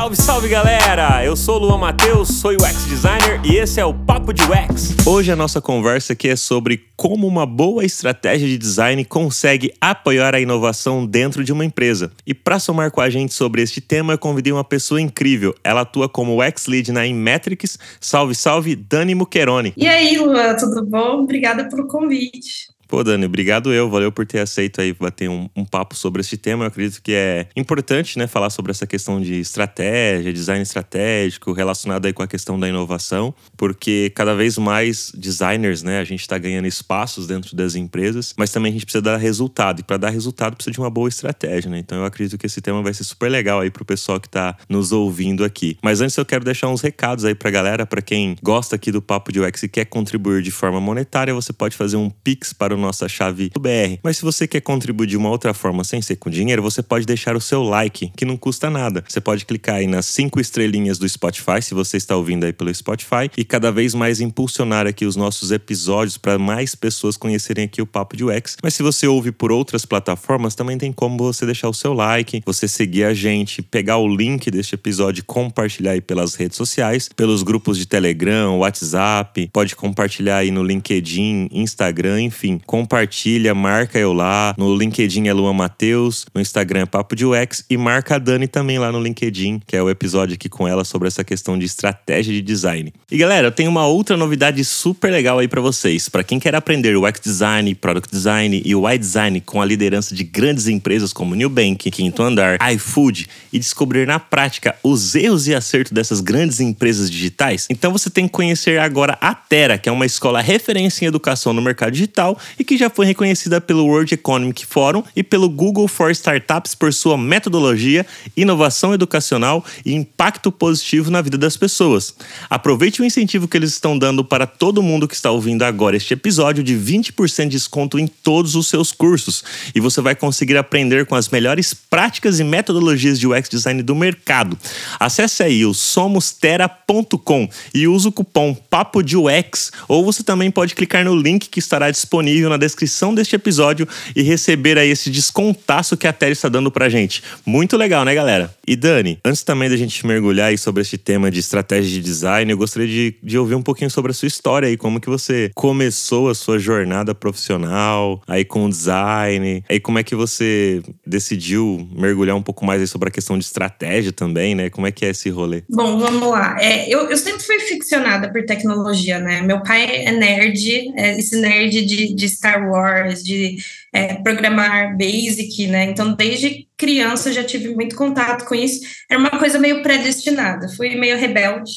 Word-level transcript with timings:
Salve, 0.00 0.16
salve 0.16 0.48
galera! 0.48 1.22
Eu 1.22 1.36
sou 1.36 1.56
o 1.56 1.58
Luan 1.58 1.76
Matheus, 1.76 2.28
sou 2.40 2.52
UX 2.52 2.86
designer 2.86 3.38
e 3.44 3.56
esse 3.56 3.78
é 3.78 3.84
o 3.84 3.92
Papo 3.92 4.32
de 4.32 4.42
UX. 4.44 4.96
Hoje 5.06 5.30
a 5.30 5.36
nossa 5.36 5.60
conversa 5.60 6.14
aqui 6.14 6.26
é 6.26 6.36
sobre 6.36 6.86
como 6.96 7.26
uma 7.26 7.44
boa 7.44 7.84
estratégia 7.84 8.48
de 8.48 8.56
design 8.56 9.04
consegue 9.04 9.70
apoiar 9.78 10.34
a 10.34 10.40
inovação 10.40 11.04
dentro 11.04 11.44
de 11.44 11.52
uma 11.52 11.66
empresa. 11.66 12.10
E 12.26 12.32
para 12.32 12.58
somar 12.58 12.90
com 12.90 13.02
a 13.02 13.10
gente 13.10 13.34
sobre 13.34 13.60
este 13.60 13.82
tema, 13.82 14.14
eu 14.14 14.18
convidei 14.18 14.50
uma 14.50 14.64
pessoa 14.64 15.02
incrível. 15.02 15.54
Ela 15.62 15.82
atua 15.82 16.08
como 16.08 16.42
UX 16.42 16.66
Lead 16.66 16.90
na 16.92 17.06
Inmetrics. 17.06 17.78
Salve, 18.00 18.34
salve, 18.34 18.74
Dani 18.74 19.14
Muccheroni. 19.14 19.74
E 19.76 19.86
aí, 19.86 20.16
Luan, 20.16 20.56
tudo 20.56 20.82
bom? 20.82 21.24
Obrigada 21.24 21.68
pelo 21.68 21.86
convite. 21.86 22.70
Pô, 22.90 23.04
Dani, 23.04 23.24
obrigado 23.24 23.72
eu. 23.72 23.88
Valeu 23.88 24.10
por 24.10 24.26
ter 24.26 24.40
aceito 24.40 24.80
aí 24.80 24.92
bater 24.92 25.30
um, 25.30 25.48
um, 25.54 25.64
papo 25.64 25.94
sobre 25.94 26.22
esse 26.22 26.36
tema. 26.36 26.64
Eu 26.64 26.68
acredito 26.68 27.00
que 27.00 27.12
é 27.12 27.46
importante, 27.54 28.18
né, 28.18 28.26
falar 28.26 28.50
sobre 28.50 28.72
essa 28.72 28.84
questão 28.84 29.20
de 29.20 29.34
estratégia, 29.38 30.32
design 30.32 30.60
estratégico, 30.60 31.52
relacionado 31.52 32.06
aí 32.06 32.12
com 32.12 32.24
a 32.24 32.26
questão 32.26 32.58
da 32.58 32.68
inovação, 32.68 33.32
porque 33.56 34.10
cada 34.12 34.34
vez 34.34 34.58
mais 34.58 35.12
designers, 35.14 35.84
né, 35.84 36.00
a 36.00 36.04
gente 36.04 36.22
está 36.22 36.36
ganhando 36.36 36.66
espaços 36.66 37.28
dentro 37.28 37.54
das 37.54 37.76
empresas, 37.76 38.34
mas 38.36 38.50
também 38.50 38.70
a 38.70 38.72
gente 38.72 38.84
precisa 38.84 39.02
dar 39.02 39.16
resultado. 39.18 39.78
E 39.78 39.82
para 39.84 39.96
dar 39.96 40.10
resultado 40.10 40.56
precisa 40.56 40.72
de 40.72 40.80
uma 40.80 40.90
boa 40.90 41.08
estratégia, 41.08 41.70
né? 41.70 41.78
Então 41.78 41.98
eu 41.98 42.04
acredito 42.04 42.36
que 42.36 42.46
esse 42.46 42.60
tema 42.60 42.82
vai 42.82 42.92
ser 42.92 43.04
super 43.04 43.28
legal 43.28 43.60
aí 43.60 43.70
pro 43.70 43.84
pessoal 43.84 44.18
que 44.18 44.26
está 44.26 44.56
nos 44.68 44.90
ouvindo 44.90 45.44
aqui. 45.44 45.78
Mas 45.80 46.00
antes 46.00 46.16
eu 46.16 46.26
quero 46.26 46.44
deixar 46.44 46.66
uns 46.66 46.80
recados 46.80 47.24
aí 47.24 47.36
pra 47.36 47.52
galera, 47.52 47.86
para 47.86 48.02
quem 48.02 48.36
gosta 48.42 48.74
aqui 48.74 48.90
do 48.90 49.00
Papo 49.00 49.30
de 49.30 49.40
UX 49.40 49.62
e 49.62 49.68
quer 49.68 49.84
contribuir 49.84 50.42
de 50.42 50.50
forma 50.50 50.80
monetária, 50.80 51.32
você 51.32 51.52
pode 51.52 51.76
fazer 51.76 51.96
um 51.96 52.10
Pix 52.10 52.52
para 52.52 52.74
o 52.74 52.79
nossa 52.80 53.08
chave 53.08 53.50
BR. 53.60 53.98
Mas 54.02 54.16
se 54.16 54.22
você 54.22 54.46
quer 54.46 54.60
contribuir 54.60 55.06
de 55.06 55.16
uma 55.16 55.28
outra 55.28 55.54
forma 55.54 55.84
sem 55.84 56.00
ser 56.02 56.16
com 56.16 56.30
dinheiro, 56.30 56.62
você 56.62 56.82
pode 56.82 57.06
deixar 57.06 57.36
o 57.36 57.40
seu 57.40 57.62
like, 57.62 58.10
que 58.16 58.24
não 58.24 58.36
custa 58.36 58.70
nada. 58.70 59.04
Você 59.06 59.20
pode 59.20 59.44
clicar 59.44 59.76
aí 59.76 59.86
nas 59.86 60.06
cinco 60.06 60.40
estrelinhas 60.40 60.98
do 60.98 61.08
Spotify, 61.08 61.62
se 61.62 61.74
você 61.74 61.96
está 61.96 62.16
ouvindo 62.16 62.44
aí 62.44 62.52
pelo 62.52 62.74
Spotify, 62.74 63.30
e 63.36 63.44
cada 63.44 63.70
vez 63.70 63.94
mais 63.94 64.20
impulsionar 64.20 64.86
aqui 64.86 65.04
os 65.04 65.16
nossos 65.16 65.50
episódios 65.50 66.16
para 66.16 66.38
mais 66.38 66.74
pessoas 66.74 67.16
conhecerem 67.16 67.64
aqui 67.64 67.82
o 67.82 67.86
Papo 67.86 68.16
de 68.16 68.24
UX. 68.24 68.56
Mas 68.62 68.74
se 68.74 68.82
você 68.82 69.06
ouve 69.06 69.30
por 69.30 69.52
outras 69.52 69.84
plataformas, 69.84 70.54
também 70.54 70.78
tem 70.78 70.92
como 70.92 71.18
você 71.18 71.44
deixar 71.44 71.68
o 71.68 71.74
seu 71.74 71.92
like, 71.92 72.42
você 72.44 72.66
seguir 72.66 73.04
a 73.04 73.14
gente, 73.14 73.62
pegar 73.62 73.98
o 73.98 74.08
link 74.08 74.50
deste 74.50 74.74
episódio 74.74 75.20
e 75.20 75.24
compartilhar 75.24 75.92
aí 75.92 76.00
pelas 76.00 76.34
redes 76.34 76.56
sociais, 76.56 77.08
pelos 77.14 77.42
grupos 77.42 77.76
de 77.76 77.86
Telegram, 77.86 78.58
WhatsApp, 78.58 79.50
pode 79.52 79.76
compartilhar 79.76 80.38
aí 80.38 80.50
no 80.50 80.62
LinkedIn, 80.62 81.48
Instagram, 81.52 82.22
enfim 82.22 82.60
compartilha, 82.70 83.52
marca 83.52 83.98
eu 83.98 84.12
lá. 84.12 84.54
No 84.56 84.76
LinkedIn 84.76 85.26
é 85.26 85.32
Luan 85.32 85.52
Matheus, 85.52 86.24
no 86.32 86.40
Instagram 86.40 86.82
é 86.82 86.86
Papo 86.86 87.16
de 87.16 87.26
UX 87.26 87.64
e 87.68 87.76
marca 87.76 88.14
a 88.14 88.18
Dani 88.18 88.46
também 88.46 88.78
lá 88.78 88.92
no 88.92 89.02
LinkedIn, 89.02 89.60
que 89.66 89.74
é 89.74 89.82
o 89.82 89.90
episódio 89.90 90.34
aqui 90.34 90.48
com 90.48 90.68
ela 90.68 90.84
sobre 90.84 91.08
essa 91.08 91.24
questão 91.24 91.58
de 91.58 91.66
estratégia 91.66 92.32
de 92.32 92.40
design. 92.40 92.92
E 93.10 93.18
galera, 93.18 93.48
eu 93.48 93.50
tenho 93.50 93.68
uma 93.68 93.88
outra 93.88 94.16
novidade 94.16 94.64
super 94.64 95.10
legal 95.10 95.40
aí 95.40 95.48
para 95.48 95.60
vocês. 95.60 96.08
Para 96.08 96.22
quem 96.22 96.38
quer 96.38 96.54
aprender 96.54 96.96
UX 96.96 97.18
design, 97.20 97.74
product 97.74 98.08
design 98.08 98.62
e 98.64 98.72
UI 98.72 98.96
design 98.96 99.40
com 99.40 99.60
a 99.60 99.64
liderança 99.64 100.14
de 100.14 100.22
grandes 100.22 100.68
empresas 100.68 101.12
como 101.12 101.34
Nubank, 101.34 101.90
Quinto 101.90 102.22
Andar, 102.22 102.56
iFood 102.72 103.26
e 103.52 103.58
descobrir 103.58 104.06
na 104.06 104.20
prática 104.20 104.76
os 104.80 105.16
erros 105.16 105.48
e 105.48 105.54
acertos 105.56 105.90
dessas 105.90 106.20
grandes 106.20 106.60
empresas 106.60 107.10
digitais, 107.10 107.66
então 107.68 107.90
você 107.90 108.08
tem 108.08 108.28
que 108.28 108.32
conhecer 108.32 108.78
agora 108.78 109.18
a 109.20 109.34
Terra, 109.34 109.76
que 109.76 109.88
é 109.88 109.92
uma 109.92 110.06
escola 110.06 110.40
referência 110.40 111.04
em 111.04 111.08
educação 111.08 111.52
no 111.52 111.60
mercado 111.60 111.90
digital 111.90 112.38
e 112.60 112.64
que 112.64 112.76
já 112.76 112.90
foi 112.90 113.06
reconhecida 113.06 113.58
pelo 113.58 113.86
World 113.86 114.12
Economic 114.12 114.66
Forum 114.66 115.02
e 115.16 115.22
pelo 115.22 115.48
Google 115.48 115.88
for 115.88 116.10
Startups 116.10 116.74
por 116.74 116.92
sua 116.92 117.16
metodologia, 117.16 118.04
inovação 118.36 118.92
educacional 118.92 119.64
e 119.82 119.94
impacto 119.94 120.52
positivo 120.52 121.10
na 121.10 121.22
vida 121.22 121.38
das 121.38 121.56
pessoas. 121.56 122.14
Aproveite 122.50 123.00
o 123.00 123.04
incentivo 123.04 123.48
que 123.48 123.56
eles 123.56 123.70
estão 123.70 123.98
dando 123.98 124.22
para 124.22 124.46
todo 124.46 124.82
mundo 124.82 125.08
que 125.08 125.14
está 125.14 125.30
ouvindo 125.30 125.62
agora 125.62 125.96
este 125.96 126.12
episódio 126.12 126.62
de 126.62 126.74
20% 126.74 127.44
de 127.44 127.48
desconto 127.48 127.98
em 127.98 128.06
todos 128.06 128.54
os 128.54 128.68
seus 128.68 128.92
cursos 128.92 129.42
e 129.74 129.80
você 129.80 130.02
vai 130.02 130.14
conseguir 130.14 130.58
aprender 130.58 131.06
com 131.06 131.14
as 131.14 131.30
melhores 131.30 131.72
práticas 131.72 132.40
e 132.40 132.44
metodologias 132.44 133.18
de 133.18 133.26
UX 133.26 133.48
design 133.48 133.82
do 133.82 133.94
mercado. 133.94 134.58
Acesse 134.98 135.42
aí 135.42 135.64
o 135.64 135.72
somostera.com 135.72 137.48
e 137.72 137.88
use 137.88 138.08
o 138.08 138.12
cupom 138.12 138.54
PAPO 138.54 139.02
de 139.02 139.16
UX 139.16 139.72
ou 139.88 140.04
você 140.04 140.22
também 140.22 140.50
pode 140.50 140.74
clicar 140.74 141.06
no 141.06 141.16
link 141.16 141.48
que 141.48 141.58
estará 141.58 141.90
disponível 141.90 142.49
na 142.50 142.56
descrição 142.56 143.14
deste 143.14 143.36
episódio 143.36 143.88
e 144.14 144.22
receber 144.22 144.76
aí 144.76 144.90
esse 144.90 145.10
descontaço 145.10 145.96
que 145.96 146.06
a 146.06 146.12
Terry 146.12 146.32
está 146.32 146.48
dando 146.48 146.70
pra 146.70 146.88
gente. 146.88 147.22
Muito 147.46 147.76
legal, 147.76 148.04
né, 148.04 148.14
galera? 148.14 148.54
E 148.66 148.76
Dani, 148.76 149.18
antes 149.24 149.42
também 149.42 149.68
da 149.68 149.76
gente 149.76 150.06
mergulhar 150.06 150.48
aí 150.48 150.58
sobre 150.58 150.82
este 150.82 150.98
tema 150.98 151.30
de 151.30 151.40
estratégia 151.40 151.90
de 151.90 152.00
design, 152.00 152.50
eu 152.50 152.58
gostaria 152.58 152.88
de, 152.88 153.14
de 153.22 153.38
ouvir 153.38 153.54
um 153.54 153.62
pouquinho 153.62 153.90
sobre 153.90 154.10
a 154.10 154.14
sua 154.14 154.28
história 154.28 154.68
aí, 154.68 154.76
como 154.76 155.00
que 155.00 155.08
você 155.08 155.50
começou 155.54 156.28
a 156.28 156.34
sua 156.34 156.58
jornada 156.58 157.14
profissional 157.14 158.22
aí 158.26 158.44
com 158.44 158.64
o 158.64 158.68
design, 158.68 159.64
aí 159.68 159.80
como 159.80 159.98
é 159.98 160.02
que 160.02 160.14
você 160.14 160.82
decidiu 161.06 161.88
mergulhar 161.92 162.36
um 162.36 162.42
pouco 162.42 162.64
mais 162.64 162.80
aí 162.80 162.86
sobre 162.86 163.08
a 163.08 163.12
questão 163.12 163.38
de 163.38 163.44
estratégia 163.44 164.12
também, 164.12 164.54
né? 164.54 164.70
Como 164.70 164.86
é 164.86 164.92
que 164.92 165.04
é 165.04 165.10
esse 165.10 165.30
rolê? 165.30 165.62
Bom, 165.68 165.98
vamos 165.98 166.28
lá. 166.28 166.56
É, 166.60 166.88
eu, 166.88 167.08
eu 167.08 167.16
sempre 167.16 167.42
fui 167.42 167.58
ficcionada 167.60 168.30
por 168.30 168.44
tecnologia, 168.44 169.18
né? 169.18 169.40
Meu 169.42 169.62
pai 169.62 170.04
é 170.04 170.12
nerd, 170.12 170.92
é 170.96 171.18
esse 171.18 171.40
nerd 171.40 171.84
de, 171.84 172.14
de 172.14 172.26
Star 172.40 172.66
Wars, 172.66 173.22
de 173.22 173.58
é, 173.92 174.14
programar 174.14 174.96
Basic, 174.96 175.66
né? 175.66 175.84
Então, 175.84 176.14
desde 176.14 176.66
criança 176.76 177.28
eu 177.28 177.34
já 177.34 177.44
tive 177.44 177.74
muito 177.74 177.94
contato 177.94 178.46
com 178.46 178.54
isso. 178.54 178.80
Era 179.10 179.20
uma 179.20 179.38
coisa 179.38 179.58
meio 179.58 179.82
predestinada. 179.82 180.66
Fui 180.70 180.94
meio 180.96 181.18
rebelde. 181.18 181.70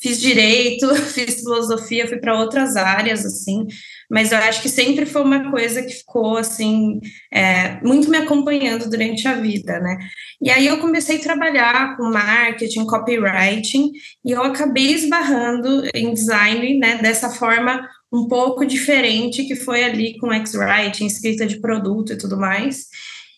Fiz 0.00 0.20
direito, 0.20 0.94
fiz 1.12 1.40
filosofia, 1.40 2.06
fui 2.06 2.18
para 2.18 2.38
outras 2.38 2.76
áreas, 2.76 3.26
assim, 3.26 3.66
mas 4.14 4.30
eu 4.30 4.38
acho 4.38 4.62
que 4.62 4.68
sempre 4.68 5.06
foi 5.06 5.22
uma 5.22 5.50
coisa 5.50 5.82
que 5.82 5.92
ficou, 5.92 6.36
assim, 6.36 7.00
é, 7.32 7.80
muito 7.82 8.08
me 8.08 8.16
acompanhando 8.16 8.88
durante 8.88 9.26
a 9.26 9.34
vida, 9.34 9.80
né? 9.80 9.98
E 10.40 10.50
aí 10.50 10.68
eu 10.68 10.78
comecei 10.78 11.16
a 11.16 11.20
trabalhar 11.20 11.96
com 11.96 12.04
marketing, 12.12 12.86
copywriting, 12.86 13.90
e 14.24 14.30
eu 14.30 14.40
acabei 14.44 14.92
esbarrando 14.92 15.82
em 15.92 16.14
design, 16.14 16.78
né, 16.78 16.98
dessa 16.98 17.28
forma 17.28 17.88
um 18.12 18.28
pouco 18.28 18.64
diferente, 18.64 19.42
que 19.42 19.56
foi 19.56 19.82
ali 19.82 20.16
com 20.18 20.32
X-Writing, 20.32 21.06
escrita 21.06 21.44
de 21.44 21.60
produto 21.60 22.12
e 22.12 22.16
tudo 22.16 22.38
mais. 22.38 22.86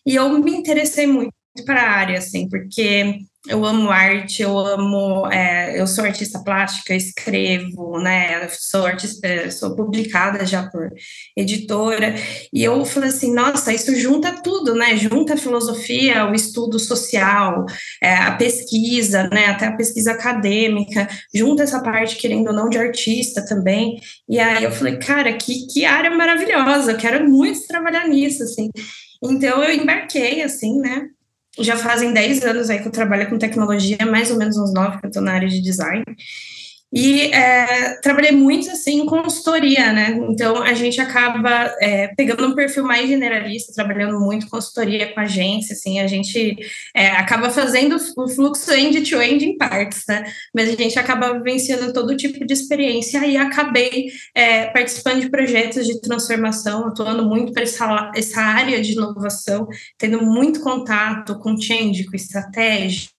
E 0.05 0.13
eu 0.13 0.29
me 0.29 0.51
interessei 0.51 1.07
muito 1.07 1.33
para 1.65 1.81
a 1.81 1.91
área, 1.91 2.19
assim, 2.19 2.47
porque 2.47 3.17
eu 3.47 3.65
amo 3.65 3.89
arte, 3.89 4.41
eu 4.41 4.57
amo, 4.57 5.27
é, 5.31 5.79
eu 5.79 5.87
sou 5.87 6.03
artista 6.03 6.39
plástica, 6.43 6.93
escrevo, 6.93 7.99
né, 7.99 8.47
sou 8.49 8.85
artista, 8.85 9.25
é, 9.27 9.49
sou 9.49 9.75
publicada 9.75 10.45
já 10.45 10.67
por 10.69 10.89
editora, 11.35 12.15
e 12.53 12.63
eu 12.63 12.83
falei 12.85 13.09
assim, 13.09 13.33
nossa, 13.33 13.73
isso 13.73 13.95
junta 13.95 14.41
tudo, 14.41 14.75
né, 14.75 14.97
junta 14.97 15.35
a 15.35 15.37
filosofia, 15.37 16.25
o 16.29 16.33
estudo 16.33 16.77
social, 16.79 17.65
é, 18.01 18.13
a 18.15 18.35
pesquisa, 18.35 19.29
né, 19.29 19.47
até 19.47 19.67
a 19.67 19.75
pesquisa 19.75 20.11
acadêmica, 20.11 21.07
junta 21.33 21.63
essa 21.63 21.81
parte, 21.81 22.17
querendo 22.17 22.47
ou 22.47 22.53
não, 22.53 22.69
de 22.69 22.77
artista 22.77 23.45
também, 23.45 23.99
e 24.27 24.39
aí 24.39 24.63
eu 24.63 24.71
falei, 24.71 24.97
cara, 24.97 25.33
que, 25.33 25.67
que 25.67 25.85
área 25.85 26.11
maravilhosa, 26.11 26.91
eu 26.91 26.97
quero 26.97 27.29
muito 27.29 27.65
trabalhar 27.67 28.07
nisso, 28.07 28.43
assim, 28.43 28.69
então 29.23 29.63
eu 29.63 29.73
embarquei, 29.73 30.41
assim, 30.43 30.79
né, 30.79 31.07
já 31.59 31.75
fazem 31.75 32.13
10 32.13 32.43
anos 32.43 32.69
aí 32.69 32.79
que 32.79 32.87
eu 32.87 32.91
trabalho 32.91 33.29
com 33.29 33.37
tecnologia, 33.37 34.05
mais 34.05 34.31
ou 34.31 34.37
menos 34.37 34.57
uns 34.57 34.73
9 34.73 34.99
que 34.99 35.05
eu 35.05 35.09
estou 35.09 35.23
na 35.23 35.33
área 35.33 35.47
de 35.47 35.61
design. 35.61 36.03
E 36.91 37.33
é, 37.33 37.99
trabalhei 38.01 38.31
muito 38.31 38.71
assim 38.71 39.01
em 39.01 39.05
consultoria, 39.05 39.91
né? 39.91 40.17
Então 40.29 40.63
a 40.63 40.73
gente 40.73 41.01
acaba 41.01 41.75
é, 41.81 42.07
pegando 42.15 42.47
um 42.47 42.55
perfil 42.55 42.85
mais 42.85 43.09
generalista, 43.09 43.73
trabalhando 43.73 44.17
muito 44.21 44.49
consultoria 44.49 45.13
com 45.13 45.19
agência, 45.19 45.73
assim, 45.73 45.99
a 45.99 46.07
gente 46.07 46.55
é, 46.95 47.09
acaba 47.09 47.49
fazendo 47.49 47.97
o 48.17 48.29
fluxo 48.29 48.71
end-to-end 48.71 49.43
-end 49.43 49.43
em 49.43 49.57
partes, 49.57 50.03
né? 50.07 50.23
Mas 50.55 50.69
a 50.69 50.75
gente 50.75 50.97
acaba 50.97 51.33
vivenciando 51.33 51.91
todo 51.91 52.15
tipo 52.15 52.45
de 52.45 52.53
experiência 52.53 53.25
e 53.25 53.35
acabei 53.35 54.07
é, 54.33 54.67
participando 54.67 55.19
de 55.19 55.29
projetos 55.29 55.85
de 55.85 55.99
transformação, 55.99 56.87
atuando 56.87 57.25
muito 57.25 57.51
para 57.51 57.63
essa, 57.63 58.11
essa 58.15 58.41
área 58.41 58.81
de 58.81 58.93
inovação, 58.93 59.67
tendo 59.97 60.21
muito 60.23 60.61
contato 60.61 61.37
com 61.39 61.59
change, 61.59 62.05
com 62.05 62.15
estratégia 62.15 63.16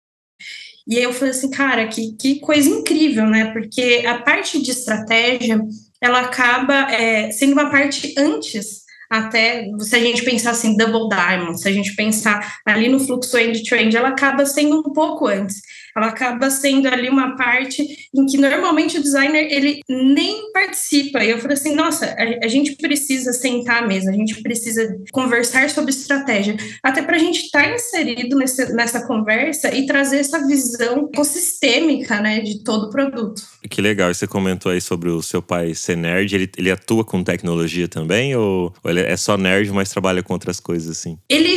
e 0.88 0.96
aí 0.96 1.02
eu 1.02 1.12
falei 1.12 1.30
assim, 1.30 1.50
cara, 1.50 1.86
que, 1.86 2.12
que 2.12 2.40
coisa 2.40 2.68
incrível, 2.68 3.26
né? 3.26 3.52
Porque 3.52 4.04
a 4.06 4.18
parte 4.18 4.60
de 4.60 4.70
estratégia, 4.70 5.60
ela 6.00 6.20
acaba 6.20 6.90
é, 6.90 7.30
sendo 7.30 7.52
uma 7.52 7.70
parte 7.70 8.14
antes 8.16 8.88
até 9.10 9.66
se 9.80 9.96
a 9.96 9.98
gente 9.98 10.22
pensar 10.22 10.50
assim, 10.50 10.76
double 10.76 11.08
diamond, 11.08 11.58
se 11.58 11.68
a 11.68 11.72
gente 11.72 11.94
pensar 11.96 12.58
ali 12.64 12.88
no 12.88 13.00
fluxo 13.00 13.38
end-to-end, 13.38 13.96
ela 13.96 14.10
acaba 14.10 14.44
sendo 14.44 14.80
um 14.80 14.92
pouco 14.92 15.26
antes. 15.26 15.62
Ela 15.98 16.08
acaba 16.08 16.50
sendo 16.50 16.88
ali 16.88 17.08
uma 17.08 17.36
parte 17.36 17.82
em 18.14 18.26
que 18.26 18.38
normalmente 18.38 18.98
o 18.98 19.02
designer 19.02 19.48
ele 19.50 19.80
nem 19.88 20.50
participa. 20.52 21.22
E 21.22 21.30
eu 21.30 21.38
falei 21.38 21.56
assim, 21.56 21.74
nossa, 21.74 22.06
a, 22.06 22.44
a 22.44 22.48
gente 22.48 22.76
precisa 22.76 23.32
sentar 23.32 23.86
mesmo, 23.86 24.10
a 24.10 24.14
gente 24.14 24.42
precisa 24.42 24.96
conversar 25.12 25.68
sobre 25.70 25.90
estratégia, 25.90 26.56
até 26.82 27.02
para 27.02 27.16
a 27.16 27.18
gente 27.18 27.44
estar 27.44 27.64
tá 27.64 27.74
inserido 27.74 28.36
nesse, 28.36 28.72
nessa 28.72 29.06
conversa 29.06 29.74
e 29.74 29.86
trazer 29.86 30.18
essa 30.18 30.46
visão 30.46 31.08
ecossistêmica, 31.12 32.20
né, 32.20 32.40
de 32.40 32.62
todo 32.62 32.86
o 32.86 32.90
produto. 32.90 33.42
Que 33.68 33.82
legal, 33.82 34.10
e 34.10 34.14
você 34.14 34.26
comentou 34.26 34.72
aí 34.72 34.80
sobre 34.80 35.10
o 35.10 35.22
seu 35.22 35.42
pai 35.42 35.74
ser 35.74 35.96
nerd, 35.96 36.34
ele, 36.34 36.50
ele 36.56 36.70
atua 36.70 37.04
com 37.04 37.22
tecnologia 37.22 37.88
também, 37.88 38.34
ou, 38.36 38.72
ou 38.82 38.90
ele 38.90 39.00
é 39.00 39.16
só 39.16 39.36
nerd, 39.36 39.70
mas 39.72 39.90
trabalha 39.90 40.22
com 40.22 40.32
outras 40.32 40.60
coisas 40.60 40.96
assim? 40.96 41.18
Ele 41.28 41.56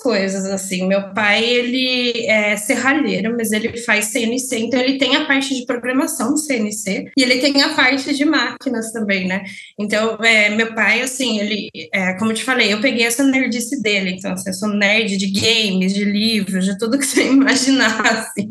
coisas, 0.00 0.44
assim, 0.46 0.86
meu 0.86 1.12
pai, 1.12 1.44
ele 1.44 2.26
é 2.26 2.56
serralheiro, 2.56 3.34
mas 3.36 3.52
ele 3.52 3.76
faz 3.78 4.06
CNC, 4.06 4.58
então 4.58 4.80
ele 4.80 4.98
tem 4.98 5.16
a 5.16 5.26
parte 5.26 5.54
de 5.54 5.64
programação 5.64 6.32
do 6.32 6.38
CNC, 6.38 7.10
e 7.16 7.22
ele 7.22 7.38
tem 7.38 7.62
a 7.62 7.74
parte 7.74 8.14
de 8.14 8.24
máquinas 8.24 8.92
também, 8.92 9.26
né, 9.26 9.42
então, 9.78 10.16
é, 10.22 10.50
meu 10.50 10.74
pai, 10.74 11.02
assim, 11.02 11.38
ele, 11.38 11.68
é, 11.92 12.14
como 12.14 12.30
eu 12.30 12.34
te 12.34 12.44
falei, 12.44 12.72
eu 12.72 12.80
peguei 12.80 13.04
essa 13.04 13.24
nerdice 13.24 13.80
dele, 13.82 14.10
então, 14.10 14.32
assim, 14.32 14.50
eu 14.50 14.54
sou 14.54 14.68
nerd 14.68 15.16
de 15.16 15.30
games, 15.30 15.94
de 15.94 16.04
livros, 16.04 16.64
de 16.64 16.78
tudo 16.78 16.98
que 16.98 17.06
você 17.06 17.26
imaginar, 17.30 18.00
assim, 18.06 18.48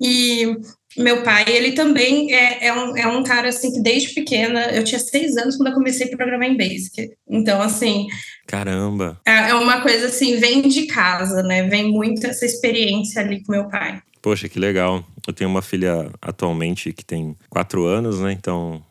e 0.00 0.56
meu 0.96 1.22
pai, 1.22 1.44
ele 1.46 1.72
também 1.72 2.34
é, 2.34 2.66
é, 2.66 2.74
um, 2.74 2.96
é 2.96 3.06
um 3.06 3.22
cara 3.22 3.48
assim 3.48 3.72
que 3.72 3.80
desde 3.80 4.14
pequena, 4.14 4.70
eu 4.72 4.82
tinha 4.82 4.98
seis 4.98 5.36
anos 5.36 5.56
quando 5.56 5.68
eu 5.68 5.74
comecei 5.74 6.06
a 6.06 6.16
programar 6.16 6.48
em 6.48 6.56
Basic. 6.56 7.12
Então, 7.28 7.62
assim. 7.62 8.08
Caramba! 8.46 9.20
É, 9.24 9.50
é 9.50 9.54
uma 9.54 9.80
coisa 9.80 10.06
assim, 10.06 10.38
vem 10.38 10.62
de 10.62 10.86
casa, 10.86 11.42
né? 11.42 11.68
Vem 11.68 11.90
muito 11.90 12.26
essa 12.26 12.44
experiência 12.44 13.20
ali 13.22 13.42
com 13.44 13.52
meu 13.52 13.68
pai. 13.68 14.02
Poxa, 14.20 14.48
que 14.48 14.58
legal. 14.58 15.04
Eu 15.26 15.32
tenho 15.32 15.48
uma 15.48 15.62
filha 15.62 16.10
atualmente 16.20 16.92
que 16.92 17.04
tem 17.04 17.36
quatro 17.48 17.86
anos, 17.86 18.20
né? 18.20 18.32
Então, 18.32 18.82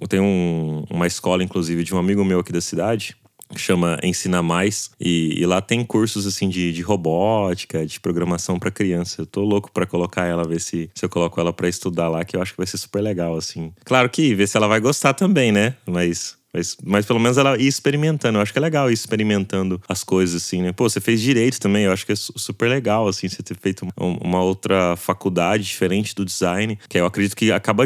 eu 0.00 0.06
tenho 0.06 0.22
um, 0.22 0.84
uma 0.88 1.06
escola, 1.06 1.42
inclusive, 1.42 1.82
de 1.82 1.94
um 1.94 1.98
amigo 1.98 2.24
meu 2.24 2.40
aqui 2.40 2.52
da 2.52 2.60
cidade 2.60 3.16
chama 3.56 3.98
Ensina 4.02 4.42
Mais. 4.42 4.90
E, 5.00 5.40
e, 5.40 5.46
lá 5.46 5.60
tem 5.60 5.84
cursos 5.84 6.26
assim 6.26 6.48
de, 6.48 6.72
de 6.72 6.82
robótica, 6.82 7.86
de 7.86 8.00
programação 8.00 8.58
para 8.58 8.70
criança. 8.70 9.22
Eu 9.22 9.26
tô 9.26 9.42
louco 9.42 9.70
para 9.72 9.86
colocar 9.86 10.26
ela, 10.26 10.46
ver 10.46 10.60
se, 10.60 10.90
se 10.94 11.04
eu 11.04 11.08
coloco 11.08 11.40
ela 11.40 11.52
para 11.52 11.68
estudar 11.68 12.08
lá, 12.08 12.24
que 12.24 12.36
eu 12.36 12.42
acho 12.42 12.52
que 12.52 12.58
vai 12.58 12.66
ser 12.66 12.78
super 12.78 13.00
legal, 13.00 13.36
assim. 13.36 13.72
Claro 13.84 14.08
que 14.10 14.34
ver 14.34 14.46
se 14.46 14.56
ela 14.56 14.68
vai 14.68 14.80
gostar 14.80 15.14
também, 15.14 15.52
né? 15.52 15.74
Mas 15.86 16.38
mas, 16.52 16.76
mas 16.82 17.06
pelo 17.06 17.20
menos 17.20 17.36
ela 17.36 17.58
ir 17.58 17.66
experimentando. 17.66 18.38
Eu 18.38 18.42
acho 18.42 18.52
que 18.52 18.58
é 18.58 18.62
legal 18.62 18.90
ir 18.90 18.94
experimentando 18.94 19.80
as 19.88 20.02
coisas, 20.02 20.42
assim, 20.42 20.62
né? 20.62 20.72
Pô, 20.72 20.88
você 20.88 21.00
fez 21.00 21.20
direito 21.20 21.60
também. 21.60 21.84
Eu 21.84 21.92
acho 21.92 22.06
que 22.06 22.12
é 22.12 22.16
super 22.16 22.68
legal, 22.68 23.06
assim, 23.06 23.28
você 23.28 23.42
ter 23.42 23.56
feito 23.56 23.86
uma 23.96 24.42
outra 24.42 24.96
faculdade 24.96 25.64
diferente 25.64 26.14
do 26.14 26.24
design, 26.24 26.78
que 26.88 26.98
eu 26.98 27.06
acredito 27.06 27.36
que 27.36 27.52
acaba 27.52 27.84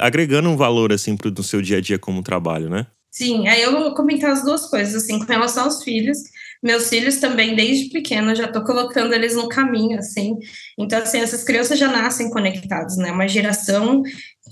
agregando 0.00 0.48
um 0.48 0.56
valor, 0.56 0.92
assim, 0.92 1.16
pro, 1.16 1.30
no 1.30 1.42
seu 1.42 1.62
dia 1.62 1.78
a 1.78 1.80
dia 1.80 1.98
como 1.98 2.22
trabalho, 2.22 2.68
né? 2.68 2.86
Sim, 3.14 3.46
aí 3.46 3.60
eu 3.60 3.72
vou 3.72 3.94
comentar 3.94 4.30
as 4.30 4.42
duas 4.42 4.66
coisas, 4.70 4.94
assim, 5.04 5.18
com 5.18 5.26
relação 5.26 5.64
aos 5.64 5.84
filhos. 5.84 6.16
Meus 6.62 6.88
filhos 6.88 7.16
também, 7.16 7.54
desde 7.54 7.90
pequena, 7.90 8.34
já 8.34 8.46
estou 8.46 8.64
colocando 8.64 9.12
eles 9.12 9.36
no 9.36 9.50
caminho, 9.50 9.98
assim. 9.98 10.38
Então, 10.78 10.98
assim, 10.98 11.18
essas 11.20 11.44
crianças 11.44 11.78
já 11.78 11.88
nascem 11.88 12.30
conectados, 12.30 12.96
né? 12.96 13.12
Uma 13.12 13.28
geração 13.28 14.02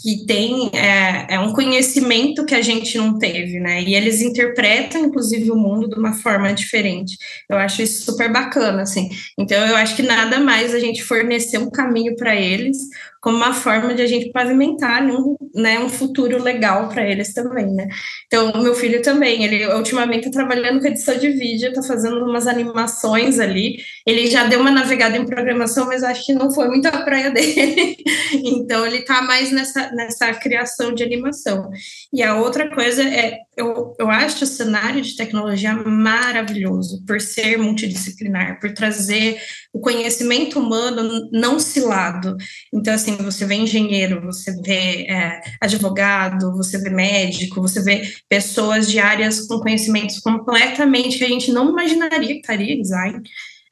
que 0.02 0.24
tem 0.24 0.70
é, 0.72 1.34
é, 1.34 1.40
um 1.40 1.52
conhecimento 1.52 2.44
que 2.46 2.54
a 2.54 2.62
gente 2.62 2.96
não 2.96 3.18
teve, 3.18 3.60
né? 3.60 3.82
E 3.82 3.94
eles 3.94 4.22
interpretam, 4.22 5.04
inclusive, 5.04 5.50
o 5.50 5.56
mundo 5.56 5.88
de 5.88 5.98
uma 5.98 6.14
forma 6.14 6.52
diferente. 6.52 7.18
Eu 7.48 7.58
acho 7.58 7.82
isso 7.82 8.04
super 8.04 8.32
bacana, 8.32 8.82
assim. 8.82 9.10
Então, 9.38 9.66
eu 9.66 9.76
acho 9.76 9.94
que 9.94 10.02
nada 10.02 10.40
mais 10.40 10.74
a 10.74 10.78
gente 10.78 11.02
fornecer 11.02 11.58
um 11.58 11.70
caminho 11.70 12.16
para 12.16 12.34
eles, 12.34 12.78
como 13.20 13.36
uma 13.36 13.52
forma 13.52 13.94
de 13.94 14.00
a 14.00 14.06
gente 14.06 14.30
pavimentar 14.32 15.04
um, 15.04 15.36
né, 15.54 15.78
um 15.78 15.90
futuro 15.90 16.42
legal 16.42 16.88
para 16.88 17.06
eles 17.06 17.34
também, 17.34 17.66
né? 17.66 17.86
Então, 18.26 18.62
meu 18.62 18.74
filho 18.74 19.02
também, 19.02 19.44
ele 19.44 19.66
ultimamente 19.74 20.28
está 20.28 20.40
trabalhando 20.40 20.80
com 20.80 20.86
edição 20.86 21.18
de 21.18 21.28
vídeo, 21.30 21.68
está 21.68 21.82
fazendo 21.82 22.24
umas 22.24 22.46
animações 22.46 23.38
ali. 23.38 23.76
Ele 24.06 24.26
já 24.26 24.44
deu 24.44 24.60
uma 24.60 24.70
navegada 24.70 25.18
em 25.18 25.26
programação, 25.26 25.86
mas 25.86 26.02
acho 26.02 26.24
que 26.24 26.32
não 26.32 26.50
foi 26.50 26.68
muito 26.68 26.86
a 26.86 27.02
praia 27.02 27.28
dele. 27.30 27.96
então, 28.32 28.86
ele 28.86 28.98
está 28.98 29.20
mais 29.20 29.52
nessa, 29.52 29.89
nessa 29.92 30.32
criação 30.34 30.94
de 30.94 31.02
animação. 31.02 31.70
E 32.12 32.22
a 32.22 32.36
outra 32.36 32.68
coisa 32.74 33.02
é, 33.02 33.38
eu, 33.56 33.94
eu 33.98 34.10
acho 34.10 34.44
o 34.44 34.46
cenário 34.46 35.02
de 35.02 35.16
tecnologia 35.16 35.74
maravilhoso, 35.74 37.04
por 37.06 37.20
ser 37.20 37.58
multidisciplinar, 37.58 38.58
por 38.60 38.72
trazer 38.72 39.40
o 39.72 39.80
conhecimento 39.80 40.58
humano 40.58 41.28
não 41.32 41.58
cilado. 41.58 42.36
Então, 42.72 42.94
assim, 42.94 43.16
você 43.16 43.44
vê 43.44 43.54
engenheiro, 43.54 44.22
você 44.22 44.52
vê 44.62 45.06
é, 45.08 45.40
advogado, 45.60 46.52
você 46.56 46.78
vê 46.78 46.90
médico, 46.90 47.60
você 47.60 47.82
vê 47.82 48.02
pessoas 48.28 48.90
de 48.90 48.98
áreas 48.98 49.46
com 49.46 49.60
conhecimentos 49.60 50.18
completamente 50.18 51.18
que 51.18 51.24
a 51.24 51.28
gente 51.28 51.52
não 51.52 51.70
imaginaria 51.70 52.34
que 52.34 52.40
estaria 52.40 52.80
design 52.80 53.22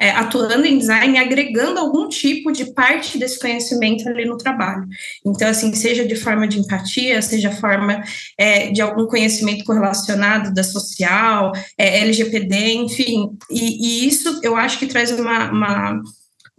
é, 0.01 0.11
atuando 0.11 0.65
em 0.65 0.79
design 0.79 1.19
agregando 1.19 1.81
algum 1.81 2.09
tipo 2.09 2.53
de 2.53 2.73
parte 2.73 3.19
desse 3.19 3.39
conhecimento 3.39 4.09
ali 4.09 4.25
no 4.25 4.37
trabalho. 4.37 4.87
Então, 5.25 5.49
assim, 5.49 5.75
seja 5.75 6.07
de 6.07 6.15
forma 6.15 6.47
de 6.47 6.59
empatia, 6.59 7.21
seja 7.21 7.51
forma 7.51 8.03
é, 8.37 8.71
de 8.71 8.81
algum 8.81 9.07
conhecimento 9.07 9.65
correlacionado 9.65 10.55
da 10.55 10.63
social, 10.63 11.53
é, 11.77 12.01
LGPD, 12.01 12.75
enfim. 12.75 13.31
E, 13.51 14.05
e, 14.05 14.09
isso 14.09 14.41
eu 14.43 14.57
acho 14.57 14.79
que 14.79 14.87
traz 14.87 15.11
uma, 15.11 15.51
uma 15.51 16.01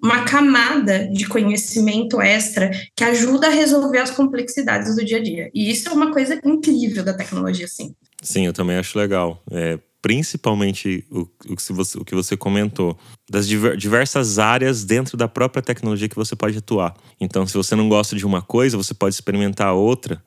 uma 0.01 0.23
camada 0.23 1.09
de 1.09 1.27
conhecimento 1.27 2.21
extra 2.21 2.71
que 2.95 3.03
ajuda 3.03 3.47
a 3.47 3.51
resolver 3.51 3.97
as 3.97 4.09
complexidades 4.09 4.95
do 4.95 5.03
dia 5.03 5.17
a 5.17 5.21
dia. 5.21 5.51
E 5.53 5.69
isso 5.69 5.89
é 5.89 5.91
uma 5.91 6.11
coisa 6.11 6.39
incrível 6.45 7.03
da 7.03 7.13
tecnologia, 7.13 7.67
sim. 7.67 7.93
Sim, 8.21 8.45
eu 8.45 8.53
também 8.53 8.77
acho 8.77 8.97
legal. 8.97 9.43
É, 9.51 9.77
principalmente 10.01 11.05
o, 11.11 11.27
o, 11.49 11.55
que 11.55 11.73
você, 11.73 11.97
o 11.97 12.05
que 12.05 12.15
você 12.15 12.37
comentou, 12.37 12.97
das 13.29 13.47
diversas 13.47 14.39
áreas 14.39 14.83
dentro 14.83 15.17
da 15.17 15.27
própria 15.27 15.61
tecnologia 15.61 16.09
que 16.09 16.15
você 16.15 16.35
pode 16.35 16.57
atuar. 16.57 16.95
Então, 17.19 17.45
se 17.45 17.53
você 17.53 17.75
não 17.75 17.89
gosta 17.89 18.15
de 18.15 18.25
uma 18.25 18.41
coisa, 18.41 18.77
você 18.77 18.93
pode 18.93 19.15
experimentar 19.15 19.73
outra. 19.73 20.23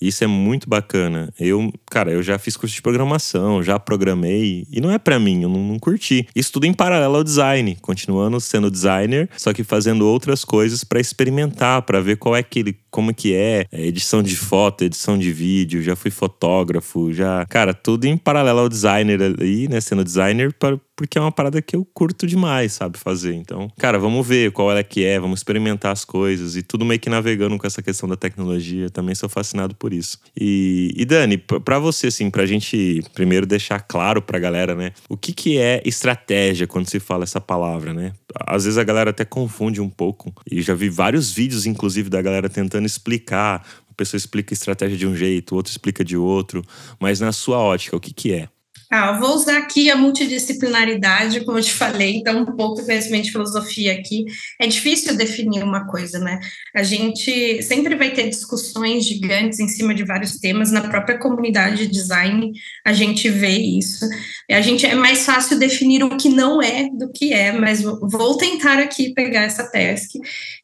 Isso 0.00 0.22
é 0.22 0.26
muito 0.26 0.68
bacana. 0.68 1.32
Eu, 1.40 1.72
cara, 1.90 2.12
eu 2.12 2.22
já 2.22 2.38
fiz 2.38 2.56
curso 2.56 2.74
de 2.74 2.82
programação, 2.82 3.62
já 3.62 3.78
programei 3.78 4.66
e 4.70 4.80
não 4.80 4.90
é 4.90 4.98
para 4.98 5.18
mim, 5.18 5.42
eu 5.42 5.48
não, 5.48 5.62
não, 5.62 5.78
curti. 5.78 6.28
Isso 6.34 6.52
tudo 6.52 6.66
em 6.66 6.74
paralelo 6.74 7.16
ao 7.16 7.24
design, 7.24 7.76
continuando 7.80 8.38
sendo 8.38 8.70
designer, 8.70 9.28
só 9.38 9.54
que 9.54 9.64
fazendo 9.64 10.06
outras 10.06 10.44
coisas 10.44 10.84
para 10.84 11.00
experimentar, 11.00 11.80
para 11.82 12.00
ver 12.00 12.16
qual 12.16 12.36
é 12.36 12.42
que 12.42 12.76
como 12.96 13.12
que 13.12 13.34
é, 13.34 13.66
é, 13.70 13.86
edição 13.86 14.22
de 14.22 14.34
foto, 14.34 14.82
edição 14.82 15.18
de 15.18 15.30
vídeo, 15.30 15.82
já 15.82 15.94
fui 15.94 16.10
fotógrafo, 16.10 17.12
já, 17.12 17.44
cara, 17.44 17.74
tudo 17.74 18.06
em 18.06 18.16
paralelo 18.16 18.60
ao 18.60 18.70
designer 18.70 19.20
ali, 19.20 19.68
né, 19.68 19.82
sendo 19.82 20.02
designer 20.02 20.50
para 20.54 20.78
porque 20.96 21.18
é 21.18 21.20
uma 21.20 21.30
parada 21.30 21.60
que 21.60 21.76
eu 21.76 21.84
curto 21.84 22.26
demais, 22.26 22.72
sabe, 22.72 22.98
fazer. 22.98 23.34
Então, 23.34 23.70
cara, 23.78 23.98
vamos 23.98 24.26
ver 24.26 24.50
qual 24.50 24.72
é 24.72 24.82
que 24.82 25.04
é, 25.04 25.20
vamos 25.20 25.40
experimentar 25.40 25.92
as 25.92 26.06
coisas 26.06 26.56
e 26.56 26.62
tudo 26.62 26.86
meio 26.86 26.98
que 26.98 27.10
navegando 27.10 27.58
com 27.58 27.66
essa 27.66 27.82
questão 27.82 28.08
da 28.08 28.16
tecnologia. 28.16 28.88
Também 28.88 29.14
sou 29.14 29.28
fascinado 29.28 29.74
por 29.74 29.92
isso. 29.92 30.18
E, 30.34 30.94
e 30.96 31.04
Dani, 31.04 31.36
para 31.36 31.78
você, 31.78 32.06
assim, 32.06 32.30
pra 32.30 32.46
gente 32.46 33.04
primeiro 33.12 33.44
deixar 33.44 33.80
claro 33.80 34.22
pra 34.22 34.38
galera, 34.38 34.74
né, 34.74 34.92
o 35.08 35.18
que 35.18 35.34
que 35.34 35.58
é 35.58 35.82
estratégia 35.84 36.66
quando 36.66 36.88
se 36.88 36.98
fala 36.98 37.24
essa 37.24 37.40
palavra, 37.40 37.92
né? 37.92 38.12
Às 38.46 38.64
vezes 38.64 38.78
a 38.78 38.84
galera 38.84 39.10
até 39.10 39.24
confunde 39.24 39.80
um 39.80 39.88
pouco. 39.90 40.32
E 40.50 40.62
já 40.62 40.74
vi 40.74 40.88
vários 40.88 41.30
vídeos, 41.30 41.66
inclusive, 41.66 42.08
da 42.08 42.22
galera 42.22 42.48
tentando 42.48 42.85
explicar. 42.86 43.66
Uma 43.88 43.94
pessoa 43.96 44.18
explica 44.18 44.52
estratégia 44.52 44.96
de 44.96 45.06
um 45.06 45.14
jeito, 45.14 45.54
outro 45.54 45.70
explica 45.70 46.04
de 46.04 46.16
outro. 46.16 46.64
Mas 47.00 47.20
na 47.20 47.32
sua 47.32 47.58
ótica, 47.58 47.96
o 47.96 48.00
que 48.00 48.12
que 48.12 48.32
é? 48.32 48.48
Ah, 48.90 49.18
vou 49.18 49.34
usar 49.34 49.58
aqui 49.58 49.90
a 49.90 49.96
multidisciplinaridade, 49.96 51.44
como 51.44 51.58
eu 51.58 51.62
te 51.62 51.72
falei, 51.72 52.16
então 52.16 52.42
um 52.42 52.56
pouco 52.56 52.84
conhecimento 52.84 53.24
de 53.24 53.32
filosofia 53.32 53.92
aqui. 53.92 54.24
É 54.60 54.66
difícil 54.66 55.16
definir 55.16 55.62
uma 55.64 55.86
coisa, 55.86 56.18
né? 56.18 56.38
A 56.74 56.82
gente 56.82 57.62
sempre 57.62 57.96
vai 57.96 58.10
ter 58.10 58.28
discussões 58.28 59.04
gigantes 59.04 59.58
em 59.58 59.68
cima 59.68 59.94
de 59.94 60.04
vários 60.04 60.38
temas, 60.38 60.70
na 60.70 60.82
própria 60.82 61.18
comunidade 61.18 61.78
de 61.78 61.88
design 61.88 62.52
a 62.84 62.92
gente 62.92 63.28
vê 63.28 63.56
isso. 63.56 64.06
A 64.50 64.60
gente 64.60 64.86
é 64.86 64.94
mais 64.94 65.24
fácil 65.24 65.58
definir 65.58 66.04
o 66.04 66.16
que 66.16 66.28
não 66.28 66.62
é 66.62 66.88
do 66.88 67.10
que 67.10 67.32
é, 67.32 67.52
mas 67.52 67.82
vou 67.82 68.36
tentar 68.36 68.78
aqui 68.78 69.12
pegar 69.12 69.42
essa 69.42 69.64
task. 69.64 70.12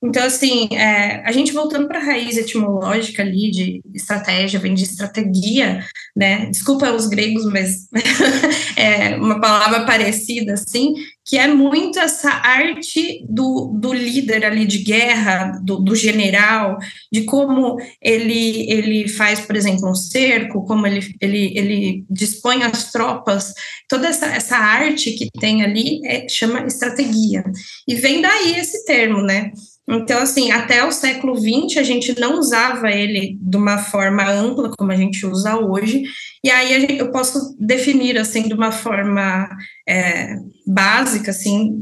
Então, 0.03 0.25
assim, 0.25 0.69
é, 0.73 1.23
a 1.25 1.33
gente 1.33 1.53
voltando 1.53 1.89
para 1.89 1.99
a 1.99 2.05
raiz 2.05 2.37
etimológica 2.37 3.23
ali 3.23 3.51
de 3.51 3.83
estratégia, 3.95 4.61
vem 4.61 4.75
de 4.75 4.85
estratégia, 4.85 5.85
né? 6.15 6.47
Desculpa 6.47 6.93
os 6.93 7.07
gregos, 7.07 7.45
mas 7.47 7.89
é 8.77 9.17
uma 9.17 9.41
palavra 9.41 9.85
parecida, 9.85 10.55
assim, 10.55 10.95
que 11.25 11.39
é 11.39 11.47
muito 11.47 11.99
essa 11.99 12.31
arte 12.31 13.25
do, 13.29 13.73
do 13.79 13.93
líder 13.93 14.45
ali 14.45 14.67
de 14.67 14.79
guerra, 14.79 15.61
do, 15.63 15.77
do, 15.77 15.95
general, 15.95 16.79
de 17.13 17.25
como 17.25 17.77
ele, 18.01 18.71
ele 18.71 19.09
faz, 19.09 19.41
por 19.41 19.57
exemplo, 19.57 19.89
um 19.89 19.95
cerco, 19.95 20.65
como 20.65 20.87
ele, 20.87 21.15
ele, 21.21 21.53
ele 21.57 22.05
dispõe 22.11 22.63
as 22.63 22.91
tropas, 22.91 23.55
toda 23.89 24.09
essa, 24.09 24.27
essa 24.27 24.57
arte 24.57 25.13
que 25.13 25.29
tem 25.39 25.63
ali 25.63 26.01
é, 26.05 26.29
chama 26.29 26.67
estratégia. 26.67 27.45
E 27.87 27.95
vem 27.95 28.21
daí 28.21 28.57
esse 28.57 28.85
termo, 28.85 29.23
né? 29.23 29.53
Então, 29.89 30.21
assim, 30.21 30.53
até 30.53 30.85
o 30.85 30.93
século 30.93 31.37
XX 31.37 31.79
a 31.79 31.83
gente 31.83 32.19
não 32.19 32.39
usava 32.39 32.91
ele 32.91 33.37
de 33.41 33.57
uma 33.57 33.79
forma 33.79 34.25
ampla 34.31 34.71
como 34.77 34.93
a 34.93 34.97
gente 34.97 35.27
usa 35.27 35.57
hoje, 35.57 36.05
e 36.45 36.51
aí 36.51 36.99
eu 36.99 37.11
posso 37.11 37.57
definir, 37.59 38.17
assim, 38.17 38.43
de 38.43 38.55
uma 38.55 38.71
forma 38.71 39.49
é, 39.89 40.37
básica, 40.67 41.33
assim, 41.33 41.81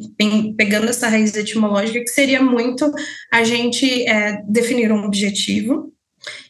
pegando 0.56 0.88
essa 0.88 1.08
raiz 1.08 1.34
etimológica, 1.36 2.00
que 2.00 2.08
seria 2.08 2.42
muito 2.42 2.90
a 3.32 3.44
gente 3.44 4.08
é, 4.08 4.42
definir 4.48 4.90
um 4.90 5.04
objetivo 5.04 5.92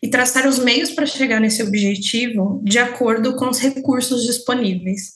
e 0.02 0.08
traçar 0.08 0.48
os 0.48 0.58
meios 0.58 0.90
para 0.90 1.06
chegar 1.06 1.40
nesse 1.40 1.62
objetivo 1.62 2.60
de 2.64 2.78
acordo 2.78 3.36
com 3.36 3.48
os 3.48 3.58
recursos 3.58 4.24
disponíveis. 4.24 5.12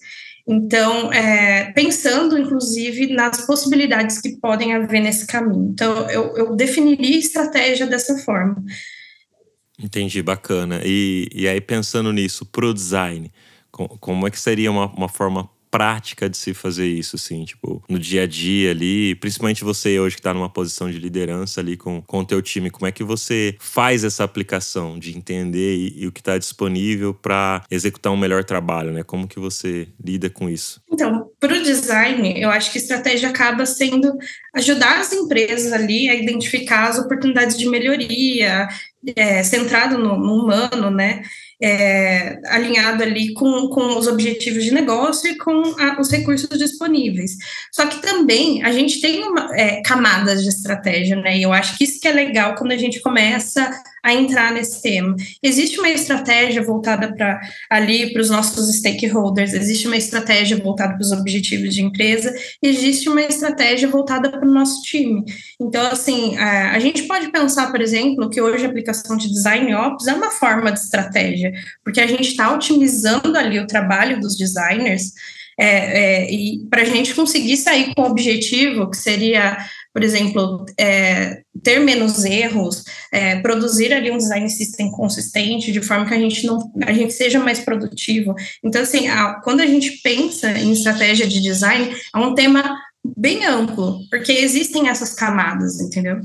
Então, 0.47 1.11
é, 1.11 1.73
pensando, 1.73 2.37
inclusive, 2.37 3.07
nas 3.15 3.47
possibilidades 3.47 4.21
que 4.21 4.37
podem 4.37 4.75
haver 4.75 5.01
nesse 5.01 5.27
caminho. 5.27 5.71
Então, 5.73 6.09
eu, 6.11 6.37
eu 6.37 6.55
definiria 6.55 7.19
estratégia 7.19 7.87
dessa 7.87 8.19
forma. 8.19 8.63
Entendi, 9.79 10.23
bacana. 10.23 10.83
E, 10.85 11.29
e 11.35 11.49
aí, 11.49 11.61
pensando 11.61 12.13
nisso, 12.13 12.45
para 12.45 12.67
o 12.67 12.75
design, 12.75 13.33
como 13.73 14.27
é 14.27 14.31
que 14.31 14.39
seria 14.39 14.71
uma, 14.71 14.87
uma 14.93 15.09
forma 15.09 15.49
prática 15.75 16.31
de 16.31 16.37
se 16.37 16.55
fazer 16.55 16.87
isso, 16.87 17.17
assim, 17.17 17.45
tipo, 17.45 17.83
no 17.89 17.99
dia 17.99 18.23
a 18.23 18.27
dia 18.29 18.71
ali, 18.71 19.17
principalmente 19.17 19.65
você 19.65 19.99
hoje 19.99 20.15
que 20.15 20.21
está 20.21 20.33
numa 20.33 20.49
posição 20.49 20.89
de 20.89 21.01
liderança 21.01 21.61
ali 21.61 21.77
com, 21.77 22.01
com 22.01 22.21
o 22.21 22.25
teu 22.25 22.41
time, 22.41 22.71
como 22.71 22.87
é 22.87 22.93
que 22.93 23.03
você 23.03 23.57
faz 23.59 24.05
essa 24.05 24.23
aplicação 24.23 24.97
de 24.97 25.19
entender 25.19 25.75
e, 25.75 26.03
e 26.05 26.07
o 26.07 26.13
que 26.13 26.21
está 26.21 26.39
disponível 26.39 27.13
para 27.13 27.65
executar 27.69 28.13
um 28.13 28.17
melhor 28.17 28.45
trabalho, 28.45 28.93
né? 28.93 29.03
Como 29.03 29.27
que 29.27 29.41
você 29.41 29.89
lida 30.01 30.31
com 30.31 30.49
isso? 30.49 30.81
Então, 30.93 31.29
para 31.41 31.55
o 31.57 31.63
design, 31.65 32.41
eu 32.41 32.51
acho 32.51 32.71
que 32.71 32.79
estratégia 32.79 33.31
acaba 33.31 33.67
sendo 33.67 34.17
ajudar 34.55 35.01
as 35.01 35.13
empresas 35.13 35.73
ali 35.73 36.09
a 36.09 36.15
identificar 36.15 36.89
as 36.89 37.01
oportunidades 37.01 37.59
de 37.59 37.69
melhoria, 37.69 38.69
é, 39.17 39.43
centrado 39.43 39.99
no, 39.99 40.17
no 40.17 40.37
humano, 40.37 40.89
né? 40.89 41.25
É, 41.65 42.41
alinhado 42.47 43.03
ali 43.03 43.33
com, 43.33 43.69
com 43.69 43.97
os 43.97 44.07
objetivos 44.07 44.63
de 44.63 44.71
negócio 44.71 45.31
e 45.31 45.37
com 45.37 45.63
a, 45.81 45.99
os 45.99 46.11
recursos 46.11 46.59
disponíveis. 46.59 47.39
Só 47.73 47.87
que 47.87 48.03
também 48.03 48.63
a 48.63 48.71
gente 48.71 49.01
tem 49.01 49.25
uma, 49.25 49.49
é, 49.57 49.81
camadas 49.81 50.43
de 50.43 50.51
estratégia, 50.51 51.17
né? 51.17 51.39
E 51.39 51.43
eu 51.43 51.55
acho 51.55 51.79
que 51.79 51.85
isso 51.85 51.99
que 51.99 52.07
é 52.07 52.13
legal 52.13 52.55
quando 52.55 52.73
a 52.73 52.77
gente 52.77 53.01
começa 53.01 53.71
a 54.05 54.13
entrar 54.13 54.53
nesse 54.53 54.83
tema. 54.83 55.17
Existe 55.43 55.79
uma 55.79 55.89
estratégia 55.89 56.63
voltada 56.63 57.11
para 57.17 57.41
ali 57.71 58.13
para 58.13 58.21
os 58.21 58.29
nossos 58.29 58.77
stakeholders, 58.77 59.55
existe 59.55 59.87
uma 59.87 59.97
estratégia 59.97 60.59
voltada 60.59 60.93
para 60.93 61.01
os 61.01 61.11
objetivos 61.11 61.75
de 61.75 61.83
empresa, 61.83 62.33
existe 62.63 63.09
uma 63.09 63.23
estratégia 63.23 63.89
voltada 63.89 64.31
para 64.31 64.47
o 64.47 64.53
nosso 64.53 64.83
time. 64.83 65.25
Então, 65.59 65.87
assim, 65.87 66.37
a, 66.37 66.73
a 66.73 66.79
gente 66.79 67.05
pode 67.05 67.33
pensar, 67.33 67.71
por 67.71 67.81
exemplo, 67.81 68.29
que 68.29 68.43
hoje 68.43 68.67
a 68.67 68.69
aplicação 68.69 69.17
de 69.17 69.33
design 69.33 69.75
ops 69.75 70.07
é 70.07 70.13
uma 70.13 70.31
forma 70.31 70.71
de 70.71 70.81
estratégia, 70.81 71.51
porque 71.83 72.01
a 72.01 72.07
gente 72.07 72.29
está 72.29 72.55
otimizando 72.55 73.39
ali 73.39 73.59
o 73.59 73.67
trabalho 73.67 74.21
dos 74.21 74.37
designers. 74.37 75.13
É, 75.59 75.67
é, 75.67 76.33
e 76.33 76.67
para 76.69 76.83
a 76.83 76.85
gente 76.85 77.15
conseguir 77.15 77.57
sair 77.57 77.95
com 77.95 78.03
o 78.03 78.07
objetivo, 78.07 78.91
que 78.91 78.97
seria 78.97 79.57
por 79.95 80.03
exemplo, 80.03 80.67
é, 80.79 81.43
ter 81.63 81.79
menos 81.79 82.25
erros, 82.25 82.85
é, 83.13 83.39
produzir 83.41 83.93
ali 83.93 84.11
um 84.11 84.17
design 84.17 84.51
system 84.51 84.91
consistente, 84.91 85.71
de 85.71 85.81
forma 85.81 86.05
que 86.05 86.15
a 86.15 86.19
gente 86.19 86.45
não, 86.45 86.73
a 86.85 86.93
gente 86.93 87.13
seja 87.13 87.39
mais 87.39 87.61
produtivo. 87.61 88.35
Então, 88.65 88.83
assim, 88.83 89.07
a, 89.07 89.35
quando 89.35 89.61
a 89.61 89.67
gente 89.67 90.01
pensa 90.03 90.51
em 90.51 90.73
estratégia 90.73 91.29
de 91.29 91.41
design, 91.41 91.95
é 92.13 92.19
um 92.19 92.35
tema 92.35 92.77
bem 93.17 93.47
amplo, 93.47 94.01
porque 94.11 94.33
existem 94.33 94.89
essas 94.89 95.15
camadas, 95.15 95.81
entendeu? 95.81 96.21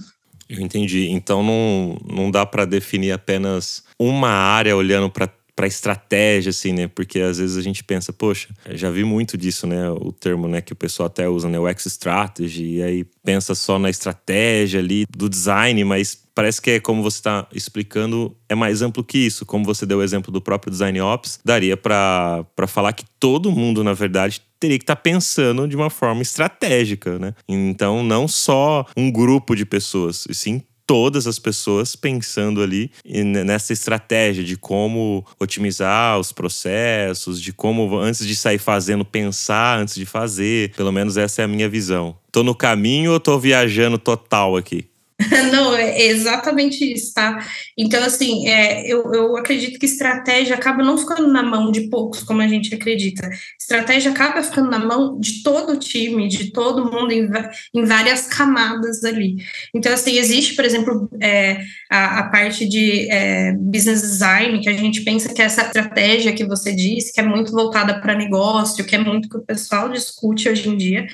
Eu 0.49 0.59
entendi. 0.61 1.09
Então 1.11 1.43
não, 1.43 1.97
não 2.11 2.31
dá 2.31 2.47
para 2.47 2.65
definir 2.65 3.11
apenas 3.11 3.83
uma 3.99 4.29
área 4.29 4.75
olhando 4.75 5.11
para 5.11 5.29
para 5.59 5.67
estratégia, 5.67 6.51
assim, 6.51 6.71
né? 6.71 6.87
Porque 6.87 7.19
às 7.19 7.37
vezes 7.37 7.57
a 7.57 7.61
gente 7.61 7.83
pensa, 7.83 8.13
poxa, 8.13 8.47
já 8.71 8.89
vi 8.89 9.03
muito 9.03 9.37
disso, 9.37 9.67
né? 9.67 9.89
O 9.89 10.09
termo, 10.09 10.47
né, 10.47 10.61
que 10.61 10.71
o 10.71 10.75
pessoal 10.75 11.07
até 11.07 11.27
usa, 11.27 11.49
né? 11.49 11.59
O 11.59 11.67
X-Strategy, 11.67 12.75
e 12.75 12.81
aí 12.81 13.05
pensa 13.25 13.53
só 13.53 13.77
na 13.77 13.89
estratégia 13.89 14.79
ali 14.79 15.05
do 15.09 15.27
design, 15.27 15.83
mas 15.83 16.17
parece 16.33 16.61
que 16.61 16.71
é 16.71 16.79
como 16.79 17.03
você 17.03 17.17
está 17.17 17.45
explicando, 17.53 18.33
é 18.47 18.55
mais 18.55 18.81
amplo 18.81 19.03
que 19.03 19.17
isso. 19.17 19.45
Como 19.45 19.65
você 19.65 19.85
deu 19.85 19.97
o 19.97 20.01
exemplo 20.01 20.31
do 20.31 20.39
próprio 20.39 20.71
Design 20.71 21.01
Ops, 21.01 21.41
daria 21.43 21.75
para 21.75 22.45
falar 22.65 22.93
que 22.93 23.03
todo 23.19 23.51
mundo, 23.51 23.83
na 23.83 23.91
verdade, 23.91 24.41
teria 24.57 24.77
que 24.77 24.83
estar 24.83 24.95
tá 24.95 25.01
pensando 25.01 25.67
de 25.67 25.75
uma 25.75 25.89
forma 25.89 26.21
estratégica, 26.21 27.19
né? 27.19 27.33
Então, 27.49 28.01
não 28.01 28.29
só 28.29 28.85
um 28.95 29.11
grupo 29.11 29.57
de 29.57 29.65
pessoas, 29.65 30.25
e 30.29 30.33
sim 30.33 30.61
todas 30.89 31.27
as 31.27 31.38
pessoas 31.38 31.96
pensando 31.96 32.63
ali 32.63 32.89
nessa 33.05 33.72
estratégia 33.72 34.43
de 34.43 34.58
como 34.58 35.24
otimizar 35.39 36.17
os 36.17 36.31
processos, 36.31 37.39
de 37.39 37.53
como 37.53 37.96
antes 37.96 38.25
de 38.25 38.36
sair 38.36 38.58
fazendo 38.58 39.05
pensar 39.05 39.77
antes 39.77 39.93
de 39.93 40.08
fazer. 40.08 40.74
Pelo 40.75 40.91
menos 40.91 41.15
essa 41.15 41.43
é 41.43 41.46
a 41.46 41.48
minha 41.48 41.69
visão. 41.69 42.17
Tô 42.31 42.41
no 42.41 42.55
caminho 42.55 43.12
ou 43.13 43.19
tô 43.19 43.38
viajando 43.38 44.00
total 44.00 44.58
aqui? 44.58 44.88
Não, 45.51 45.75
é 45.75 46.05
exatamente 46.05 46.93
isso, 46.93 47.13
tá? 47.13 47.45
Então, 47.77 48.01
assim, 48.03 48.47
é, 48.47 48.88
eu, 48.88 49.13
eu 49.13 49.35
acredito 49.35 49.77
que 49.77 49.85
estratégia 49.85 50.55
acaba 50.55 50.81
não 50.81 50.97
ficando 50.97 51.27
na 51.27 51.43
mão 51.43 51.71
de 51.71 51.89
poucos, 51.89 52.23
como 52.23 52.41
a 52.41 52.47
gente 52.47 52.73
acredita. 52.73 53.29
Estratégia 53.59 54.11
acaba 54.11 54.41
ficando 54.41 54.69
na 54.69 54.79
mão 54.79 55.19
de 55.19 55.43
todo 55.43 55.73
o 55.73 55.79
time, 55.79 56.29
de 56.29 56.51
todo 56.51 56.89
mundo, 56.89 57.11
em, 57.11 57.29
em 57.73 57.85
várias 57.85 58.27
camadas 58.27 59.03
ali. 59.03 59.35
Então, 59.75 59.91
assim, 59.91 60.17
existe, 60.17 60.55
por 60.55 60.63
exemplo, 60.63 61.09
é, 61.21 61.63
a, 61.91 62.19
a, 62.19 62.29
parte 62.29 62.65
de 62.65 63.11
é, 63.11 63.51
business 63.53 64.01
design, 64.01 64.61
que 64.61 64.69
a 64.69 64.73
gente 64.73 65.01
pensa 65.01 65.33
que 65.33 65.41
é 65.41 65.45
essa 65.45 65.63
estratégia 65.63 66.33
que 66.33 66.45
você 66.45 66.73
disse, 66.73 67.11
que 67.11 67.19
é 67.19 67.23
muito 67.23 67.51
voltada 67.51 67.99
para 67.99 68.15
negócio, 68.15 68.85
que 68.85 68.95
é 68.95 68.99
muito 68.99 69.27
que 69.27 69.38
o 69.38 69.43
pessoal 69.43 69.89
discute 69.89 70.47
hoje 70.47 70.69
em 70.69 70.77
dia 70.77 71.07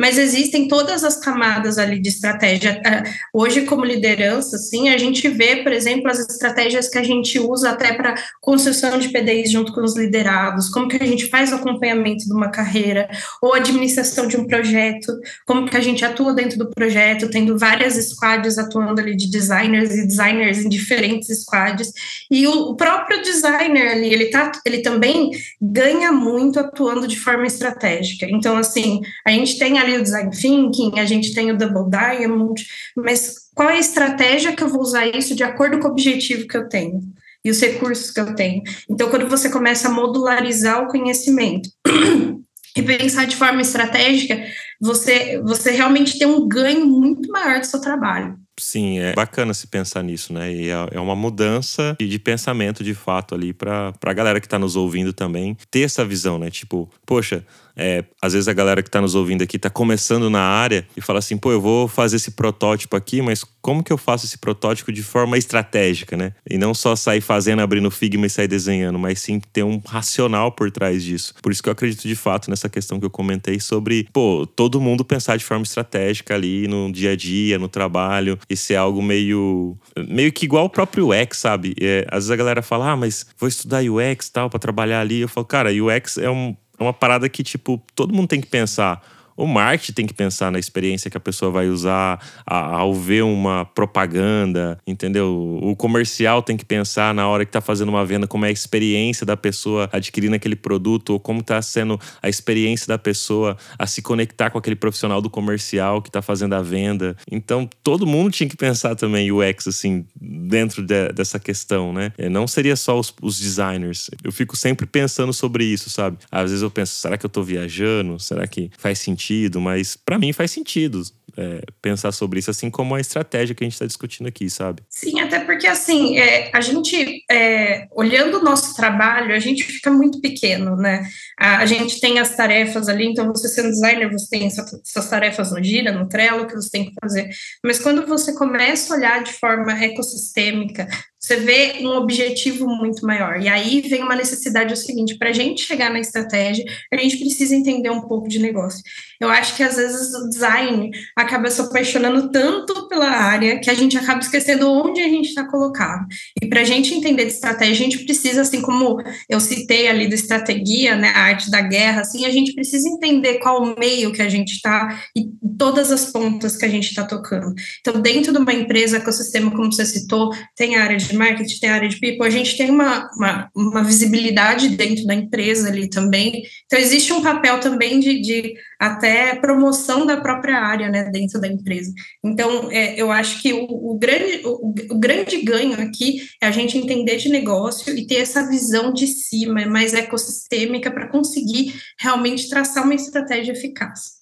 mas 0.00 0.16
existem 0.16 0.66
todas 0.66 1.04
as 1.04 1.16
camadas 1.16 1.76
ali 1.76 2.00
de 2.00 2.08
estratégia. 2.08 2.80
É, 2.86 3.02
hoje, 3.34 3.66
como 3.66 3.84
liderança, 3.84 4.56
assim, 4.56 4.88
a 4.88 4.96
gente 4.96 5.28
vê, 5.28 5.56
por 5.56 5.72
exemplo, 5.72 6.10
as 6.10 6.18
estratégias 6.18 6.88
que 6.88 6.96
a 6.96 7.02
gente 7.02 7.38
usa 7.38 7.68
até 7.68 7.92
para 7.92 8.14
construção 8.40 8.98
de 8.98 9.10
PDIs 9.10 9.50
junto 9.50 9.74
com 9.74 9.82
os 9.82 9.94
liderados, 9.94 10.70
como 10.70 10.88
que 10.88 10.96
a 10.96 11.06
gente 11.06 11.28
faz 11.28 11.52
o 11.52 11.56
acompanhamento 11.56 12.24
de 12.24 12.32
uma 12.32 12.48
carreira, 12.48 13.10
ou 13.42 13.52
administração 13.52 14.26
de 14.26 14.38
um 14.38 14.46
projeto, 14.46 15.12
como 15.46 15.68
que 15.68 15.76
a 15.76 15.80
gente 15.80 16.02
atua 16.02 16.32
dentro 16.32 16.56
do 16.56 16.70
projeto, 16.70 17.28
tendo 17.28 17.58
várias 17.58 17.94
squads 17.96 18.56
atuando 18.56 19.02
ali 19.02 19.14
de 19.14 19.30
designers 19.30 19.94
e 19.94 20.06
designers 20.06 20.64
em 20.64 20.68
diferentes 20.70 21.42
squads, 21.42 21.92
e 22.30 22.46
o, 22.46 22.74
próprio 22.74 23.20
designer 23.20 23.90
ali, 23.90 24.10
ele, 24.10 24.26
tá, 24.30 24.50
ele 24.64 24.78
também 24.78 25.30
ganha 25.60 26.10
muito 26.10 26.58
atuando 26.58 27.06
de 27.06 27.18
forma 27.18 27.46
estratégica. 27.46 28.26
Então, 28.30 28.56
assim, 28.56 29.02
a 29.26 29.30
gente 29.30 29.58
tem 29.58 29.78
ali 29.78 29.89
o 29.98 30.02
design 30.02 30.30
thinking, 30.30 30.98
a 30.98 31.04
gente 31.04 31.34
tem 31.34 31.50
o 31.50 31.56
double 31.56 31.90
diamond, 31.90 32.64
mas 32.96 33.34
qual 33.54 33.68
é 33.68 33.74
a 33.74 33.80
estratégia 33.80 34.54
que 34.54 34.62
eu 34.62 34.68
vou 34.68 34.80
usar 34.80 35.06
isso 35.06 35.34
de 35.34 35.42
acordo 35.42 35.78
com 35.78 35.88
o 35.88 35.90
objetivo 35.90 36.46
que 36.46 36.56
eu 36.56 36.68
tenho? 36.68 37.00
E 37.44 37.50
os 37.50 37.60
recursos 37.60 38.10
que 38.10 38.20
eu 38.20 38.34
tenho. 38.34 38.62
Então, 38.88 39.08
quando 39.08 39.28
você 39.28 39.48
começa 39.48 39.88
a 39.88 39.92
modularizar 39.92 40.82
o 40.82 40.88
conhecimento 40.88 41.70
e 42.76 42.82
pensar 42.82 43.26
de 43.26 43.34
forma 43.34 43.62
estratégica, 43.62 44.44
você, 44.80 45.40
você 45.42 45.70
realmente 45.70 46.18
tem 46.18 46.26
um 46.26 46.46
ganho 46.46 46.86
muito 46.86 47.30
maior 47.30 47.60
do 47.60 47.66
seu 47.66 47.80
trabalho. 47.80 48.38
Sim, 48.60 48.98
é 48.98 49.14
bacana 49.14 49.54
se 49.54 49.66
pensar 49.66 50.02
nisso, 50.02 50.34
né? 50.34 50.52
E 50.52 50.68
é, 50.68 50.88
é 50.92 51.00
uma 51.00 51.16
mudança 51.16 51.96
de 51.98 52.18
pensamento 52.18 52.84
de 52.84 52.92
fato 52.92 53.34
ali 53.34 53.54
para 53.54 53.92
a 54.04 54.12
galera 54.12 54.38
que 54.38 54.46
está 54.46 54.58
nos 54.58 54.76
ouvindo 54.76 55.14
também 55.14 55.56
ter 55.70 55.80
essa 55.80 56.04
visão, 56.04 56.38
né? 56.38 56.50
Tipo, 56.50 56.88
poxa, 57.06 57.44
é, 57.80 58.04
às 58.20 58.34
vezes 58.34 58.46
a 58.46 58.52
galera 58.52 58.82
que 58.82 58.88
está 58.88 59.00
nos 59.00 59.14
ouvindo 59.14 59.42
aqui 59.42 59.56
está 59.56 59.70
começando 59.70 60.28
na 60.28 60.42
área 60.42 60.86
e 60.94 61.00
fala 61.00 61.18
assim, 61.18 61.38
pô, 61.38 61.50
eu 61.50 61.60
vou 61.60 61.88
fazer 61.88 62.16
esse 62.16 62.32
protótipo 62.32 62.94
aqui, 62.94 63.22
mas 63.22 63.42
como 63.62 63.82
que 63.82 63.92
eu 63.92 63.96
faço 63.96 64.26
esse 64.26 64.36
protótipo 64.36 64.92
de 64.92 65.02
forma 65.02 65.38
estratégica, 65.38 66.16
né? 66.16 66.32
E 66.48 66.58
não 66.58 66.74
só 66.74 66.94
sair 66.94 67.20
fazendo, 67.20 67.60
abrindo 67.60 67.90
Figma 67.90 68.26
e 68.26 68.30
sair 68.30 68.48
desenhando, 68.48 68.98
mas 68.98 69.20
sim 69.20 69.40
ter 69.52 69.62
um 69.62 69.80
racional 69.86 70.52
por 70.52 70.70
trás 70.70 71.02
disso. 71.02 71.34
Por 71.42 71.50
isso 71.50 71.62
que 71.62 71.68
eu 71.68 71.72
acredito 71.72 72.06
de 72.06 72.14
fato 72.14 72.50
nessa 72.50 72.68
questão 72.68 73.00
que 73.00 73.06
eu 73.06 73.10
comentei 73.10 73.58
sobre, 73.58 74.08
pô, 74.12 74.46
todo 74.46 74.80
mundo 74.80 75.04
pensar 75.04 75.36
de 75.36 75.44
forma 75.44 75.62
estratégica 75.62 76.34
ali 76.34 76.68
no 76.68 76.92
dia 76.92 77.12
a 77.12 77.16
dia, 77.16 77.58
no 77.58 77.68
trabalho, 77.68 78.38
e 78.48 78.56
ser 78.56 78.76
algo 78.76 79.02
meio 79.02 79.76
meio 80.08 80.32
que 80.32 80.44
igual 80.44 80.66
o 80.66 80.70
próprio 80.70 81.08
UX, 81.08 81.38
sabe? 81.38 81.74
É, 81.80 82.06
às 82.08 82.24
vezes 82.24 82.30
a 82.30 82.36
galera 82.36 82.62
fala, 82.62 82.90
ah, 82.90 82.96
mas 82.96 83.26
vou 83.38 83.48
estudar 83.48 83.82
UX 83.82 84.28
tal 84.28 84.50
para 84.50 84.58
trabalhar 84.58 85.00
ali. 85.00 85.20
Eu 85.20 85.28
falo, 85.28 85.46
cara, 85.46 85.70
UX 85.70 86.18
é 86.18 86.28
um 86.30 86.54
é 86.80 86.82
uma 86.82 86.92
parada 86.92 87.28
que, 87.28 87.42
tipo, 87.42 87.80
todo 87.94 88.14
mundo 88.14 88.28
tem 88.28 88.40
que 88.40 88.46
pensar. 88.46 89.04
O 89.40 89.46
marketing 89.46 89.92
tem 89.92 90.06
que 90.06 90.12
pensar 90.12 90.52
na 90.52 90.58
experiência 90.58 91.10
que 91.10 91.16
a 91.16 91.20
pessoa 91.20 91.50
vai 91.50 91.68
usar 91.68 92.20
ao 92.46 92.92
ver 92.92 93.22
uma 93.22 93.64
propaganda, 93.64 94.78
entendeu? 94.86 95.58
O 95.62 95.74
comercial 95.74 96.42
tem 96.42 96.58
que 96.58 96.64
pensar 96.64 97.14
na 97.14 97.26
hora 97.26 97.46
que 97.46 97.48
está 97.48 97.62
fazendo 97.62 97.88
uma 97.88 98.04
venda 98.04 98.26
como 98.26 98.44
é 98.44 98.48
a 98.48 98.52
experiência 98.52 99.24
da 99.24 99.38
pessoa 99.38 99.88
adquirindo 99.90 100.36
aquele 100.36 100.56
produto 100.56 101.14
ou 101.14 101.20
como 101.20 101.40
está 101.40 101.62
sendo 101.62 101.98
a 102.22 102.28
experiência 102.28 102.86
da 102.86 102.98
pessoa 102.98 103.56
a 103.78 103.86
se 103.86 104.02
conectar 104.02 104.50
com 104.50 104.58
aquele 104.58 104.76
profissional 104.76 105.22
do 105.22 105.30
comercial 105.30 106.02
que 106.02 106.10
está 106.10 106.20
fazendo 106.20 106.54
a 106.54 106.60
venda. 106.60 107.16
Então, 107.30 107.66
todo 107.82 108.06
mundo 108.06 108.30
tinha 108.30 108.48
que 108.48 108.56
pensar 108.56 108.94
também 108.94 109.32
UX, 109.32 109.66
assim, 109.66 110.04
dentro 110.20 110.82
de, 110.82 111.12
dessa 111.14 111.38
questão, 111.40 111.94
né? 111.94 112.12
É, 112.18 112.28
não 112.28 112.46
seria 112.46 112.76
só 112.76 112.98
os, 112.98 113.14
os, 113.22 113.40
designers. 113.40 114.10
Eu 114.22 114.32
fico 114.32 114.54
sempre 114.54 114.84
pensando 114.84 115.32
sobre 115.32 115.64
isso, 115.64 115.88
sabe? 115.88 116.18
Às 116.30 116.50
vezes 116.50 116.62
eu 116.62 116.70
penso, 116.70 116.92
será 116.92 117.16
que 117.16 117.24
eu 117.24 117.28
estou 117.28 117.42
viajando? 117.42 118.18
Será 118.18 118.46
que 118.46 118.70
faz 118.76 118.98
sentido? 118.98 119.29
Mas 119.60 119.96
para 119.96 120.18
mim 120.18 120.32
faz 120.32 120.50
sentido 120.50 121.02
é, 121.36 121.62
pensar 121.80 122.12
sobre 122.12 122.38
isso, 122.38 122.50
assim 122.50 122.70
como 122.70 122.94
a 122.94 123.00
estratégia 123.00 123.54
que 123.54 123.62
a 123.62 123.66
gente 123.66 123.74
está 123.74 123.86
discutindo 123.86 124.26
aqui, 124.26 124.48
sabe? 124.50 124.82
Sim, 124.88 125.20
até 125.20 125.40
porque 125.40 125.66
assim, 125.66 126.18
é, 126.18 126.50
a 126.52 126.60
gente, 126.60 127.24
é, 127.30 127.86
olhando 127.92 128.38
o 128.38 128.42
nosso 128.42 128.74
trabalho, 128.74 129.34
a 129.34 129.38
gente 129.38 129.62
fica 129.64 129.90
muito 129.90 130.20
pequeno, 130.20 130.76
né? 130.76 131.08
A, 131.38 131.58
a, 131.58 131.66
gente 131.66 132.00
tem 132.00 132.18
as 132.18 132.36
tarefas 132.36 132.88
ali, 132.88 133.06
então 133.06 133.26
você 133.28 133.48
sendo 133.48 133.70
designer, 133.70 134.10
você 134.10 134.28
tem 134.28 134.46
essas 134.46 135.08
tarefas 135.08 135.52
no 135.52 135.62
Gira, 135.62 135.92
no 135.92 136.08
Trello, 136.08 136.46
que 136.46 136.54
você 136.54 136.70
tem 136.70 136.86
que 136.86 136.94
fazer. 137.00 137.28
Mas 137.64 137.78
quando 137.78 138.06
você 138.06 138.34
começa 138.34 138.92
a 138.92 138.96
olhar 138.96 139.22
de 139.22 139.32
forma 139.32 139.72
ecossistêmica, 139.72 140.86
você 141.20 141.36
vê 141.36 141.74
um 141.82 141.90
objetivo 141.98 142.66
muito 142.66 143.04
maior. 143.06 143.40
E 143.42 143.46
aí 143.46 143.82
vem 143.82 144.02
uma 144.02 144.16
necessidade 144.16 144.72
o 144.72 144.76
seguinte: 144.76 145.18
para 145.18 145.28
a 145.28 145.32
gente 145.32 145.62
chegar 145.62 145.90
na 145.90 146.00
estratégia, 146.00 146.64
a 146.90 146.96
gente 146.96 147.18
precisa 147.18 147.54
entender 147.54 147.90
um 147.90 148.00
pouco 148.00 148.26
de 148.26 148.38
negócio. 148.38 148.82
Eu 149.20 149.28
acho 149.28 149.54
que 149.54 149.62
às 149.62 149.76
vezes 149.76 150.14
o 150.14 150.30
design 150.30 150.90
acaba 151.14 151.50
se 151.50 151.60
apaixonando 151.60 152.30
tanto 152.30 152.88
pela 152.88 153.10
área 153.10 153.60
que 153.60 153.68
a 153.68 153.74
gente 153.74 153.98
acaba 153.98 154.20
esquecendo 154.20 154.70
onde 154.70 155.02
a 155.02 155.08
gente 155.08 155.28
está 155.28 155.44
colocado. 155.46 156.06
E 156.42 156.46
para 156.46 156.62
a 156.62 156.64
gente 156.64 156.94
entender 156.94 157.26
de 157.26 157.32
estratégia, 157.32 157.74
a 157.74 157.90
gente 157.90 158.04
precisa, 158.04 158.40
assim 158.40 158.62
como 158.62 159.02
eu 159.28 159.38
citei 159.38 159.88
ali 159.88 160.08
do 160.08 160.14
estratégia, 160.14 160.96
né, 160.96 161.10
a 161.10 161.20
arte 161.20 161.50
da 161.50 161.60
guerra, 161.60 162.00
assim, 162.00 162.24
a 162.24 162.30
gente 162.30 162.54
precisa 162.54 162.88
entender 162.88 163.34
qual 163.40 163.62
o 163.62 163.78
meio 163.78 164.10
que 164.12 164.22
a 164.22 164.28
gente 164.28 164.52
está 164.52 165.02
e 165.14 165.28
todas 165.58 165.92
as 165.92 166.06
pontas 166.06 166.56
que 166.56 166.64
a 166.64 166.68
gente 166.68 166.88
está 166.88 167.04
tocando. 167.04 167.54
Então, 167.80 168.00
dentro 168.00 168.32
de 168.32 168.38
uma 168.38 168.52
empresa, 168.54 168.96
ecossistema, 168.96 169.50
como 169.50 169.70
você 169.70 169.84
citou, 169.84 170.30
tem 170.56 170.76
a 170.76 170.82
área 170.82 170.96
de 170.96 171.09
marketing, 171.16 171.58
tem 171.58 171.70
área 171.70 171.88
de 171.88 171.98
people, 171.98 172.26
a 172.26 172.30
gente 172.30 172.56
tem 172.56 172.70
uma, 172.70 173.08
uma, 173.16 173.50
uma 173.54 173.82
visibilidade 173.82 174.68
dentro 174.70 175.04
da 175.04 175.14
empresa 175.14 175.68
ali 175.68 175.88
também. 175.88 176.42
Então, 176.66 176.78
existe 176.78 177.12
um 177.12 177.22
papel 177.22 177.60
também 177.60 178.00
de, 178.00 178.20
de 178.20 178.54
até 178.78 179.34
promoção 179.34 180.06
da 180.06 180.20
própria 180.20 180.58
área, 180.58 180.88
né, 180.88 181.04
dentro 181.10 181.40
da 181.40 181.48
empresa. 181.48 181.92
Então, 182.24 182.70
é, 182.70 183.00
eu 183.00 183.10
acho 183.10 183.42
que 183.42 183.52
o, 183.52 183.64
o 183.64 183.98
grande, 183.98 184.40
o, 184.44 184.74
o, 184.90 184.98
grande 184.98 185.42
ganho 185.42 185.80
aqui 185.80 186.22
é 186.40 186.46
a 186.46 186.50
gente 186.50 186.78
entender 186.78 187.16
de 187.16 187.28
negócio 187.28 187.96
e 187.96 188.06
ter 188.06 188.16
essa 188.16 188.48
visão 188.48 188.92
de 188.92 189.06
cima, 189.06 189.66
mais 189.66 189.94
ecossistêmica, 189.94 190.90
para 190.90 191.08
conseguir 191.08 191.74
realmente 191.98 192.48
traçar 192.48 192.84
uma 192.84 192.94
estratégia 192.94 193.52
eficaz. 193.52 194.20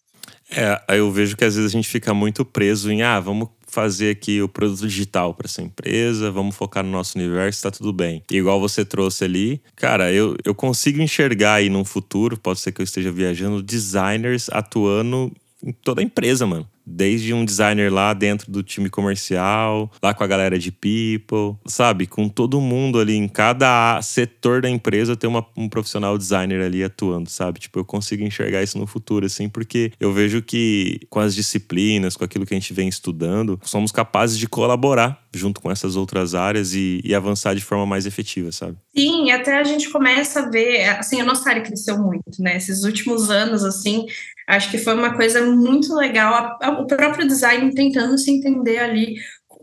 É, 0.50 0.96
eu 0.96 1.10
vejo 1.10 1.36
que 1.36 1.44
às 1.44 1.54
vezes 1.54 1.70
a 1.70 1.72
gente 1.72 1.88
fica 1.88 2.14
muito 2.14 2.44
preso 2.44 2.90
em, 2.90 3.02
ah, 3.02 3.20
vamos 3.20 3.50
fazer 3.68 4.10
aqui 4.10 4.42
o 4.42 4.48
produto 4.48 4.86
digital 4.86 5.34
para 5.34 5.46
essa 5.46 5.62
empresa, 5.62 6.30
vamos 6.30 6.56
focar 6.56 6.82
no 6.82 6.90
nosso 6.90 7.18
universo, 7.18 7.62
tá 7.62 7.70
tudo 7.70 7.92
bem. 7.92 8.22
E 8.30 8.36
igual 8.36 8.60
você 8.60 8.84
trouxe 8.84 9.24
ali, 9.24 9.60
cara, 9.76 10.12
eu, 10.12 10.36
eu 10.44 10.54
consigo 10.54 11.00
enxergar 11.00 11.54
aí 11.54 11.68
num 11.68 11.84
futuro, 11.84 12.36
pode 12.36 12.60
ser 12.60 12.72
que 12.72 12.80
eu 12.80 12.84
esteja 12.84 13.12
viajando, 13.12 13.62
designers 13.62 14.48
atuando 14.50 15.32
em 15.62 15.72
toda 15.72 16.00
a 16.00 16.04
empresa, 16.04 16.46
mano 16.46 16.68
desde 16.88 17.34
um 17.34 17.44
designer 17.44 17.92
lá 17.92 18.14
dentro 18.14 18.50
do 18.50 18.62
time 18.62 18.88
comercial, 18.88 19.90
lá 20.02 20.14
com 20.14 20.24
a 20.24 20.26
galera 20.26 20.58
de 20.58 20.72
people, 20.72 21.56
sabe? 21.66 22.06
Com 22.06 22.28
todo 22.28 22.60
mundo 22.60 22.98
ali, 22.98 23.14
em 23.14 23.28
cada 23.28 24.00
setor 24.00 24.62
da 24.62 24.70
empresa 24.70 25.14
tem 25.16 25.28
uma, 25.28 25.46
um 25.56 25.68
profissional 25.68 26.16
designer 26.16 26.62
ali 26.62 26.82
atuando, 26.82 27.28
sabe? 27.28 27.60
Tipo, 27.60 27.80
eu 27.80 27.84
consigo 27.84 28.22
enxergar 28.22 28.62
isso 28.62 28.78
no 28.78 28.86
futuro, 28.86 29.26
assim, 29.26 29.48
porque 29.48 29.92
eu 30.00 30.12
vejo 30.12 30.40
que 30.40 31.00
com 31.10 31.20
as 31.20 31.34
disciplinas, 31.34 32.16
com 32.16 32.24
aquilo 32.24 32.46
que 32.46 32.54
a 32.54 32.58
gente 32.58 32.72
vem 32.72 32.88
estudando, 32.88 33.60
somos 33.62 33.92
capazes 33.92 34.38
de 34.38 34.48
colaborar 34.48 35.26
junto 35.34 35.60
com 35.60 35.70
essas 35.70 35.94
outras 35.94 36.34
áreas 36.34 36.72
e, 36.72 37.00
e 37.04 37.14
avançar 37.14 37.54
de 37.54 37.62
forma 37.62 37.84
mais 37.84 38.06
efetiva, 38.06 38.50
sabe? 38.50 38.76
Sim, 38.96 39.30
até 39.30 39.58
a 39.58 39.64
gente 39.64 39.90
começa 39.90 40.40
a 40.40 40.48
ver, 40.48 40.88
assim, 40.88 41.20
a 41.20 41.24
nossa 41.24 41.48
área 41.50 41.62
cresceu 41.62 41.98
muito, 41.98 42.40
né? 42.40 42.56
Esses 42.56 42.82
últimos 42.82 43.30
anos, 43.30 43.62
assim, 43.62 44.06
acho 44.48 44.70
que 44.70 44.78
foi 44.78 44.94
uma 44.94 45.14
coisa 45.14 45.44
muito 45.44 45.94
legal. 45.94 46.58
o 46.80 46.86
próprio 46.86 47.26
design 47.28 47.72
tentando 47.74 48.18
se 48.18 48.30
entender 48.30 48.78
ali 48.78 49.14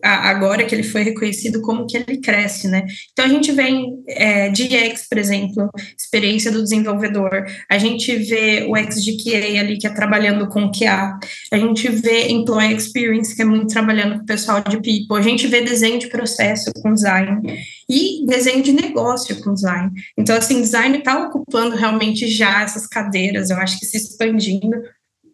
agora 0.06 0.64
que 0.64 0.76
ele 0.76 0.84
foi 0.84 1.02
reconhecido, 1.02 1.62
como 1.62 1.88
que 1.88 1.98
ele 1.98 2.18
cresce, 2.18 2.68
né? 2.68 2.86
Então 3.12 3.26
a 3.26 3.28
gente 3.28 3.52
vem 3.52 4.04
é, 4.08 4.50
de 4.50 4.70
por 5.10 5.18
exemplo, 5.18 5.70
experiência 5.98 6.52
do 6.52 6.62
desenvolvedor, 6.62 7.46
a 7.70 7.78
gente 7.78 8.16
vê 8.16 8.68
o 8.70 8.76
XGQA 8.76 9.60
ali 9.60 9.78
que 9.78 9.88
é 9.88 9.90
trabalhando 9.90 10.48
com 10.48 10.72
QA, 10.72 11.18
a 11.52 11.58
gente 11.58 11.88
vê 11.90 12.28
Employee 12.28 12.76
Experience, 12.76 13.36
que 13.36 13.42
é 13.42 13.46
muito 13.46 13.68
trabalhando 13.68 14.18
com 14.18 14.24
o 14.24 14.26
pessoal 14.26 14.62
de 14.62 14.78
People, 14.78 15.18
a 15.18 15.22
gente 15.22 15.48
vê 15.48 15.62
desenho 15.62 16.00
de 16.00 16.08
processo 16.08 16.72
com 16.82 16.94
design 16.94 17.42
e 17.90 18.26
desenho 18.26 18.62
de 18.62 18.72
negócio 18.72 19.42
com 19.42 19.54
design. 19.54 19.92
Então, 20.18 20.36
assim, 20.36 20.62
design 20.62 20.98
está 20.98 21.26
ocupando 21.26 21.76
realmente 21.76 22.28
já 22.28 22.62
essas 22.62 22.86
cadeiras, 22.86 23.50
eu 23.50 23.58
acho 23.58 23.80
que 23.80 23.86
se 23.86 23.98
expandindo 23.98 24.76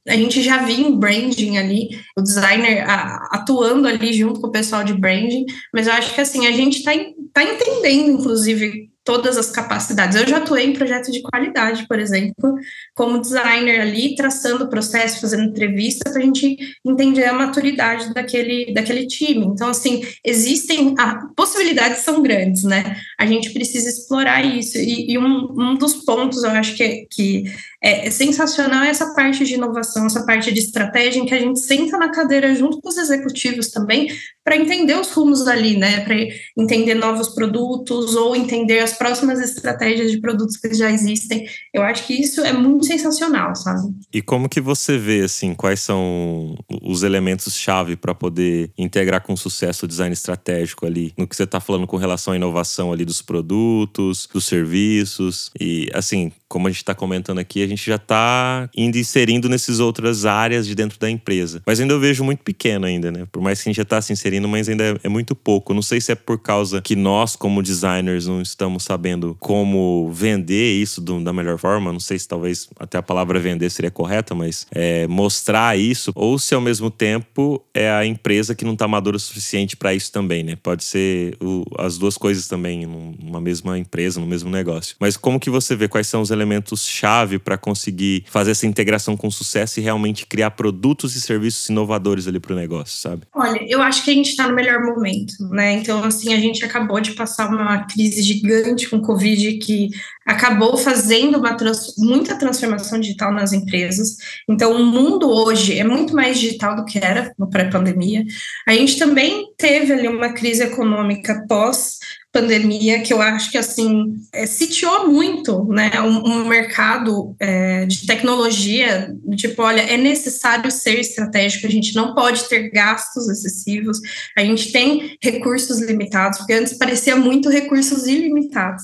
a 0.08 0.16
gente 0.16 0.42
já 0.42 0.64
viu 0.64 0.88
em 0.88 0.98
branding 0.98 1.58
ali, 1.58 1.90
o 2.18 2.22
designer 2.22 2.84
atuando 3.32 3.88
ali 3.88 4.14
junto 4.14 4.42
com 4.42 4.48
o 4.48 4.52
pessoal 4.52 4.84
de 4.84 4.94
branding, 4.94 5.46
mas 5.74 5.88
eu 5.88 5.94
acho 5.94 6.14
que 6.14 6.22
assim, 6.22 6.48
a 6.48 6.52
gente 6.52 6.80
está 6.80 6.92
tá 7.34 7.44
entendendo, 7.44 8.12
inclusive, 8.12 8.91
todas 9.04 9.38
as 9.38 9.50
capacidades. 9.50 10.16
Eu 10.16 10.28
já 10.28 10.38
atuei 10.38 10.66
em 10.66 10.74
projetos 10.74 11.12
de 11.12 11.22
qualidade, 11.22 11.88
por 11.88 12.00
exemplo, 12.00 12.56
como 12.94 13.20
designer 13.20 13.82
ali, 13.82 14.16
traçando 14.16 14.66
o 14.66 14.70
processo, 14.70 15.22
fazendo 15.22 15.50
entrevista, 15.50 16.10
para 16.10 16.22
a 16.22 16.26
gente 16.26 16.58
entender 16.86 17.26
a 17.26 17.34
maturidade 17.34 18.14
daquele, 18.14 18.74
daquele 18.74 19.08
time. 19.08 19.46
Então, 19.46 19.70
assim, 19.70 20.04
existem, 20.24 20.94
a, 21.00 21.28
possibilidades 21.36 22.00
são 22.00 22.22
grandes, 22.22 22.64
né? 22.64 22.96
A 23.20 23.26
gente 23.26 23.52
precisa 23.52 23.90
explorar 23.90 24.44
isso. 24.46 24.78
E, 24.78 25.12
e 25.12 25.18
um, 25.18 25.48
um 25.58 25.76
dos 25.76 26.06
pontos, 26.06 26.44
eu 26.44 26.52
acho 26.52 26.76
que, 26.76 27.08
que 27.10 27.44
é, 27.84 28.08
é 28.08 28.12
sensacional 28.12 28.84
essa 28.84 29.14
parte 29.16 29.44
de 29.44 29.56
inovação, 29.56 30.06
essa 30.06 30.24
parte 30.26 30.52
de 30.52 30.60
estratégia, 30.60 31.20
em 31.20 31.26
que 31.26 31.34
a 31.34 31.40
gente 31.40 31.60
senta 31.60 31.98
na 31.98 32.10
cadeira 32.10 32.54
junto 32.54 32.80
com 32.80 32.90
os 32.90 32.98
executivos 32.98 33.70
também, 33.70 34.08
para 34.44 34.56
entender 34.56 34.96
os 35.00 35.12
rumos 35.12 35.48
ali, 35.48 35.78
né? 35.78 36.02
Para 36.02 36.16
entender 36.56 36.94
novos 36.94 37.30
produtos 37.30 38.16
ou 38.16 38.36
entender 38.36 38.80
as 38.80 38.91
próximas 38.94 39.40
estratégias 39.40 40.12
de 40.12 40.20
produtos 40.20 40.58
que 40.58 40.74
já 40.74 40.92
existem. 40.92 41.48
Eu 41.74 41.84
acho 41.84 42.06
que 42.06 42.14
isso 42.14 42.42
é 42.42 42.54
muito 42.54 42.86
sensacional, 42.86 43.56
sabe? 43.56 43.94
E 44.14 44.22
como 44.22 44.50
que 44.50 44.62
você 44.62 44.98
vê 44.98 45.22
assim, 45.22 45.54
quais 45.54 45.80
são 45.82 46.58
os 46.82 47.04
elementos 47.04 47.56
chave 47.56 47.96
para 47.96 48.14
poder 48.14 48.72
integrar 48.78 49.22
com 49.22 49.36
sucesso 49.36 49.86
o 49.86 49.88
design 49.88 50.14
estratégico 50.14 50.86
ali, 50.86 51.14
no 51.18 51.28
que 51.28 51.36
você 51.36 51.44
está 51.44 51.60
falando 51.60 51.88
com 51.88 51.98
relação 51.98 52.34
à 52.34 52.36
inovação 52.36 52.92
ali 52.92 53.06
dos 53.06 53.22
produtos, 53.22 54.28
dos 54.32 54.46
serviços 54.46 55.52
e 55.60 55.90
assim, 55.94 56.32
como 56.52 56.68
a 56.68 56.70
gente 56.70 56.80
está 56.80 56.94
comentando 56.94 57.40
aqui, 57.40 57.64
a 57.64 57.68
gente 57.68 57.86
já 57.88 57.96
está 57.96 58.70
indo 58.76 58.98
inserindo 58.98 59.48
nessas 59.48 59.80
outras 59.80 60.26
áreas 60.26 60.68
de 60.68 60.76
dentro 60.76 61.00
da 61.00 61.10
empresa. 61.10 61.64
Mas 61.66 61.80
ainda 61.80 61.94
eu 61.94 62.00
vejo 62.00 62.26
muito 62.26 62.44
pequeno 62.44 62.86
ainda, 62.86 63.10
né? 63.10 63.26
Por 63.32 63.42
mais 63.42 63.64
que 63.64 63.70
a 63.70 63.72
gente 63.72 63.78
já 63.78 63.84
está 63.84 64.02
se 64.02 64.12
inserindo, 64.12 64.50
mas 64.50 64.68
ainda 64.68 64.84
é, 64.84 64.98
é 65.06 65.08
muito 65.08 65.34
pouco. 65.34 65.74
Não 65.74 65.82
sei 65.82 66.02
se 66.02 66.12
é 66.12 66.16
por 66.16 66.38
causa 66.38 66.82
que 66.82 66.94
nós, 66.94 67.38
como 67.38 67.64
designers, 67.64 68.28
não 68.28 68.42
estamos 68.42 68.84
sabendo 68.84 69.38
como 69.40 70.12
vender 70.12 70.74
isso 70.74 71.00
do, 71.00 71.24
da 71.24 71.32
melhor 71.32 71.58
forma. 71.58 71.94
Não 71.94 72.02
sei 72.02 72.20
se 72.20 72.28
talvez 72.28 72.68
até 72.78 72.98
a 72.98 73.02
palavra 73.02 73.40
vender 73.40 73.70
seria 73.70 73.90
correta, 73.90 74.36
mas 74.36 74.68
é, 74.72 75.08
mostrar 75.08 75.80
isso, 75.80 76.12
ou 76.14 76.38
se 76.38 76.54
ao 76.54 76.60
mesmo 76.60 76.92
tempo 76.92 77.64
é 77.74 77.90
a 77.90 78.06
empresa 78.06 78.54
que 78.54 78.66
não 78.66 78.74
está 78.74 78.90
madura 78.90 79.16
o 79.16 79.20
suficiente 79.20 79.78
para 79.78 79.94
isso 79.94 80.12
também, 80.12 80.44
né? 80.44 80.58
Pode 80.62 80.84
ser 80.84 81.38
o, 81.42 81.64
as 81.78 81.98
duas 81.98 82.18
coisas 82.18 82.50
também 82.50 82.86
numa 82.86 83.40
mesma 83.40 83.80
empresa, 83.80 84.20
no 84.20 84.28
mesmo 84.28 84.50
negócio. 84.50 84.98
Mas 85.00 85.16
como 85.16 85.40
que 85.40 85.50
você 85.50 85.78
vê 85.78 85.88
quais 85.88 86.08
são 86.08 86.22
os 86.22 86.30
elementos-chave 86.42 87.40
para 87.40 87.58
conseguir 87.58 88.26
fazer 88.28 88.52
essa 88.52 88.66
integração 88.66 89.16
com 89.16 89.30
sucesso 89.30 89.80
e 89.80 89.84
realmente 89.84 90.26
criar 90.26 90.52
produtos 90.52 91.16
e 91.16 91.22
serviços 91.22 91.70
inovadores 91.70 92.28
ali 92.28 92.40
para 92.40 92.54
o 92.54 92.56
negócio, 92.56 92.98
sabe? 92.98 93.24
Olha, 93.34 93.60
eu 93.68 93.82
acho 93.82 94.04
que 94.04 94.12
a 94.12 94.14
gente 94.14 94.30
está 94.30 94.48
no 94.48 94.56
melhor 94.56 94.82
momento, 94.82 95.34
né? 95.50 95.74
Então, 95.74 96.04
assim, 96.04 96.34
a 96.34 96.40
gente 96.40 96.64
acabou 96.66 97.00
de 97.00 97.12
passar 97.12 97.50
uma 97.50 97.86
crise 97.86 98.22
gigante 98.22 98.90
com 98.90 99.02
Covid 99.02 99.58
que 99.60 99.90
acabou 100.26 100.78
fazendo 100.78 101.38
uma 101.38 101.56
trans, 101.56 101.96
muita 101.98 102.38
transformação 102.38 103.00
digital 103.00 103.34
nas 103.34 103.54
empresas. 103.54 104.18
Então, 104.48 104.74
o 104.74 104.86
mundo 104.86 105.30
hoje 105.30 105.78
é 105.78 105.84
muito 105.84 106.16
mais 106.16 106.40
digital 106.40 106.76
do 106.76 106.86
que 106.86 107.00
era 107.00 107.34
no 107.38 107.50
pré-pandemia. 107.50 108.24
A 108.68 108.74
gente 108.74 108.98
também 108.98 109.48
teve 109.58 109.94
ali 109.94 110.08
uma 110.08 110.34
crise 110.34 110.64
econômica 110.64 111.46
pós 111.48 112.00
pandemia, 112.32 113.02
que 113.02 113.12
eu 113.12 113.22
acho 113.22 113.52
que 113.52 113.58
assim 113.58 114.16
é, 114.32 114.46
sitiou 114.46 115.10
muito, 115.10 115.66
né, 115.66 115.92
um, 116.02 116.26
um 116.26 116.46
mercado 116.46 117.36
é, 117.40 117.86
de 117.86 118.06
tecnologia, 118.06 119.14
tipo, 119.36 119.62
olha, 119.62 119.82
é 119.82 119.98
necessário 119.98 120.72
ser 120.72 121.00
estratégico, 121.00 121.68
a 121.68 121.70
gente 121.70 121.94
não 121.94 122.16
pode 122.16 122.48
ter 122.48 122.70
gastos 122.70 123.28
excessivos, 123.28 124.00
a 124.38 124.44
gente 124.44 124.72
tem 124.72 125.18
recursos 125.22 125.82
limitados, 125.82 126.40
porque 126.40 126.54
antes 126.54 126.78
parecia 126.78 127.18
muito 127.18 127.50
recursos 127.50 128.08
ilimitados. 128.08 128.84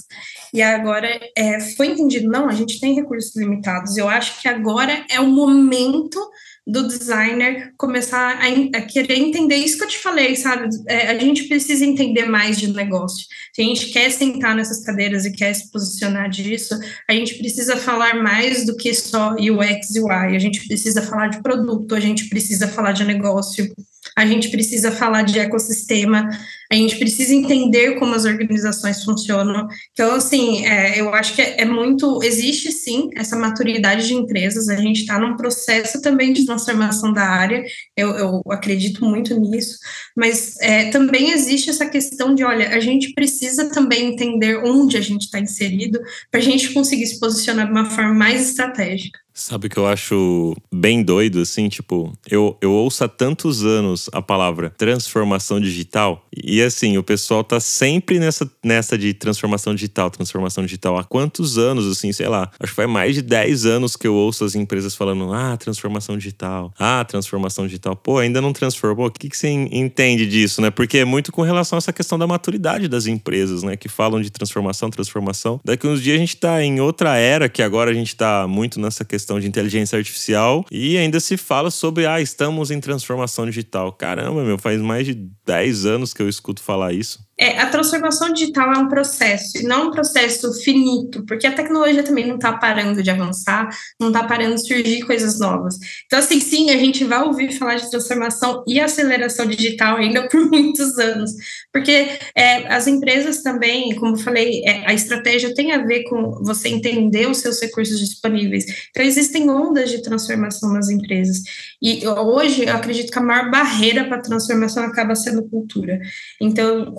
E 0.54 0.62
agora 0.62 1.08
é, 1.38 1.60
foi 1.76 1.88
entendido, 1.88 2.30
não, 2.30 2.50
a 2.50 2.54
gente 2.54 2.80
tem 2.80 2.96
recursos 2.96 3.36
limitados. 3.36 3.98
Eu 3.98 4.08
acho 4.10 4.42
que 4.42 4.48
agora 4.48 5.06
é 5.10 5.20
o 5.20 5.28
momento 5.28 6.20
do 6.68 6.86
designer 6.86 7.72
começar 7.78 8.38
a, 8.42 8.78
a, 8.78 8.82
querer 8.82 9.18
entender 9.18 9.56
isso 9.56 9.78
que 9.78 9.86
eu 9.86 9.88
te 9.88 10.00
falei, 10.00 10.36
sabe? 10.36 10.68
É, 10.88 11.08
a 11.08 11.18
gente 11.18 11.46
precisa 11.46 11.86
entender 11.86 12.26
mais 12.26 12.58
de 12.58 12.74
negócio. 12.74 13.26
Se 13.54 13.62
a 13.62 13.66
gente 13.66 13.88
quer 13.88 14.12
sentar 14.12 14.54
nessas 14.54 14.84
cadeiras 14.84 15.24
e 15.24 15.32
quer 15.32 15.54
se 15.54 15.72
posicionar 15.72 16.30
disso, 16.30 16.78
a 17.10 17.14
gente 17.14 17.36
precisa 17.36 17.78
falar 17.78 18.22
mais 18.22 18.66
do 18.66 18.76
que 18.76 18.94
só 18.94 19.34
UX 19.36 19.96
e 19.96 20.02
UI. 20.02 20.36
A 20.36 20.40
gente 20.40 20.68
precisa 20.68 21.02
falar 21.02 21.30
de 21.30 21.42
produto, 21.42 21.96
a 21.96 22.02
gente 22.02 22.28
precisa 22.28 22.68
falar 22.68 22.92
de 22.92 23.06
negócio, 23.06 23.74
a 24.18 24.26
gente 24.26 24.50
precisa 24.50 24.92
falar 24.92 25.22
de 25.22 25.40
ecossistema, 25.40 26.30
a 26.72 26.76
gente 26.76 26.98
precisa 26.98 27.34
entender 27.34 27.98
como 27.98 28.14
as 28.14 28.26
organizações 28.26 29.04
funcionam. 29.04 29.68
Então, 29.94 30.16
assim, 30.16 30.66
é, 30.66 31.00
eu 31.00 31.14
acho 31.14 31.34
que 31.34 31.42
é, 31.42 31.62
é, 31.62 31.66
muito. 31.66 32.22
Existe 32.24 32.72
sim 32.72 33.10
essa 33.16 33.38
maturidade 33.38 34.08
de 34.08 34.14
empresas, 34.14 34.70
a 34.70 34.76
gente 34.76 35.02
está 35.02 35.20
num 35.20 35.36
processo 35.38 36.02
também 36.02 36.34
de 36.34 36.46
transformação 36.46 37.14
da 37.14 37.24
área, 37.24 37.64
eu, 37.96 38.10
eu 38.12 38.42
acredito 38.50 39.06
muito 39.06 39.40
nisso, 39.40 39.78
mas 40.16 40.60
é, 40.60 40.90
também 40.90 41.32
existe 41.32 41.70
essa 41.70 41.86
questão 41.86 42.36
de: 42.36 42.44
olha, 42.44 42.70
a 42.70 42.80
gente 42.80 43.14
precisa 43.14 43.70
também 43.70 44.14
entender 44.14 44.58
onde 44.64 44.98
a 44.98 45.02
gente 45.02 45.24
está 45.24 45.40
inserido 45.40 46.00
para 46.30 46.40
a 46.40 46.44
gente 46.44 46.74
conseguir 46.74 47.08
se 47.08 47.20
posicionar 47.20 47.66
de 47.66 47.72
uma 47.72 47.90
forma 47.90 48.14
mais 48.14 48.50
estratégica. 48.50 49.20
Sabe 49.38 49.68
o 49.68 49.70
que 49.70 49.78
eu 49.78 49.86
acho 49.86 50.56
bem 50.74 51.04
doido, 51.04 51.40
assim? 51.40 51.70
Tipo, 51.70 52.12
eu, 52.28 52.58
eu 52.60 52.72
ouço 52.72 53.04
há 53.04 53.08
tantos 53.08 53.64
anos 53.64 54.10
a 54.12 54.20
palavra 54.20 54.72
transformação 54.72 55.60
digital 55.60 56.26
e, 56.36 56.57
assim, 56.62 56.98
o 56.98 57.04
pessoal 57.04 57.44
tá 57.44 57.60
sempre 57.60 58.20
nessa, 58.20 58.50
nessa 58.64 58.98
de 58.98 59.14
transformação 59.14 59.74
digital, 59.74 60.10
transformação 60.10 60.64
digital. 60.64 60.98
Há 60.98 61.04
quantos 61.04 61.58
anos, 61.58 61.86
assim, 61.88 62.12
sei 62.12 62.28
lá, 62.28 62.52
acho 62.60 62.72
que 62.72 62.76
faz 62.76 62.90
mais 62.90 63.16
de 63.16 63.22
10 63.22 63.66
anos 63.66 63.96
que 63.96 64.08
eu 64.08 64.14
ouço 64.14 64.44
as 64.44 64.56
empresas 64.56 64.96
falando, 64.96 65.32
ah, 65.34 65.56
transformação 65.58 66.18
digital, 66.18 66.74
ah, 66.78 67.04
transformação 67.06 67.66
digital. 67.66 67.96
Pô, 67.96 68.20
ainda 68.20 68.42
não 68.42 68.54
transformou. 68.54 69.08
O 69.08 69.12
que, 69.12 69.30
que 69.30 69.38
você 69.38 69.50
entende 69.50 70.26
disso, 70.26 70.62
né? 70.62 70.70
Porque 70.70 71.00
é 71.00 71.06
muito 71.06 71.32
com 71.32 71.42
relação 71.42 71.78
a 71.78 71.80
essa 71.80 71.94
questão 71.94 72.18
da 72.18 72.28
maturidade 72.28 72.88
das 72.88 73.06
empresas, 73.06 73.64
né? 73.64 73.76
Que 73.76 73.88
falam 73.88 74.22
de 74.22 74.30
transformação, 74.30 74.90
transformação. 74.90 75.60
Daqui 75.64 75.88
uns 75.88 76.02
dias 76.02 76.16
a 76.16 76.20
gente 76.20 76.38
tá 76.38 76.64
em 76.64 76.80
outra 76.80 77.18
era, 77.18 77.50
que 77.50 77.62
agora 77.62 77.92
a 77.92 77.94
gente 77.94 78.16
tá 78.16 78.48
muito 78.48 78.80
nessa 78.80 79.06
questão 79.06 79.40
de 79.40 79.48
inteligência 79.48 79.98
artificial 79.98 80.66
e 80.72 80.98
ainda 80.98 81.20
se 81.20 81.38
fala 81.38 81.70
sobre, 81.70 82.06
ah, 82.06 82.22
estamos 82.22 82.72
em 82.72 82.80
transformação 82.80 83.46
digital. 83.46 83.92
Caramba, 83.92 84.44
meu, 84.44 84.58
faz 84.58 84.82
mais 84.82 85.06
de 85.06 85.14
10 85.46 85.86
anos 85.86 86.14
que 86.14 86.22
eu 86.22 86.30
escuto 86.30 86.47
falar 86.62 86.94
isso. 86.94 87.27
É, 87.40 87.60
a 87.60 87.68
transformação 87.68 88.34
digital 88.34 88.74
é 88.74 88.78
um 88.80 88.88
processo, 88.88 89.60
e 89.60 89.64
não 89.64 89.88
um 89.90 89.92
processo 89.92 90.52
finito, 90.64 91.24
porque 91.26 91.46
a 91.46 91.52
tecnologia 91.52 92.02
também 92.02 92.26
não 92.26 92.36
está 92.36 92.54
parando 92.54 93.04
de 93.04 93.12
avançar, 93.12 93.70
não 94.00 94.08
está 94.08 94.24
parando 94.24 94.56
de 94.56 94.68
surgir 94.68 95.02
coisas 95.04 95.40
novas. 95.40 95.78
Então, 96.06 96.18
assim, 96.18 96.40
sim, 96.40 96.72
a 96.72 96.78
gente 96.78 97.04
vai 97.04 97.22
ouvir 97.22 97.52
falar 97.52 97.76
de 97.76 97.90
transformação 97.92 98.64
e 98.68 98.80
aceleração 98.80 99.46
digital 99.46 99.98
ainda 99.98 100.28
por 100.28 100.46
muitos 100.50 100.98
anos, 100.98 101.32
porque 101.72 102.10
é, 102.36 102.68
as 102.74 102.88
empresas 102.88 103.44
também, 103.44 103.94
como 103.96 104.16
eu 104.16 104.20
falei, 104.20 104.64
é, 104.66 104.90
a 104.90 104.94
estratégia 104.94 105.54
tem 105.54 105.72
a 105.72 105.86
ver 105.86 106.06
com 106.06 106.44
você 106.44 106.70
entender 106.70 107.30
os 107.30 107.38
seus 107.38 107.62
recursos 107.62 108.00
disponíveis. 108.00 108.66
Então, 108.90 109.06
existem 109.06 109.48
ondas 109.50 109.92
de 109.92 110.02
transformação 110.02 110.74
nas 110.74 110.90
empresas. 110.90 111.44
E 111.82 112.08
hoje, 112.08 112.66
eu 112.66 112.76
acredito 112.76 113.12
que 113.12 113.20
a 113.20 113.22
maior 113.22 113.52
barreira 113.52 114.06
para 114.06 114.18
a 114.18 114.22
transformação 114.22 114.84
acaba 114.84 115.14
sendo 115.16 115.48
cultura. 115.48 116.00
Então, 116.42 116.92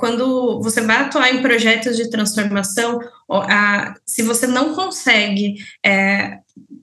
você 0.63 0.81
vai 0.81 0.97
atuar 0.97 1.35
em 1.35 1.43
projetos 1.43 1.97
de 1.97 2.11
transformação, 2.11 3.01
a, 3.31 3.95
se 4.07 4.23
você 4.23 4.47
não 4.47 4.75
consegue 4.75 5.57
é, 5.85 6.39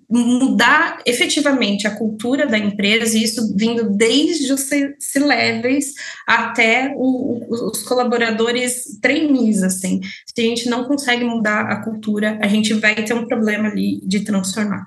mudar 0.09 0.99
efetivamente 1.05 1.87
a 1.87 1.95
cultura 1.95 2.45
da 2.47 2.57
empresa, 2.57 3.17
e 3.17 3.23
isso 3.23 3.53
vindo 3.55 3.89
desde 3.89 4.53
os 4.53 4.69
C-levels 4.99 5.85
até 6.27 6.93
o, 6.95 7.41
os 7.49 7.83
colaboradores 7.83 8.99
trainees, 9.01 9.63
assim. 9.63 10.01
Se 10.25 10.41
a 10.41 10.43
gente 10.43 10.69
não 10.69 10.85
consegue 10.85 11.23
mudar 11.23 11.61
a 11.61 11.83
cultura, 11.83 12.37
a 12.41 12.47
gente 12.47 12.73
vai 12.73 12.95
ter 12.95 13.13
um 13.13 13.27
problema 13.27 13.67
ali 13.67 13.99
de 14.03 14.21
transformar. 14.21 14.85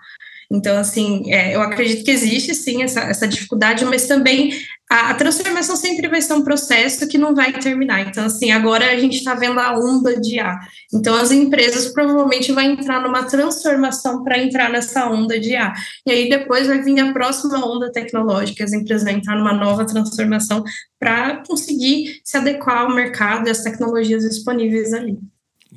Então, 0.50 0.78
assim, 0.78 1.30
é, 1.30 1.54
eu 1.54 1.60
acredito 1.60 2.04
que 2.04 2.10
existe 2.10 2.54
sim 2.54 2.82
essa, 2.82 3.00
essa 3.00 3.28
dificuldade, 3.28 3.84
mas 3.84 4.06
também 4.06 4.50
a, 4.90 5.10
a, 5.10 5.14
transformação 5.14 5.76
sempre 5.76 6.08
vai 6.08 6.22
ser 6.22 6.32
um 6.32 6.42
processo 6.42 7.06
que 7.06 7.18
não 7.18 7.34
vai 7.34 7.52
terminar. 7.52 8.00
Então, 8.08 8.24
assim, 8.24 8.50
agora 8.50 8.90
a 8.90 8.98
gente 8.98 9.18
está 9.18 9.34
vendo 9.34 9.60
a 9.60 9.78
onda 9.78 10.18
de 10.18 10.40
A. 10.40 10.58
Então, 10.92 11.14
as 11.14 11.30
empresas 11.30 11.92
provavelmente 11.92 12.50
vão 12.50 12.62
entrar 12.62 13.02
numa 13.02 13.24
transformação 13.24 14.24
para 14.24 14.38
entrar 14.38 14.70
nessa 14.70 15.10
onda 15.10 15.38
de 15.38 15.54
A. 15.54 15.74
E 16.06 16.10
aí 16.10 16.30
depois 16.30 16.66
vai 16.66 16.80
vir 16.80 16.98
a 16.98 17.12
próxima 17.12 17.66
onda 17.66 17.92
tecnológica, 17.92 18.64
as 18.64 18.72
empresas 18.72 19.04
vão 19.04 19.18
entrar 19.18 19.36
numa 19.36 19.52
nova 19.52 19.84
transformação 19.84 20.64
para 20.98 21.42
conseguir 21.46 22.22
se 22.24 22.38
adequar 22.38 22.82
ao 22.82 22.94
mercado 22.94 23.48
e 23.48 23.50
às 23.50 23.62
tecnologias 23.62 24.22
disponíveis 24.22 24.94
ali. 24.94 25.18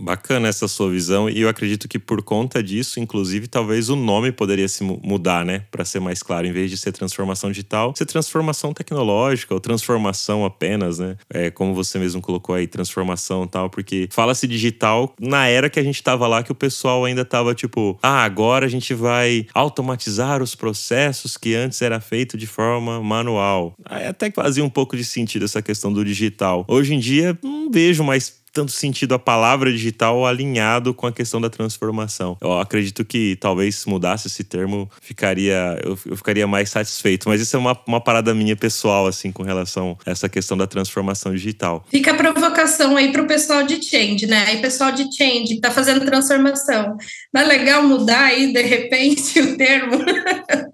Bacana 0.01 0.47
essa 0.47 0.67
sua 0.67 0.89
visão 0.89 1.29
e 1.29 1.41
eu 1.41 1.47
acredito 1.47 1.87
que 1.87 1.99
por 1.99 2.23
conta 2.23 2.63
disso, 2.63 2.99
inclusive, 2.99 3.47
talvez 3.47 3.87
o 3.89 3.95
nome 3.95 4.31
poderia 4.31 4.67
se 4.67 4.83
mudar, 4.83 5.45
né, 5.45 5.63
para 5.69 5.85
ser 5.85 5.99
mais 5.99 6.23
claro, 6.23 6.47
em 6.47 6.51
vez 6.51 6.71
de 6.71 6.77
ser 6.77 6.91
transformação 6.91 7.51
digital, 7.51 7.93
ser 7.95 8.05
transformação 8.05 8.73
tecnológica 8.73 9.53
ou 9.53 9.59
transformação 9.59 10.43
apenas, 10.43 10.99
né? 10.99 11.15
É, 11.29 11.51
como 11.51 11.73
você 11.75 11.99
mesmo 11.99 12.19
colocou 12.19 12.55
aí, 12.55 12.65
transformação 12.65 13.45
tal, 13.45 13.69
porque 13.69 14.09
fala-se 14.11 14.47
digital 14.47 15.13
na 15.19 15.47
era 15.47 15.69
que 15.69 15.79
a 15.79 15.83
gente 15.83 16.01
tava 16.01 16.27
lá 16.27 16.41
que 16.41 16.51
o 16.51 16.55
pessoal 16.55 17.05
ainda 17.05 17.23
tava 17.23 17.53
tipo, 17.53 17.97
ah, 18.01 18.23
agora 18.23 18.65
a 18.65 18.69
gente 18.69 18.93
vai 18.93 19.45
automatizar 19.53 20.41
os 20.41 20.55
processos 20.55 21.37
que 21.37 21.53
antes 21.53 21.81
era 21.81 21.99
feito 21.99 22.37
de 22.37 22.47
forma 22.47 23.01
manual. 23.01 23.73
Aí 23.85 24.07
até 24.07 24.29
que 24.29 24.35
fazia 24.35 24.63
um 24.63 24.69
pouco 24.69 24.97
de 24.97 25.03
sentido 25.03 25.45
essa 25.45 25.61
questão 25.61 25.93
do 25.93 26.03
digital. 26.03 26.65
Hoje 26.67 26.95
em 26.95 26.99
dia, 26.99 27.37
não 27.43 27.69
vejo 27.69 28.03
mais 28.03 28.40
tanto 28.51 28.71
sentido 28.71 29.13
a 29.13 29.19
palavra 29.19 29.71
digital 29.71 30.25
alinhado 30.25 30.93
com 30.93 31.07
a 31.07 31.11
questão 31.11 31.39
da 31.39 31.49
transformação. 31.49 32.37
Eu 32.41 32.59
acredito 32.59 33.03
que 33.05 33.37
talvez 33.39 33.75
se 33.75 33.89
mudasse 33.89 34.27
esse 34.27 34.43
termo, 34.43 34.89
ficaria, 35.01 35.79
eu, 35.83 35.97
eu 36.05 36.17
ficaria 36.17 36.45
mais 36.47 36.69
satisfeito. 36.69 37.29
Mas 37.29 37.41
isso 37.41 37.55
é 37.55 37.59
uma, 37.59 37.77
uma 37.87 38.01
parada 38.01 38.33
minha 38.33 38.55
pessoal, 38.55 39.07
assim, 39.07 39.31
com 39.31 39.43
relação 39.43 39.97
a 40.05 40.11
essa 40.11 40.27
questão 40.27 40.57
da 40.57 40.67
transformação 40.67 41.33
digital. 41.33 41.85
Fica 41.89 42.11
a 42.11 42.15
provocação 42.15 42.97
aí 42.97 43.11
para 43.11 43.21
o 43.21 43.27
pessoal 43.27 43.63
de 43.63 43.83
change, 43.83 44.27
né? 44.27 44.45
Aí, 44.47 44.61
pessoal 44.61 44.91
de 44.91 45.03
change, 45.15 45.55
que 45.55 45.61
tá 45.61 45.71
fazendo 45.71 46.05
transformação. 46.05 46.97
Não 47.33 47.41
é 47.41 47.45
legal 47.45 47.83
mudar 47.83 48.25
aí, 48.25 48.51
de 48.51 48.61
repente, 48.61 49.39
o 49.41 49.57
termo? 49.57 49.97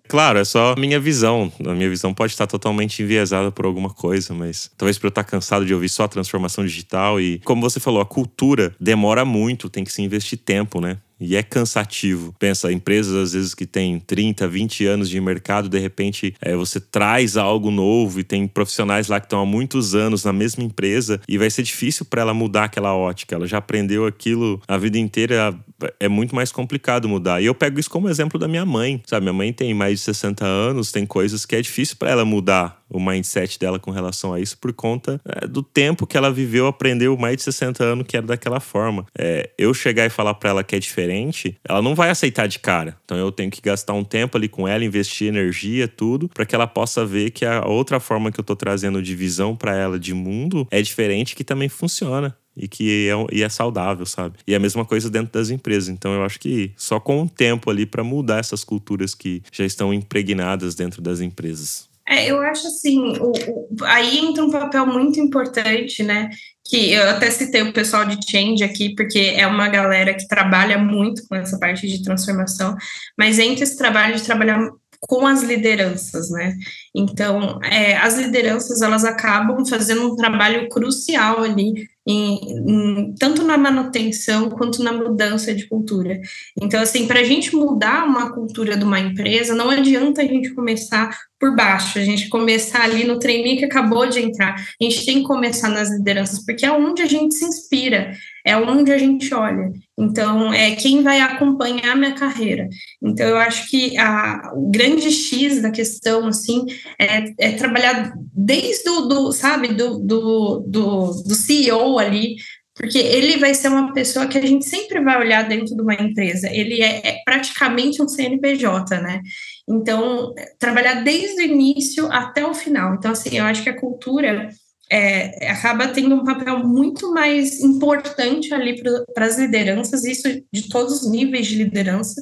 Claro, 0.08 0.39
é 0.39 0.46
só 0.46 0.74
a 0.74 0.76
minha 0.80 1.00
visão. 1.00 1.52
A 1.65 1.74
minha 1.74 1.89
visão 1.89 2.13
pode 2.13 2.32
estar 2.34 2.48
totalmente 2.48 3.04
enviesada 3.04 3.52
por 3.52 3.65
alguma 3.65 3.89
coisa, 3.89 4.34
mas 4.34 4.72
talvez 4.78 4.98
por 4.98 5.08
eu 5.08 5.10
estar 5.10 5.24
cansado 5.24 5.65
de 5.65 5.74
ouvir 5.74 5.89
só 5.89 6.04
a 6.04 6.08
transformação 6.08 6.65
digital 6.65 7.20
e, 7.20 7.39
como 7.39 7.62
você 7.62 7.80
falou, 7.80 8.02
a 8.02 8.06
cultura 8.06 8.74
demora 8.80 9.26
muito, 9.26 9.70
tem 9.70 9.84
que 9.84 9.91
se 9.91 10.02
investir 10.02 10.39
tempo, 10.39 10.80
né? 10.80 10.98
E 11.20 11.36
é 11.36 11.44
cansativo. 11.44 12.34
Pensa, 12.40 12.72
empresas 12.72 13.16
às 13.16 13.34
vezes 13.34 13.54
que 13.54 13.66
têm 13.66 14.00
30, 14.00 14.48
20 14.48 14.86
anos 14.86 15.10
de 15.10 15.20
mercado, 15.20 15.70
de 15.70 15.80
repente 15.80 16.36
é, 16.42 16.56
você 16.56 16.80
traz 16.80 17.38
algo 17.38 17.72
novo 17.72 18.20
e 18.20 18.24
tem 18.24 18.48
profissionais 18.48 19.08
lá 19.08 19.20
que 19.20 19.26
estão 19.26 19.42
há 19.42 19.46
muitos 19.46 19.96
anos 19.96 20.24
na 20.24 20.34
mesma 20.34 20.64
empresa 20.64 21.20
e 21.28 21.38
vai 21.38 21.50
ser 21.50 21.64
difícil 21.64 22.06
para 22.06 22.22
ela 22.22 22.34
mudar 22.34 22.66
aquela 22.66 22.96
ótica. 22.96 23.36
Ela 23.36 23.48
já 23.48 23.58
aprendeu 23.58 24.06
aquilo 24.06 24.62
a 24.68 24.78
vida 24.78 24.98
inteira, 24.98 25.58
é 26.00 26.08
muito 26.08 26.36
mais 26.36 26.52
complicado 26.52 27.08
mudar. 27.10 27.42
E 27.42 27.46
eu 27.46 27.56
pego 27.56 27.80
isso 27.80 27.90
como 27.90 28.10
exemplo 28.10 28.40
da 28.40 28.48
minha 28.48 28.66
mãe, 28.66 29.02
sabe? 29.06 29.24
Minha 29.24 29.34
mãe 29.34 29.54
tem 29.54 29.74
mais 29.74 30.00
de 30.00 30.06
60 30.06 30.46
anos, 30.46 30.92
tem 30.92 31.06
coisas 31.06 31.46
que 31.46 31.56
é 31.56 31.62
difícil 31.62 31.96
para 31.98 32.12
ela 32.12 32.26
mudar 32.26 32.82
o 32.90 33.00
mindset 33.00 33.60
dela 33.60 33.78
com 33.78 33.92
relação 33.92 34.34
a 34.34 34.40
isso 34.40 34.58
por 34.58 34.72
conta 34.72 35.20
é, 35.26 35.46
do 35.46 35.62
tempo 35.62 36.08
que 36.08 36.16
ela 36.16 36.32
viveu, 36.32 36.68
aprendeu 36.68 37.18
mais 37.18 37.38
de 37.38 37.44
60 37.44 37.84
anos 37.84 38.06
que 38.08 38.16
era 38.16 38.26
daquela 38.26 38.60
forma. 38.60 39.06
É, 39.18 39.50
eu 39.58 39.74
chegar 39.74 40.06
e 40.06 40.10
falar 40.10 40.34
para 40.36 40.52
ela 40.52 40.64
que 40.64 40.76
é 40.76 40.80
diferente 40.80 41.07
diferente, 41.08 41.58
ela 41.63 41.82
não 41.82 41.96
vai 41.96 42.10
aceitar 42.10 42.48
de 42.48 42.60
cara. 42.60 42.98
Então 43.06 43.17
eu 43.17 43.32
tenho 43.32 43.50
que 43.50 43.62
gastar 43.62 43.93
um 43.93 44.04
tempo 44.04 44.38
ali 44.38 44.48
com 44.48 44.67
ela, 44.67 44.84
investir 44.84 45.28
energia, 45.28 45.88
tudo, 45.88 46.28
para 46.30 46.46
que 46.46 46.54
ela 46.54 46.67
possa 46.67 47.06
ver 47.06 47.32
que 47.32 47.46
a 47.46 47.65
outra 47.65 48.00
forma 48.00 48.32
que 48.32 48.39
eu 48.39 48.43
tô 48.43 48.56
trazendo 48.56 49.02
de 49.02 49.15
visão 49.15 49.56
para 49.56 49.76
ela 49.76 50.00
de 50.00 50.13
mundo 50.13 50.67
é 50.70 50.82
diferente 50.82 51.36
que 51.36 51.43
também 51.43 51.70
funciona 51.70 52.36
e 52.56 52.67
que 52.67 53.08
é, 53.08 53.36
e 53.36 53.43
é 53.43 53.50
saudável, 53.50 54.06
sabe? 54.06 54.38
E 54.46 54.54
é 54.54 54.58
a 54.58 54.60
mesma 54.60 54.84
coisa 54.84 55.10
dentro 55.10 55.32
das 55.32 55.50
empresas. 55.50 55.89
Então 55.89 56.13
eu 56.13 56.24
acho 56.24 56.39
que 56.39 56.72
só 56.76 57.00
com 57.00 57.24
o 57.24 57.30
tempo 57.30 57.70
ali 57.70 57.86
para 57.86 58.04
mudar 58.04 58.39
essas 58.39 58.63
culturas 58.63 59.13
que 59.13 59.43
já 59.52 59.63
estão 59.63 59.93
impregnadas 59.93 60.76
dentro 60.76 61.02
das 61.02 61.22
empresas. 61.22 61.88
É, 62.10 62.26
eu 62.32 62.41
acho 62.41 62.67
assim, 62.67 63.17
o, 63.20 63.32
o, 63.32 63.84
aí 63.84 64.20
entra 64.20 64.43
um 64.43 64.50
papel 64.50 64.86
muito 64.86 65.20
importante, 65.20 66.04
né? 66.04 66.30
Que 66.65 66.93
eu 66.93 67.10
até 67.10 67.30
citei 67.30 67.62
o 67.62 67.74
pessoal 67.74 68.06
de 68.06 68.17
Change 68.30 68.63
aqui, 68.63 68.96
porque 68.96 69.34
é 69.36 69.46
uma 69.46 69.67
galera 69.67 70.13
que 70.13 70.28
trabalha 70.28 70.78
muito 70.78 71.28
com 71.28 71.36
essa 71.36 71.60
parte 71.60 71.86
de 71.86 72.02
transformação, 72.02 72.76
mas 73.17 73.39
entra 73.39 73.63
esse 73.63 73.78
trabalho 73.78 74.15
de 74.15 74.24
trabalhar 74.24 74.58
com 75.02 75.26
as 75.26 75.44
lideranças, 75.44 76.30
né? 76.30 76.56
Então, 76.96 77.60
é, 77.64 77.98
as 77.98 78.18
lideranças 78.18 78.82
elas 78.82 79.06
acabam 79.06 79.66
fazendo 79.66 80.12
um 80.12 80.16
trabalho 80.16 80.68
crucial 80.70 81.44
ali, 81.44 81.88
em, 82.06 82.40
em, 82.70 83.16
tanto 83.20 83.44
na 83.44 83.58
manutenção 83.58 84.50
quanto 84.50 84.82
na 84.82 84.94
mudança 84.94 85.54
de 85.54 85.68
cultura. 85.68 86.20
Então, 86.60 86.82
assim, 86.82 87.06
para 87.06 87.20
a 87.20 87.24
gente 87.24 87.54
mudar 87.56 88.06
uma 88.06 88.34
cultura 88.34 88.78
de 88.78 88.84
uma 88.84 89.00
empresa, 89.00 89.54
não 89.54 89.70
adianta 89.70 90.22
a 90.22 90.26
gente 90.26 90.54
começar 90.54 91.10
por 91.40 91.56
baixo, 91.56 92.00
a 92.00 92.04
gente 92.04 92.30
começar 92.30 92.82
ali 92.82 93.04
no 93.04 93.20
treininho 93.20 93.58
que 93.58 93.66
acabou 93.66 94.08
de 94.08 94.20
entrar. 94.20 94.56
A 94.56 94.84
gente 94.84 95.06
tem 95.06 95.18
que 95.18 95.28
começar 95.28 95.70
nas 95.70 95.92
lideranças, 95.92 96.44
porque 96.46 96.66
é 96.66 96.72
onde 96.72 97.02
a 97.02 97.06
gente 97.06 97.36
se 97.36 97.46
inspira, 97.46 98.14
é 98.48 98.56
onde 98.56 98.94
a 98.94 98.98
gente 98.98 99.34
olha. 99.34 99.74
Então, 100.00 100.54
é 100.54 100.74
quem 100.76 101.04
vai 101.04 101.20
acompanhar 101.20 101.92
a 101.92 101.96
minha 101.96 102.16
carreira. 102.16 102.70
Então, 103.04 103.28
eu 103.28 103.36
acho 103.38 103.70
que 103.70 103.98
a, 103.98 104.54
o 104.56 104.72
grande 104.72 105.12
X 105.12 105.62
da 105.62 105.70
questão, 105.70 106.28
assim, 106.28 106.66
é, 106.98 107.26
é 107.38 107.52
trabalhar 107.52 108.14
desde 108.34 108.90
o, 108.90 109.02
do, 109.02 109.32
sabe, 109.34 109.70
do, 109.70 110.00
do, 110.00 110.60
do, 110.66 111.12
do 111.24 111.36
CEO 111.36 112.00
ali, 112.00 112.38
porque 112.74 112.98
ele 113.00 113.38
vai 113.38 113.54
ser 113.54 113.68
uma 113.68 113.92
pessoa 113.92 114.28
que 114.28 114.38
a 114.38 114.46
gente 114.46 114.64
sempre 114.64 115.04
vai 115.04 115.20
olhar 115.20 115.46
dentro 115.46 115.76
de 115.76 115.82
uma 115.82 115.96
empresa. 115.96 116.48
Ele 116.50 116.82
é, 116.82 117.02
é, 117.06 117.22
praticamente 117.26 118.02
um 118.02 118.08
CNPJ, 118.08 119.02
né? 119.02 119.20
Então, 119.68 120.34
trabalhar 120.58 121.04
desde 121.04 121.42
o 121.42 121.46
início 121.46 122.10
até 122.12 122.46
o 122.46 122.54
final. 122.54 122.96
Então, 122.96 123.12
assim, 123.12 123.38
eu 123.38 123.44
acho 123.44 123.64
que 123.64 123.70
a 123.70 123.78
cultura 123.78 124.50
é, 124.89 125.50
acaba 125.50 125.88
tendo 125.88 126.15
um 126.15 126.23
papel 126.23 126.60
muito 126.65 127.12
mais 127.13 127.60
importante 127.62 128.54
ali 128.54 128.82
para 129.13 129.26
as 129.26 129.38
lideranças, 129.38 130.06
isso 130.06 130.28
de 130.52 130.69
todos 130.69 131.02
os 131.02 131.12
níveis 131.12 131.47
de 131.47 131.56
liderança, 131.56 132.21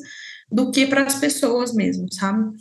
do 0.51 0.71
que 0.71 0.85
para 0.85 1.03
as 1.03 1.15
pessoas 1.15 1.73
mesmo, 1.73 2.11
sabe? 2.11 2.55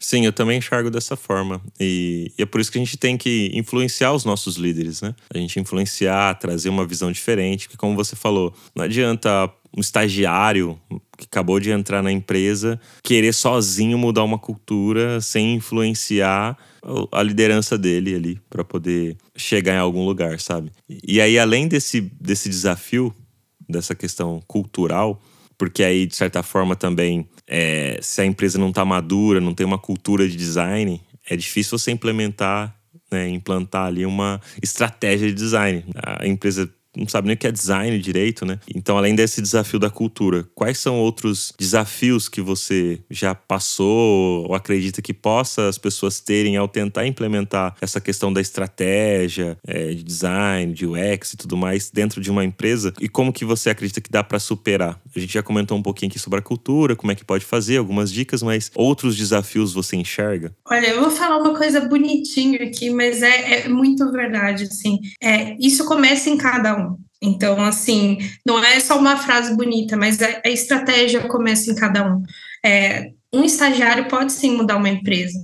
Sim, 0.00 0.24
eu 0.24 0.32
também 0.32 0.58
enxergo 0.58 0.90
dessa 0.90 1.16
forma. 1.16 1.60
E, 1.78 2.32
e, 2.38 2.42
é 2.42 2.46
por 2.46 2.60
isso 2.60 2.70
que 2.70 2.78
a 2.78 2.80
gente 2.80 2.96
tem 2.96 3.16
que 3.16 3.50
influenciar 3.52 4.12
os 4.12 4.24
nossos 4.24 4.56
líderes, 4.56 5.02
né? 5.02 5.12
A 5.34 5.38
gente 5.38 5.58
influenciar, 5.58 6.38
trazer 6.38 6.68
uma 6.68 6.86
visão 6.86 7.10
diferente, 7.10 7.66
porque 7.66 7.78
como 7.78 7.96
você 7.96 8.14
falou, 8.14 8.54
não 8.76 8.84
adianta 8.84 9.52
um 9.76 9.80
estagiário 9.80 10.80
que 11.18 11.24
acabou 11.24 11.58
de 11.58 11.70
entrar 11.70 12.00
na 12.00 12.12
empresa 12.12 12.80
querer 13.02 13.34
sozinho 13.34 13.98
mudar 13.98 14.22
uma 14.22 14.38
cultura 14.38 15.20
sem 15.20 15.56
influenciar 15.56 16.56
a 17.10 17.22
liderança 17.22 17.76
dele 17.76 18.14
ali 18.14 18.40
para 18.48 18.64
poder 18.64 19.16
chegar 19.36 19.74
em 19.74 19.78
algum 19.78 20.06
lugar, 20.06 20.38
sabe? 20.38 20.70
E 20.88 21.20
aí 21.20 21.38
além 21.38 21.66
desse, 21.66 22.00
desse 22.20 22.48
desafio 22.48 23.12
dessa 23.68 23.94
questão 23.94 24.40
cultural, 24.46 25.20
porque 25.58 25.82
aí 25.82 26.06
de 26.06 26.14
certa 26.14 26.42
forma 26.42 26.76
também 26.76 27.28
é, 27.46 27.98
se 28.00 28.20
a 28.20 28.24
empresa 28.24 28.58
não 28.58 28.68
está 28.68 28.84
madura, 28.84 29.40
não 29.40 29.52
tem 29.52 29.66
uma 29.66 29.78
cultura 29.78 30.28
de 30.28 30.36
design, 30.36 31.02
é 31.28 31.36
difícil 31.36 31.76
você 31.76 31.90
implementar, 31.90 32.74
né, 33.10 33.28
implantar 33.28 33.86
ali 33.86 34.06
uma 34.06 34.40
estratégia 34.62 35.28
de 35.28 35.34
design. 35.34 35.84
A 35.96 36.26
empresa 36.26 36.70
não 36.98 37.08
sabe 37.08 37.28
nem 37.28 37.34
o 37.34 37.38
que 37.38 37.46
é 37.46 37.52
design 37.52 37.98
direito, 37.98 38.44
né? 38.44 38.58
Então, 38.74 38.96
além 38.96 39.14
desse 39.14 39.40
desafio 39.40 39.78
da 39.78 39.90
cultura, 39.90 40.46
quais 40.54 40.78
são 40.78 40.98
outros 40.98 41.52
desafios 41.58 42.28
que 42.28 42.40
você 42.40 43.00
já 43.10 43.34
passou 43.34 44.46
ou 44.46 44.54
acredita 44.54 45.00
que 45.00 45.14
possa 45.14 45.68
as 45.68 45.78
pessoas 45.78 46.20
terem 46.20 46.56
ao 46.56 46.68
tentar 46.68 47.06
implementar 47.06 47.76
essa 47.80 48.00
questão 48.00 48.32
da 48.32 48.40
estratégia, 48.40 49.56
é, 49.66 49.88
de 49.88 50.02
design, 50.02 50.72
de 50.72 50.86
UX 50.86 51.32
e 51.32 51.36
tudo 51.36 51.56
mais 51.56 51.90
dentro 51.90 52.20
de 52.20 52.30
uma 52.30 52.44
empresa? 52.44 52.92
E 53.00 53.08
como 53.08 53.32
que 53.32 53.44
você 53.44 53.70
acredita 53.70 54.00
que 54.00 54.10
dá 54.10 54.22
para 54.22 54.38
superar? 54.38 55.00
A 55.14 55.18
gente 55.18 55.32
já 55.32 55.42
comentou 55.42 55.76
um 55.76 55.82
pouquinho 55.82 56.10
aqui 56.10 56.18
sobre 56.18 56.38
a 56.38 56.42
cultura, 56.42 56.96
como 56.96 57.12
é 57.12 57.14
que 57.14 57.24
pode 57.24 57.44
fazer, 57.44 57.76
algumas 57.76 58.12
dicas, 58.12 58.42
mas 58.42 58.70
outros 58.74 59.16
desafios 59.16 59.72
você 59.72 59.96
enxerga? 59.96 60.54
Olha, 60.68 60.88
eu 60.88 61.00
vou 61.00 61.10
falar 61.10 61.38
uma 61.38 61.54
coisa 61.56 61.80
bonitinha 61.80 62.62
aqui, 62.64 62.90
mas 62.90 63.22
é, 63.22 63.66
é 63.66 63.68
muito 63.68 64.10
verdade, 64.10 64.64
assim. 64.64 64.98
É, 65.22 65.56
isso 65.58 65.84
começa 65.84 66.30
em 66.30 66.36
cada 66.36 66.76
um. 66.76 66.87
Então, 67.20 67.62
assim, 67.62 68.18
não 68.46 68.62
é 68.62 68.78
só 68.78 68.98
uma 68.98 69.16
frase 69.16 69.56
bonita, 69.56 69.96
mas 69.96 70.22
a, 70.22 70.40
a 70.44 70.48
estratégia 70.48 71.20
começa 71.22 71.70
em 71.70 71.74
cada 71.74 72.06
um. 72.06 72.22
É, 72.64 73.10
um 73.32 73.44
estagiário 73.44 74.08
pode 74.08 74.32
sim 74.32 74.56
mudar 74.56 74.76
uma 74.76 74.88
empresa, 74.88 75.38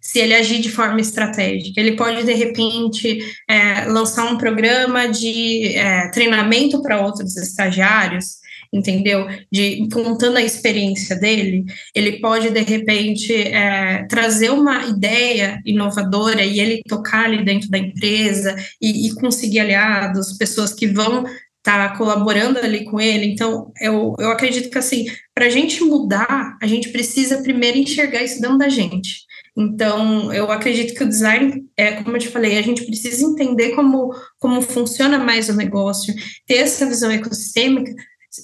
se 0.00 0.18
ele 0.18 0.34
agir 0.34 0.60
de 0.60 0.70
forma 0.70 1.00
estratégica. 1.00 1.80
Ele 1.80 1.96
pode, 1.96 2.24
de 2.24 2.34
repente, 2.34 3.18
é, 3.48 3.84
lançar 3.86 4.24
um 4.24 4.36
programa 4.36 5.08
de 5.08 5.76
é, 5.76 6.08
treinamento 6.10 6.82
para 6.82 7.00
outros 7.00 7.36
estagiários, 7.36 8.40
entendeu? 8.72 9.26
De 9.50 9.88
contando 9.92 10.36
a 10.36 10.42
experiência 10.42 11.16
dele, 11.16 11.64
ele 11.94 12.20
pode 12.20 12.50
de 12.50 12.60
repente 12.60 13.32
é, 13.34 14.04
trazer 14.08 14.50
uma 14.50 14.86
ideia 14.86 15.60
inovadora 15.64 16.44
e 16.44 16.60
ele 16.60 16.82
tocar 16.88 17.24
ali 17.24 17.44
dentro 17.44 17.68
da 17.68 17.78
empresa 17.78 18.54
e, 18.80 19.08
e 19.08 19.14
conseguir 19.14 19.60
aliados, 19.60 20.36
pessoas 20.36 20.72
que 20.72 20.86
vão 20.86 21.24
estar 21.58 21.90
tá 21.90 21.96
colaborando 21.96 22.58
ali 22.58 22.84
com 22.84 23.00
ele. 23.00 23.26
Então, 23.26 23.72
eu, 23.80 24.14
eu 24.18 24.30
acredito 24.30 24.70
que 24.70 24.78
assim, 24.78 25.06
para 25.34 25.46
a 25.46 25.50
gente 25.50 25.82
mudar, 25.82 26.56
a 26.60 26.66
gente 26.66 26.90
precisa 26.90 27.42
primeiro 27.42 27.78
enxergar 27.78 28.22
isso 28.22 28.40
dentro 28.40 28.58
da 28.58 28.68
gente. 28.68 29.28
Então, 29.56 30.32
eu 30.32 30.50
acredito 30.50 30.94
que 30.94 31.04
o 31.04 31.08
design, 31.08 31.64
é, 31.76 31.92
como 32.02 32.16
eu 32.16 32.20
te 32.20 32.28
falei, 32.28 32.56
a 32.56 32.62
gente 32.62 32.84
precisa 32.86 33.24
entender 33.24 33.70
como, 33.70 34.14
como 34.38 34.62
funciona 34.62 35.18
mais 35.18 35.48
o 35.48 35.56
negócio, 35.56 36.14
ter 36.46 36.58
essa 36.58 36.86
visão 36.86 37.10
ecossistêmica, 37.10 37.92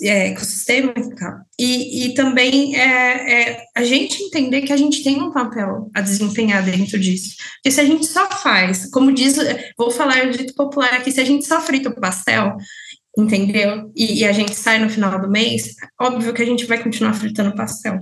é, 0.03 0.29
ecossistêmica 0.29 1.43
e, 1.59 2.07
e 2.07 2.15
também 2.15 2.77
é, 2.77 3.51
é, 3.51 3.65
a 3.75 3.85
gente 3.85 4.23
entender 4.23 4.63
que 4.63 4.73
a 4.73 4.77
gente 4.77 5.03
tem 5.03 5.23
um 5.23 5.33
papel 5.33 5.91
a 5.95 6.01
desempenhar 6.01 6.65
dentro 6.65 6.99
disso. 6.99 7.37
Porque 7.57 7.71
se 7.71 7.81
a 7.81 7.85
gente 7.85 8.07
só 8.07 8.29
faz, 8.31 8.91
como 8.91 9.13
diz, 9.13 9.37
vou 9.79 9.91
falar 9.91 10.31
dito 10.31 10.55
popular 10.55 10.95
aqui, 10.95 11.13
se 11.13 11.21
a 11.21 11.25
gente 11.25 11.47
só 11.47 11.61
frita 11.61 11.89
o 11.89 12.01
pastel, 12.01 12.57
entendeu? 13.17 13.91
E, 13.95 14.21
e 14.21 14.25
a 14.25 14.33
gente 14.33 14.55
sai 14.55 14.79
no 14.79 14.91
final 14.91 15.21
do 15.21 15.31
mês, 15.31 15.75
óbvio 16.01 16.35
que 16.35 16.43
a 16.43 16.47
gente 16.47 16.67
vai 16.67 16.83
continuar 16.83 17.15
fritando 17.15 17.55
pastel. 17.55 17.99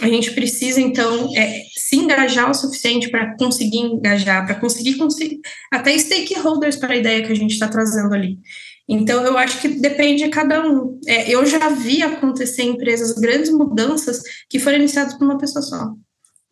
A 0.00 0.08
gente 0.08 0.32
precisa, 0.32 0.80
então, 0.80 1.32
é, 1.36 1.62
se 1.76 1.94
engajar 1.94 2.50
o 2.50 2.54
suficiente 2.54 3.08
para 3.08 3.36
conseguir 3.36 3.78
engajar, 3.78 4.44
para 4.44 4.56
conseguir, 4.56 4.96
conseguir 4.96 5.40
até 5.72 5.96
stakeholders 5.96 6.74
para 6.74 6.94
a 6.94 6.96
ideia 6.96 7.24
que 7.24 7.30
a 7.30 7.36
gente 7.36 7.52
está 7.52 7.68
trazendo 7.68 8.12
ali. 8.12 8.38
Então, 8.88 9.24
eu 9.24 9.38
acho 9.38 9.60
que 9.60 9.68
depende 9.68 10.24
de 10.24 10.30
cada 10.30 10.66
um. 10.66 11.00
É, 11.06 11.30
eu 11.30 11.44
já 11.46 11.70
vi 11.70 12.02
acontecer 12.02 12.62
em 12.62 12.70
empresas 12.70 13.12
grandes 13.12 13.50
mudanças 13.50 14.22
que 14.48 14.58
foram 14.58 14.78
iniciadas 14.78 15.14
por 15.14 15.24
uma 15.24 15.38
pessoa 15.38 15.62
só. 15.62 15.92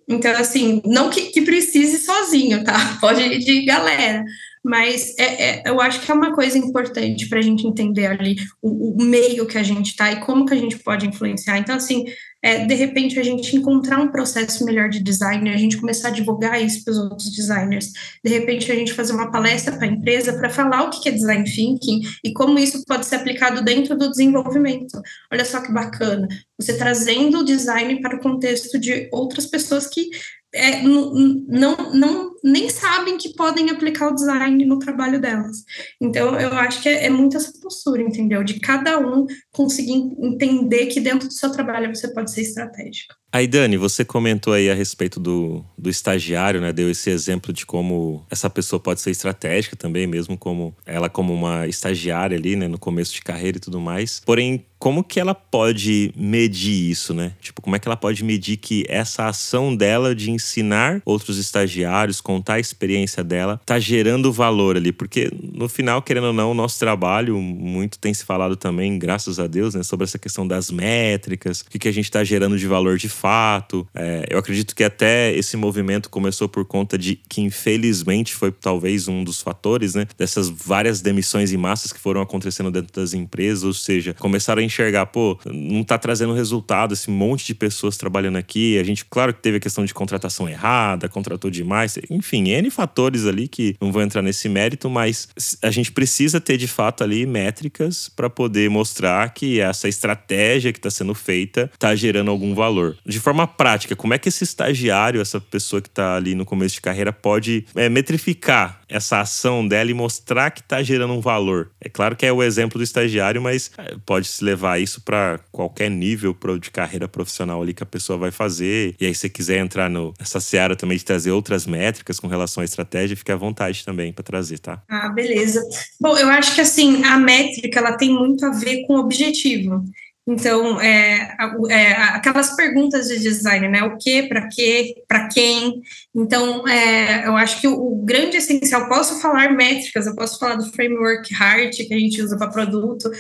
Então, 0.09 0.33
assim, 0.33 0.83
não 0.85 1.11
que, 1.11 1.27
que 1.27 1.43
precise 1.43 1.99
sozinho, 1.99 2.65
tá? 2.65 2.97
Pode 3.01 3.21
ir 3.21 3.39
de 3.39 3.65
galera. 3.65 4.25
Mas 4.65 5.19
é, 5.19 5.25
é, 5.25 5.63
eu 5.67 5.81
acho 5.81 6.01
que 6.01 6.11
é 6.11 6.15
uma 6.15 6.35
coisa 6.35 6.57
importante 6.57 7.29
para 7.29 7.41
a 7.41 7.43
gente 7.43 7.67
entender 7.67 8.07
ali 8.07 8.37
o, 8.63 8.97
o 8.97 9.05
meio 9.05 9.47
que 9.47 9.59
a 9.59 9.63
gente 9.63 9.89
está 9.91 10.13
e 10.13 10.21
como 10.21 10.47
que 10.47 10.55
a 10.55 10.57
gente 10.57 10.79
pode 10.79 11.07
influenciar. 11.07 11.59
Então, 11.59 11.75
assim, 11.75 12.05
é, 12.43 12.67
de 12.67 12.75
repente 12.75 13.19
a 13.19 13.23
gente 13.23 13.57
encontrar 13.57 14.01
um 14.01 14.09
processo 14.09 14.65
melhor 14.65 14.89
de 14.89 15.01
design, 15.01 15.49
a 15.49 15.57
gente 15.57 15.77
começar 15.77 16.09
a 16.09 16.11
divulgar 16.11 16.61
isso 16.61 16.85
para 16.85 16.93
os 16.93 16.99
outros 16.99 17.31
designers, 17.31 17.93
de 18.25 18.31
repente 18.31 18.71
a 18.71 18.75
gente 18.75 18.93
fazer 18.93 19.13
uma 19.13 19.31
palestra 19.31 19.77
para 19.77 19.87
a 19.87 19.91
empresa 19.91 20.33
para 20.33 20.51
falar 20.51 20.83
o 20.83 20.91
que 20.91 21.09
é 21.09 21.13
design 21.13 21.45
thinking 21.45 22.01
e 22.25 22.33
como 22.33 22.59
isso 22.59 22.85
pode 22.85 23.07
ser 23.07 23.17
aplicado 23.17 23.63
dentro 23.63 23.97
do 23.97 24.11
desenvolvimento. 24.11 25.01
Olha 25.33 25.45
só 25.45 25.61
que 25.61 25.73
bacana, 25.73 26.27
você 26.59 26.77
trazendo 26.77 27.39
o 27.39 27.45
design 27.45 28.01
para 28.01 28.17
o 28.17 28.21
contexto 28.21 28.79
de 28.79 29.09
outras 29.13 29.47
pessoas 29.47 29.87
que 29.87 30.11
é, 30.55 30.83
não, 30.83 31.77
não, 31.95 32.35
nem 32.45 32.69
sabem 32.69 33.17
que 33.17 33.35
podem 33.35 33.71
aplicar 33.71 34.09
o 34.09 34.15
design 34.15 34.65
no 34.67 34.79
trabalho 34.79 35.21
delas. 35.21 35.65
Então, 36.01 36.39
eu 36.39 36.53
acho 36.53 36.83
que 36.83 36.89
é, 36.89 37.07
é 37.07 37.11
muito 37.11 37.37
essa 37.37 37.53
postura, 37.61 38.03
entendeu? 38.03 38.45
De 38.45 38.61
cada 38.61 38.99
um 38.99 39.27
conseguir 39.51 39.95
entender 40.19 40.87
que 40.87 41.01
dentro 41.01 41.29
do 41.29 41.35
seu 41.35 41.51
trabalho 41.51 41.95
você 41.95 42.13
pode 42.13 42.31
ser 42.31 42.43
estratégico. 42.43 43.15
Aí, 43.33 43.47
Dani, 43.47 43.79
você 43.79 44.05
comentou 44.05 44.53
aí 44.53 44.71
a 44.71 44.75
respeito 44.75 45.19
do, 45.19 45.65
do 45.79 45.89
estagiário, 45.89 46.61
né? 46.61 46.71
Deu 46.71 46.91
esse 46.91 47.09
exemplo 47.09 47.51
de 47.51 47.65
como 47.65 48.23
essa 48.31 48.51
pessoa 48.51 48.79
pode 48.79 49.01
ser 49.01 49.11
estratégica 49.11 49.75
também, 49.75 50.07
mesmo 50.07 50.37
como 50.37 50.77
ela 50.85 51.09
como 51.09 51.33
uma 51.33 51.67
estagiária 51.67 52.37
ali, 52.37 52.57
né? 52.57 52.69
No 52.69 52.79
começo 52.79 53.15
de 53.15 53.23
carreira 53.23 53.57
e 53.57 53.61
tudo 53.61 53.81
mais. 53.81 54.21
Porém, 54.27 54.67
como 54.83 55.05
que 55.05 55.21
ela 55.21 55.33
pode 55.33 56.13
medir 56.17 56.91
isso, 56.91 57.15
né? 57.15 57.35
Tipo, 57.41 57.63
como 57.63 57.77
é 57.77 57.79
que 57.79 57.87
ela 57.87 57.97
pode 57.97 58.25
medir 58.25 58.57
que 58.57 58.85
essa 58.89 59.29
ação 59.29 59.77
dela 59.77 60.13
de 60.13 60.29
ensinar 60.29 61.01
outros 61.05 61.39
estagiários, 61.39 62.21
contar 62.21 62.55
a 62.55 62.59
experiência 62.59 63.23
dela, 63.23 63.61
tá 63.65 63.79
gerando 63.79 64.33
valor 64.33 64.77
ali, 64.77 64.91
porque 64.91 65.31
no 65.41 65.69
final, 65.69 66.03
querendo 66.03 66.27
ou 66.27 66.33
não, 66.33 66.51
o 66.51 66.55
nosso 66.55 66.81
trabalho, 66.81 67.39
muito 67.39 67.97
tem 67.97 68.13
se 68.13 68.25
falado 68.25 68.57
também, 68.57 68.99
graças 68.99 69.39
a 69.39 69.47
Deus, 69.47 69.77
né, 69.77 69.85
sobre 69.85 70.03
essa 70.03 70.19
questão 70.19 70.45
das 70.45 70.69
métricas, 70.69 71.61
o 71.61 71.71
que, 71.71 71.79
que 71.79 71.89
a 71.89 71.93
gente 71.93 72.07
está 72.07 72.25
gerando 72.25 72.59
de 72.59 72.67
valor 72.67 72.99
de 72.99 73.09
fato. 73.23 73.87
É, 73.95 74.27
eu 74.29 74.39
acredito 74.39 74.75
que 74.75 74.83
até 74.83 75.33
esse 75.33 75.57
movimento 75.57 76.11
começou 76.11 76.49
por 76.49 76.65
conta 76.65 76.99
de 76.99 77.21
que, 77.29 77.41
infelizmente, 77.41 78.35
foi 78.35 78.51
talvez 78.51 79.07
um 79.07 79.23
dos 79.23 79.41
fatores, 79.41 79.95
né, 79.95 80.09
dessas 80.19 80.49
várias 80.49 81.01
demissões 81.01 81.53
em 81.53 81.57
massas 81.57 81.93
que 81.93 82.01
foram 82.01 82.21
acontecendo 82.21 82.71
dentro 82.73 82.93
das 83.01 83.15
empresas, 83.15 83.63
ou 83.63 83.73
seja, 83.73 84.13
começaram 84.15 84.61
a 84.61 84.65
enxergar, 84.65 85.07
pô, 85.07 85.39
não 85.47 85.85
tá 85.85 85.97
trazendo 85.97 86.35
resultado 86.35 86.95
esse 86.95 87.11
monte 87.11 87.47
de 87.47 87.55
pessoas 87.55 87.97
trabalhando 87.97 88.37
aqui. 88.37 88.77
A 88.77 88.83
gente, 88.83 89.05
claro 89.05 89.33
que 89.33 89.41
teve 89.41 89.59
a 89.59 89.61
questão 89.61 89.85
de 89.85 89.95
contratação 89.95 90.49
errada, 90.49 91.09
contratou 91.09 91.49
demais, 91.51 91.97
enfim, 92.11 92.49
N 92.49 92.71
fatores 92.71 93.25
ali 93.25 93.47
que 93.47 93.77
não 93.81 93.93
vou 93.93 94.03
entrar 94.03 94.23
nesse 94.23 94.49
mérito, 94.49 94.91
mas 94.91 95.29
a 95.63 95.71
gente 95.71 95.93
precisa 95.93 96.41
ter 96.41 96.57
de 96.57 96.67
fato 96.67 97.05
ali 97.05 97.25
métricas 97.25 98.09
para 98.09 98.29
poder 98.29 98.69
mostrar 98.69 99.33
que 99.33 99.61
essa 99.61 99.89
estratégia 99.89 100.73
que 100.73 100.79
está 100.81 100.91
sendo 100.91 101.15
feita 101.15 101.71
está 101.73 101.95
gerando 101.95 102.31
algum 102.31 102.55
valor. 102.55 102.97
De 103.13 103.21
forma 103.21 103.47
prática, 103.47 103.95
como 103.95 104.15
é 104.15 104.19
que 104.19 104.29
esse 104.29 104.43
estagiário, 104.43 105.21
essa 105.21 105.39
pessoa 105.39 105.83
que 105.83 105.89
está 105.89 106.17
ali 106.17 106.35
no 106.35 106.47
começo 106.47 106.77
de 106.77 106.81
carreira, 106.81 107.13
pode 107.13 107.67
é, 107.77 107.89
metrificar 107.89 108.81
essa 108.89 109.21
ação 109.21 109.69
dela 109.69 109.91
e 109.91 109.95
mostrar 109.95 110.51
que 110.51 110.61
está 110.61 110.83
gerando 110.83 111.13
um 111.13 111.21
valor? 111.21 111.71
É 111.79 111.91
claro 111.91 112.17
que 112.17 112.25
é 112.25 112.33
o 112.33 112.43
exemplo 112.43 112.79
do 112.79 112.85
estagiário, 112.85 113.43
mas 113.43 113.71
é, 113.77 113.97
pode 114.07 114.27
se 114.27 114.43
levar 114.43 114.81
isso 114.81 115.03
para 115.03 115.39
qualquer 115.51 115.91
nível 115.91 116.35
de 116.59 116.71
carreira 116.71 117.07
profissional 117.07 117.61
ali 117.61 117.75
que 117.75 117.83
a 117.83 117.87
pessoa 117.87 118.19
vai 118.19 118.31
fazer. 118.31 118.95
E 118.99 119.05
aí, 119.05 119.15
se 119.15 119.29
quiser 119.29 119.59
entrar 119.59 119.91
no, 119.91 120.15
nessa 120.19 120.41
seara 120.41 120.75
também 120.75 120.97
de 120.97 121.05
trazer 121.05 121.33
outras 121.33 121.67
métricas 121.67 122.19
com 122.19 122.29
relação 122.29 122.63
à 122.63 122.65
estratégia, 122.65 123.15
fique 123.15 123.31
à 123.31 123.37
vontade 123.37 123.85
também 123.85 124.11
para 124.11 124.25
trazer, 124.25 124.59
tá? 124.59 124.83
Ah, 124.89 125.11
beleza. 125.11 125.61
Bom, 126.01 126.17
eu 126.17 126.29
acho 126.29 126.55
que 126.55 126.63
assim, 126.63 127.05
a 127.05 127.19
métrica 127.19 127.79
ela 127.79 127.93
tem 127.93 128.11
muito 128.11 128.47
a 128.47 128.51
ver 128.51 128.87
com 128.87 128.95
o 128.95 129.01
objetivo. 129.01 129.85
Então, 130.27 130.81
é, 130.81 131.37
é, 131.69 131.93
aquelas 131.93 132.55
perguntas 132.55 133.09
de 133.09 133.19
design, 133.19 133.69
né? 133.69 133.83
O 133.83 133.97
que, 133.99 134.23
para 134.29 134.49
quê, 134.49 135.03
para 135.09 135.29
quem. 135.29 135.83
Então, 136.15 136.67
é, 136.69 137.27
eu 137.27 137.37
acho 137.37 137.61
que 137.61 137.67
o, 137.67 137.75
o, 137.75 138.05
grande 138.05 138.37
essencial, 138.37 138.89
posso 138.89 139.21
falar 139.21 139.53
métricas, 139.53 140.07
eu 140.07 140.15
posso 140.15 140.39
falar 140.39 140.55
do 140.55 140.73
framework 140.73 141.35
HEART 141.35 141.77
que 141.77 141.93
a 141.93 141.99
gente 141.99 142.23
usa 142.23 142.39
para 142.39 142.53
produto, 142.53 143.11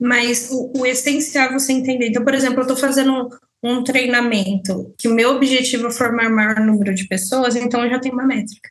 mas 0.00 0.50
o, 0.52 0.72
o, 0.76 0.86
essencial 0.86 1.48
é 1.48 1.52
você 1.52 1.72
entender. 1.72 2.08
Então, 2.08 2.22
por 2.24 2.34
exemplo, 2.34 2.58
eu 2.58 2.62
estou 2.62 2.76
fazendo 2.76 3.12
um, 3.12 3.28
um 3.78 3.82
treinamento 3.82 4.94
que 4.96 5.08
o 5.08 5.14
meu 5.14 5.30
objetivo 5.30 5.88
é 5.88 5.90
formar 5.90 6.30
maior 6.30 6.60
número 6.60 6.94
de 6.94 7.08
pessoas, 7.08 7.56
então 7.56 7.82
eu 7.84 7.90
já 7.90 7.98
tenho 7.98 8.14
uma 8.14 8.26
métrica. 8.26 8.70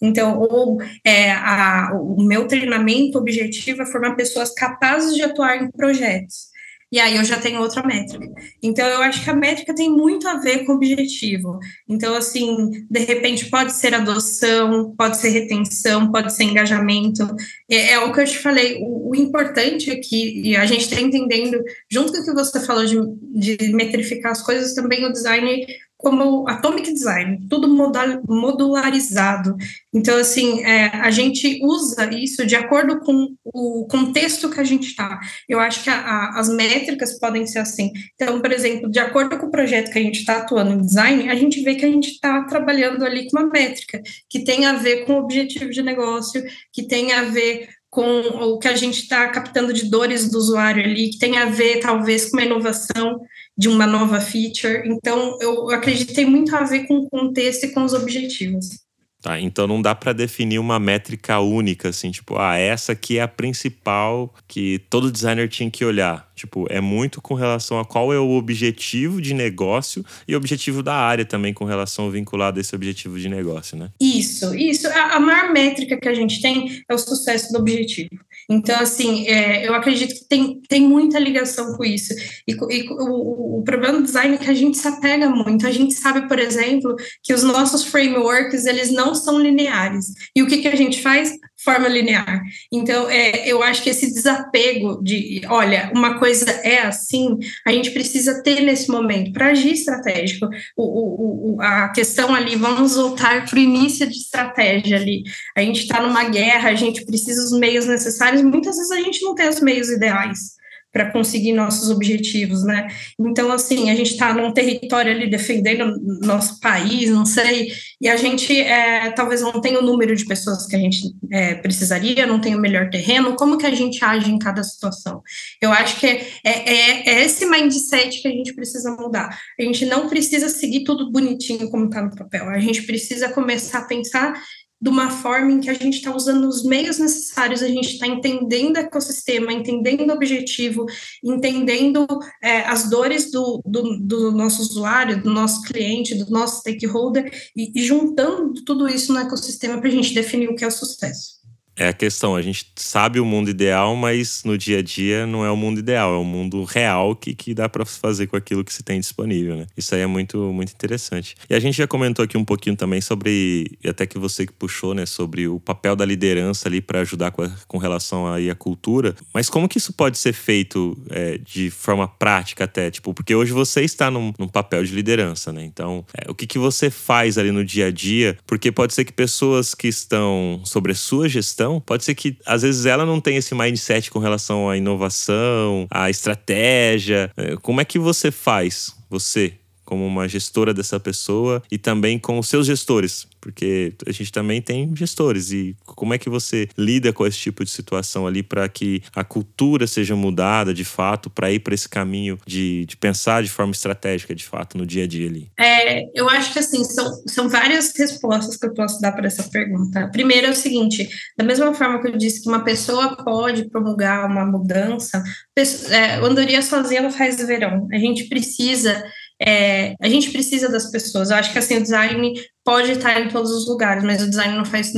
Então, 0.00 0.38
ou 0.38 0.80
é, 1.04 1.32
a, 1.32 1.90
o 1.92 2.22
meu 2.22 2.46
treinamento 2.46 3.18
objetivo 3.18 3.82
é 3.82 3.86
formar 3.86 4.14
pessoas 4.14 4.54
capazes 4.54 5.14
de 5.14 5.22
atuar 5.22 5.60
em 5.60 5.70
projetos. 5.70 6.51
E 6.92 7.00
aí 7.00 7.16
eu 7.16 7.24
já 7.24 7.40
tenho 7.40 7.62
outra 7.62 7.82
métrica. 7.82 8.30
Então, 8.62 8.86
eu 8.86 9.00
acho 9.00 9.24
que 9.24 9.30
a 9.30 9.34
métrica 9.34 9.74
tem 9.74 9.90
muito 9.90 10.28
a 10.28 10.36
ver 10.36 10.66
com 10.66 10.72
o 10.72 10.74
objetivo. 10.76 11.58
Então, 11.88 12.14
assim, 12.14 12.70
de 12.90 13.00
repente 13.00 13.48
pode 13.48 13.72
ser 13.72 13.94
adoção, 13.94 14.94
pode 14.94 15.16
ser 15.16 15.30
retenção, 15.30 16.12
pode 16.12 16.34
ser 16.34 16.44
engajamento. 16.44 17.26
É, 17.70 17.92
é 17.92 17.98
o 17.98 18.12
que 18.12 18.20
eu 18.20 18.26
te 18.26 18.38
falei. 18.38 18.78
O, 18.82 19.10
o 19.10 19.16
importante 19.16 19.90
aqui, 19.90 20.42
e 20.44 20.54
a 20.54 20.66
gente 20.66 20.82
está 20.82 21.00
entendendo, 21.00 21.62
junto 21.90 22.12
com 22.12 22.18
o 22.18 22.24
que 22.24 22.32
você 22.34 22.60
falou 22.60 22.84
de, 22.84 23.56
de 23.56 23.72
metrificar 23.72 24.32
as 24.32 24.42
coisas, 24.42 24.74
também 24.74 25.06
o 25.06 25.12
design 25.12 25.64
como 26.02 26.48
Atomic 26.48 26.92
Design, 26.92 27.46
tudo 27.48 27.68
modularizado. 27.68 29.56
Então, 29.94 30.18
assim, 30.18 30.64
é, 30.64 30.86
a 30.96 31.12
gente 31.12 31.60
usa 31.62 32.12
isso 32.12 32.44
de 32.44 32.56
acordo 32.56 32.98
com 33.00 33.34
o 33.44 33.86
contexto 33.88 34.50
que 34.50 34.58
a 34.58 34.64
gente 34.64 34.88
está. 34.88 35.20
Eu 35.48 35.60
acho 35.60 35.84
que 35.84 35.88
a, 35.88 35.94
a, 35.94 36.40
as 36.40 36.48
métricas 36.48 37.18
podem 37.20 37.46
ser 37.46 37.60
assim. 37.60 37.92
Então, 38.16 38.40
por 38.40 38.50
exemplo, 38.50 38.90
de 38.90 38.98
acordo 38.98 39.38
com 39.38 39.46
o 39.46 39.50
projeto 39.50 39.92
que 39.92 39.98
a 39.98 40.02
gente 40.02 40.18
está 40.18 40.38
atuando 40.38 40.72
em 40.72 40.80
design, 40.80 41.30
a 41.30 41.36
gente 41.36 41.62
vê 41.62 41.76
que 41.76 41.84
a 41.84 41.90
gente 41.90 42.08
está 42.08 42.42
trabalhando 42.44 43.04
ali 43.04 43.30
com 43.30 43.38
uma 43.38 43.48
métrica 43.48 44.02
que 44.28 44.40
tem 44.40 44.66
a 44.66 44.72
ver 44.72 45.04
com 45.04 45.14
o 45.14 45.22
objetivo 45.22 45.70
de 45.70 45.82
negócio, 45.82 46.42
que 46.72 46.82
tem 46.82 47.12
a 47.12 47.22
ver 47.22 47.68
com 47.88 48.20
o 48.20 48.58
que 48.58 48.68
a 48.68 48.74
gente 48.74 49.02
está 49.02 49.28
captando 49.28 49.70
de 49.72 49.84
dores 49.84 50.30
do 50.30 50.38
usuário 50.38 50.82
ali, 50.82 51.10
que 51.10 51.18
tem 51.18 51.36
a 51.36 51.44
ver, 51.44 51.78
talvez, 51.78 52.30
com 52.30 52.38
uma 52.38 52.46
inovação 52.46 53.20
de 53.56 53.68
uma 53.68 53.86
nova 53.86 54.20
feature. 54.20 54.82
Então, 54.86 55.38
eu 55.40 55.66
tem 56.14 56.26
muito 56.26 56.54
a 56.54 56.64
ver 56.64 56.86
com 56.86 56.98
o 56.98 57.08
contexto 57.08 57.64
e 57.64 57.70
com 57.70 57.84
os 57.84 57.92
objetivos. 57.92 58.82
Tá, 59.22 59.38
então 59.38 59.68
não 59.68 59.80
dá 59.80 59.94
para 59.94 60.12
definir 60.12 60.58
uma 60.58 60.80
métrica 60.80 61.38
única, 61.38 61.90
assim, 61.90 62.10
tipo, 62.10 62.36
ah, 62.36 62.56
essa 62.56 62.90
aqui 62.90 63.18
é 63.18 63.22
a 63.22 63.28
principal 63.28 64.34
que 64.48 64.80
todo 64.90 65.12
designer 65.12 65.48
tinha 65.48 65.70
que 65.70 65.84
olhar. 65.84 66.28
Tipo, 66.34 66.66
é 66.70 66.80
muito 66.80 67.20
com 67.20 67.34
relação 67.34 67.78
a 67.78 67.84
qual 67.84 68.12
é 68.12 68.18
o 68.18 68.30
objetivo 68.30 69.20
de 69.20 69.34
negócio 69.34 70.04
e 70.26 70.34
o 70.34 70.38
objetivo 70.38 70.82
da 70.82 70.94
área 70.94 71.24
também 71.24 71.52
com 71.52 71.64
relação 71.64 72.10
vinculado 72.10 72.58
a 72.58 72.60
esse 72.60 72.74
objetivo 72.74 73.18
de 73.18 73.28
negócio, 73.28 73.76
né? 73.76 73.90
Isso, 74.00 74.54
isso. 74.54 74.88
A, 74.88 75.16
a 75.16 75.20
maior 75.20 75.52
métrica 75.52 75.96
que 75.96 76.08
a 76.08 76.14
gente 76.14 76.40
tem 76.40 76.82
é 76.88 76.94
o 76.94 76.98
sucesso 76.98 77.52
do 77.52 77.58
objetivo. 77.58 78.10
Então, 78.48 78.78
assim, 78.80 79.26
é, 79.26 79.66
eu 79.66 79.74
acredito 79.74 80.14
que 80.14 80.24
tem, 80.28 80.60
tem 80.68 80.80
muita 80.82 81.18
ligação 81.18 81.76
com 81.76 81.84
isso. 81.84 82.12
E, 82.46 82.52
e 82.52 82.88
o, 82.90 83.58
o, 83.58 83.62
problema 83.62 83.98
do 83.98 84.04
design 84.04 84.34
é 84.34 84.38
que 84.38 84.50
a 84.50 84.54
gente 84.54 84.76
se 84.76 84.88
apega 84.88 85.28
muito. 85.28 85.66
A 85.66 85.70
gente 85.70 85.94
sabe, 85.94 86.26
por 86.28 86.38
exemplo, 86.38 86.94
que 87.22 87.32
os 87.32 87.42
nossos 87.42 87.84
frameworks, 87.84 88.66
eles 88.66 88.90
não 88.90 89.14
são 89.14 89.38
lineares. 89.38 90.12
E 90.34 90.42
o 90.42 90.46
que, 90.46 90.58
que 90.58 90.68
a 90.68 90.76
gente 90.76 91.00
faz? 91.00 91.32
Forma 91.64 91.88
linear. 91.88 92.42
Então, 92.70 93.08
é, 93.08 93.46
eu 93.46 93.62
acho 93.62 93.82
que 93.82 93.90
esse 93.90 94.12
desapego 94.12 95.02
de, 95.02 95.42
olha, 95.48 95.90
uma 95.94 96.18
coisa 96.18 96.50
é 96.50 96.80
assim, 96.80 97.38
a 97.66 97.72
gente 97.72 97.90
precisa 97.90 98.42
ter 98.42 98.60
nesse 98.60 98.88
momento 98.88 99.32
para 99.32 99.48
agir 99.48 99.72
estratégico. 99.72 100.48
O, 100.76 101.54
o, 101.54 101.60
a 101.60 101.88
questão 101.90 102.34
ali, 102.34 102.56
vamos 102.56 102.96
voltar 102.96 103.44
para 103.44 103.56
o 103.56 103.62
início 103.62 104.06
de 104.06 104.16
estratégia 104.16 104.96
ali. 104.96 105.22
A 105.56 105.60
gente 105.60 105.80
está 105.82 106.00
numa 106.00 106.24
guerra, 106.24 106.70
a 106.70 106.74
gente 106.74 107.04
precisa 107.04 107.42
dos 107.42 107.58
meios 107.58 107.86
necessários 107.86 108.42
muitas 108.42 108.76
vezes 108.76 108.90
a 108.90 109.00
gente 109.00 109.22
não 109.22 109.34
tem 109.34 109.48
os 109.48 109.60
meios 109.60 109.88
ideais 109.88 110.61
para 110.92 111.10
conseguir 111.10 111.52
nossos 111.52 111.90
objetivos, 111.90 112.62
né? 112.64 112.86
Então, 113.18 113.50
assim, 113.50 113.90
a 113.90 113.94
gente 113.94 114.12
está 114.12 114.34
num 114.34 114.52
território 114.52 115.10
ali 115.10 115.28
defendendo 115.28 115.98
nosso 116.20 116.60
país, 116.60 117.08
não 117.08 117.24
sei, 117.24 117.72
e 118.00 118.08
a 118.08 118.16
gente 118.16 118.60
é, 118.60 119.10
talvez 119.12 119.40
não 119.40 119.58
tenha 119.60 119.78
o 119.78 119.82
número 119.82 120.14
de 120.14 120.26
pessoas 120.26 120.66
que 120.66 120.76
a 120.76 120.78
gente 120.78 120.98
é, 121.30 121.54
precisaria, 121.54 122.26
não 122.26 122.40
tem 122.40 122.54
o 122.54 122.60
melhor 122.60 122.90
terreno, 122.90 123.34
como 123.36 123.56
que 123.56 123.64
a 123.64 123.74
gente 123.74 124.04
age 124.04 124.30
em 124.30 124.38
cada 124.38 124.62
situação? 124.62 125.22
Eu 125.60 125.72
acho 125.72 125.98
que 125.98 126.06
é, 126.06 126.26
é, 126.44 127.08
é 127.08 127.24
esse 127.24 127.46
mindset 127.46 128.20
que 128.20 128.28
a 128.28 128.32
gente 128.32 128.52
precisa 128.52 128.94
mudar. 128.94 129.38
A 129.58 129.62
gente 129.62 129.86
não 129.86 130.08
precisa 130.08 130.48
seguir 130.50 130.84
tudo 130.84 131.10
bonitinho 131.10 131.70
como 131.70 131.86
está 131.86 132.02
no 132.02 132.14
papel, 132.14 132.50
a 132.50 132.58
gente 132.58 132.82
precisa 132.82 133.30
começar 133.30 133.78
a 133.78 133.84
pensar 133.84 134.34
de 134.82 134.88
uma 134.88 135.10
forma 135.10 135.52
em 135.52 135.60
que 135.60 135.70
a 135.70 135.74
gente 135.74 135.98
está 135.98 136.12
usando 136.12 136.48
os 136.48 136.64
meios 136.64 136.98
necessários, 136.98 137.62
a 137.62 137.68
gente 137.68 137.92
está 137.92 138.04
entendendo 138.04 138.74
o 138.74 138.80
ecossistema, 138.80 139.52
entendendo 139.52 140.10
o 140.10 140.14
objetivo, 140.14 140.86
entendendo 141.22 142.04
é, 142.42 142.62
as 142.62 142.90
dores 142.90 143.30
do, 143.30 143.62
do, 143.64 144.00
do, 144.00 144.32
nosso 144.32 144.60
usuário, 144.60 145.22
do 145.22 145.30
nosso 145.30 145.62
cliente, 145.62 146.16
do 146.16 146.28
nosso 146.28 146.58
stakeholder, 146.58 147.32
e, 147.56 147.70
e 147.72 147.84
juntando 147.84 148.54
tudo 148.64 148.88
isso 148.88 149.12
no 149.12 149.20
ecossistema 149.20 149.78
para 149.78 149.88
a 149.88 149.92
gente 149.92 150.12
definir 150.12 150.48
o 150.48 150.56
que 150.56 150.64
é 150.64 150.66
o 150.66 150.70
sucesso. 150.72 151.41
É 151.82 151.88
a 151.88 151.92
questão, 151.92 152.36
a 152.36 152.42
gente 152.42 152.66
sabe 152.76 153.18
o 153.18 153.24
mundo 153.24 153.50
ideal, 153.50 153.96
mas 153.96 154.44
no 154.44 154.56
dia 154.56 154.78
a 154.78 154.82
dia 154.82 155.26
não 155.26 155.44
é 155.44 155.50
o 155.50 155.56
mundo 155.56 155.80
ideal, 155.80 156.14
é 156.14 156.16
o 156.16 156.22
mundo 156.22 156.62
real 156.62 157.16
que, 157.16 157.34
que 157.34 157.52
dá 157.52 157.68
para 157.68 157.84
fazer 157.84 158.28
com 158.28 158.36
aquilo 158.36 158.64
que 158.64 158.72
se 158.72 158.84
tem 158.84 159.00
disponível, 159.00 159.56
né? 159.56 159.66
Isso 159.76 159.92
aí 159.92 160.00
é 160.00 160.06
muito, 160.06 160.38
muito 160.52 160.72
interessante. 160.72 161.34
E 161.50 161.54
a 161.56 161.58
gente 161.58 161.76
já 161.76 161.84
comentou 161.88 162.24
aqui 162.24 162.38
um 162.38 162.44
pouquinho 162.44 162.76
também 162.76 163.00
sobre, 163.00 163.66
até 163.84 164.06
que 164.06 164.16
você 164.16 164.46
que 164.46 164.52
puxou, 164.52 164.94
né, 164.94 165.06
sobre 165.06 165.48
o 165.48 165.58
papel 165.58 165.96
da 165.96 166.04
liderança 166.04 166.68
ali 166.68 166.80
para 166.80 167.00
ajudar 167.00 167.32
com, 167.32 167.42
a, 167.42 167.50
com 167.66 167.78
relação 167.78 168.32
aí 168.32 168.48
à 168.48 168.54
cultura. 168.54 169.16
Mas 169.34 169.50
como 169.50 169.68
que 169.68 169.78
isso 169.78 169.92
pode 169.92 170.18
ser 170.18 170.34
feito 170.34 170.96
é, 171.10 171.36
de 171.36 171.68
forma 171.68 172.06
prática 172.06 172.62
até? 172.62 172.92
Tipo, 172.92 173.12
porque 173.12 173.34
hoje 173.34 173.50
você 173.50 173.82
está 173.82 174.08
num, 174.08 174.32
num 174.38 174.46
papel 174.46 174.84
de 174.84 174.94
liderança, 174.94 175.52
né? 175.52 175.64
Então, 175.64 176.04
é, 176.16 176.30
o 176.30 176.34
que, 176.34 176.46
que 176.46 176.60
você 176.60 176.90
faz 176.90 177.38
ali 177.38 177.50
no 177.50 177.64
dia 177.64 177.86
a 177.86 177.90
dia? 177.90 178.38
Porque 178.46 178.70
pode 178.70 178.94
ser 178.94 179.04
que 179.04 179.12
pessoas 179.12 179.74
que 179.74 179.88
estão 179.88 180.60
sobre 180.64 180.92
a 180.92 180.94
sua 180.94 181.28
gestão 181.28 181.71
gestão, 181.72 181.80
pode 181.80 182.04
ser 182.04 182.14
que 182.14 182.36
às 182.44 182.62
vezes 182.62 182.86
ela 182.86 183.06
não 183.06 183.20
tenha 183.20 183.38
esse 183.38 183.54
mindset 183.54 184.10
com 184.10 184.18
relação 184.18 184.68
à 184.68 184.76
inovação, 184.76 185.86
à 185.90 186.10
estratégia. 186.10 187.30
É, 187.36 187.56
como 187.56 187.80
é 187.80 187.84
que 187.84 187.98
você 187.98 188.30
faz, 188.30 188.94
você, 189.08 189.54
como 189.84 190.06
uma 190.06 190.28
gestora 190.28 190.74
dessa 190.74 190.98
pessoa 190.98 191.62
e 191.70 191.78
também 191.78 192.18
com 192.18 192.38
os 192.38 192.48
seus 192.48 192.66
gestores, 192.66 193.26
porque 193.42 193.92
a 194.06 194.12
gente 194.12 194.30
também 194.30 194.62
tem 194.62 194.94
gestores 194.94 195.50
e 195.50 195.76
como 195.84 196.14
é 196.14 196.18
que 196.18 196.30
você 196.30 196.68
lida 196.78 197.12
com 197.12 197.26
esse 197.26 197.38
tipo 197.38 197.64
de 197.64 197.70
situação 197.70 198.26
ali 198.26 198.42
para 198.42 198.68
que 198.68 199.02
a 199.14 199.24
cultura 199.24 199.86
seja 199.86 200.14
mudada 200.14 200.72
de 200.72 200.84
fato 200.84 201.28
para 201.28 201.50
ir 201.50 201.58
para 201.58 201.74
esse 201.74 201.88
caminho 201.88 202.38
de, 202.46 202.86
de 202.86 202.96
pensar 202.96 203.42
de 203.42 203.50
forma 203.50 203.72
estratégica 203.72 204.32
de 204.34 204.44
fato 204.44 204.78
no 204.78 204.86
dia 204.86 205.04
a 205.04 205.06
dia 205.08 205.28
ali? 205.28 205.50
É, 205.58 206.04
eu 206.14 206.28
acho 206.30 206.52
que 206.52 206.60
assim 206.60 206.84
são, 206.84 207.22
são 207.26 207.48
várias 207.48 207.92
respostas 207.96 208.56
que 208.56 208.64
eu 208.64 208.72
posso 208.72 209.00
dar 209.00 209.10
para 209.10 209.26
essa 209.26 209.42
pergunta. 209.42 210.08
Primeiro 210.12 210.46
é 210.46 210.50
o 210.50 210.54
seguinte: 210.54 211.08
da 211.36 211.44
mesma 211.44 211.74
forma 211.74 212.00
que 212.00 212.08
eu 212.08 212.16
disse 212.16 212.42
que 212.42 212.48
uma 212.48 212.62
pessoa 212.62 213.16
pode 213.24 213.68
promulgar 213.68 214.30
uma 214.30 214.46
mudança, 214.46 215.22
é, 215.56 216.14
andorinha 216.16 216.62
sozinha 216.62 217.02
não 217.02 217.10
faz 217.10 217.36
verão. 217.44 217.88
A 217.92 217.98
gente 217.98 218.24
precisa 218.28 219.04
é, 219.46 219.94
a 220.00 220.08
gente 220.08 220.30
precisa 220.30 220.68
das 220.68 220.90
pessoas. 220.90 221.30
Eu 221.30 221.36
acho 221.36 221.52
que 221.52 221.58
assim, 221.58 221.76
o 221.76 221.82
design 221.82 222.32
pode 222.64 222.92
estar 222.92 223.20
em 223.20 223.28
todos 223.28 223.50
os 223.50 223.66
lugares, 223.66 224.04
mas 224.04 224.22
o 224.22 224.28
design 224.28 224.56
não 224.56 224.64
faz 224.64 224.92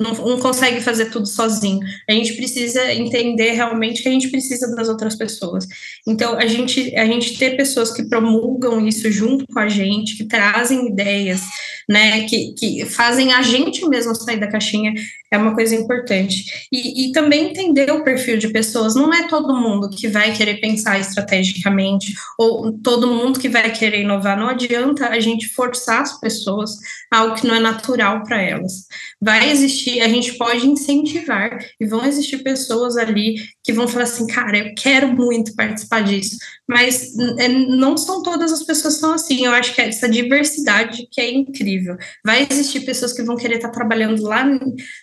não, 0.00 0.14
não, 0.14 0.38
consegue 0.40 0.80
fazer 0.80 1.10
tudo 1.10 1.26
sozinho. 1.26 1.80
A 2.08 2.12
gente 2.12 2.32
precisa 2.32 2.92
entender 2.92 3.52
realmente 3.52 4.02
que 4.02 4.08
a 4.08 4.12
gente 4.12 4.28
precisa 4.28 4.74
das 4.74 4.88
outras 4.88 5.14
pessoas. 5.14 5.66
Então, 6.06 6.38
a 6.38 6.46
gente, 6.46 6.96
a 6.96 7.04
gente 7.04 7.38
ter 7.38 7.56
pessoas 7.56 7.92
que 7.92 8.08
promulgam 8.08 8.86
isso 8.86 9.10
junto 9.12 9.46
com 9.46 9.58
a 9.58 9.68
gente, 9.68 10.16
que 10.16 10.24
trazem 10.24 10.88
ideias, 10.88 11.42
né, 11.88 12.24
que, 12.24 12.52
que 12.52 12.84
fazem 12.86 13.32
a 13.32 13.42
gente 13.42 13.86
mesmo 13.88 14.14
sair 14.14 14.38
da 14.38 14.46
caixinha, 14.46 14.94
é 15.30 15.38
uma 15.38 15.54
coisa 15.54 15.74
importante. 15.74 16.66
E, 16.72 17.08
e, 17.08 17.12
também 17.12 17.50
entender 17.50 17.90
o 17.92 18.02
perfil 18.02 18.36
de 18.36 18.48
pessoas. 18.48 18.96
Não 18.96 19.14
é 19.14 19.28
todo 19.28 19.54
mundo 19.54 19.88
que 19.88 20.08
vai 20.08 20.32
querer 20.32 20.60
pensar 20.60 20.98
estrategicamente, 20.98 22.14
ou 22.36 22.72
todo 22.72 23.06
mundo 23.06 23.38
que 23.38 23.48
vai 23.48 23.70
querer 23.70 24.00
inovar. 24.02 24.36
Não 24.36 24.48
adianta 24.48 25.08
a 25.08 25.20
gente 25.20 25.48
forçar 25.48 26.02
as 26.02 26.18
pessoas 26.18 26.76
a 27.12 27.18
algo 27.18 27.36
que 27.36 27.46
não 27.46 27.54
é 27.54 27.60
natural 27.60 28.24
para 28.24 28.40
elas. 28.40 28.86
Vai 29.20 29.50
existir, 29.50 29.89
a 29.98 30.08
gente 30.08 30.34
pode 30.36 30.66
incentivar, 30.66 31.58
e 31.80 31.86
vão 31.86 32.04
existir 32.04 32.42
pessoas 32.42 32.96
ali 32.96 33.36
que 33.64 33.72
vão 33.72 33.88
falar 33.88 34.04
assim: 34.04 34.26
cara, 34.26 34.58
eu 34.58 34.74
quero 34.76 35.08
muito 35.08 35.54
participar 35.56 36.02
disso. 36.02 36.36
Mas 36.68 37.16
é, 37.38 37.48
não 37.48 37.96
são 37.96 38.22
todas 38.22 38.52
as 38.52 38.62
pessoas 38.62 38.94
que 38.94 39.00
são 39.00 39.12
assim. 39.12 39.46
Eu 39.46 39.52
acho 39.52 39.74
que 39.74 39.80
é 39.80 39.88
essa 39.88 40.08
diversidade 40.08 41.08
que 41.10 41.20
é 41.20 41.30
incrível. 41.32 41.96
Vai 42.24 42.46
existir 42.48 42.80
pessoas 42.80 43.12
que 43.12 43.22
vão 43.22 43.36
querer 43.36 43.56
estar 43.56 43.70
trabalhando 43.70 44.22
lá 44.22 44.44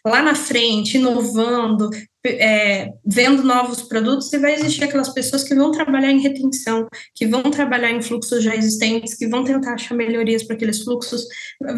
lá 0.05 0.21
na 0.21 0.35
frente, 0.35 0.97
inovando, 0.97 1.89
é, 2.27 2.93
vendo 3.05 3.43
novos 3.43 3.81
produtos, 3.81 4.31
e 4.33 4.37
vai 4.37 4.53
existir 4.53 4.83
aquelas 4.83 5.09
pessoas 5.09 5.43
que 5.43 5.55
vão 5.55 5.71
trabalhar 5.71 6.11
em 6.11 6.19
retenção, 6.19 6.87
que 7.15 7.25
vão 7.25 7.43
trabalhar 7.43 7.91
em 7.91 8.01
fluxos 8.01 8.43
já 8.43 8.55
existentes, 8.55 9.15
que 9.15 9.27
vão 9.27 9.43
tentar 9.43 9.73
achar 9.73 9.95
melhorias 9.95 10.43
para 10.43 10.55
aqueles 10.55 10.83
fluxos. 10.83 11.25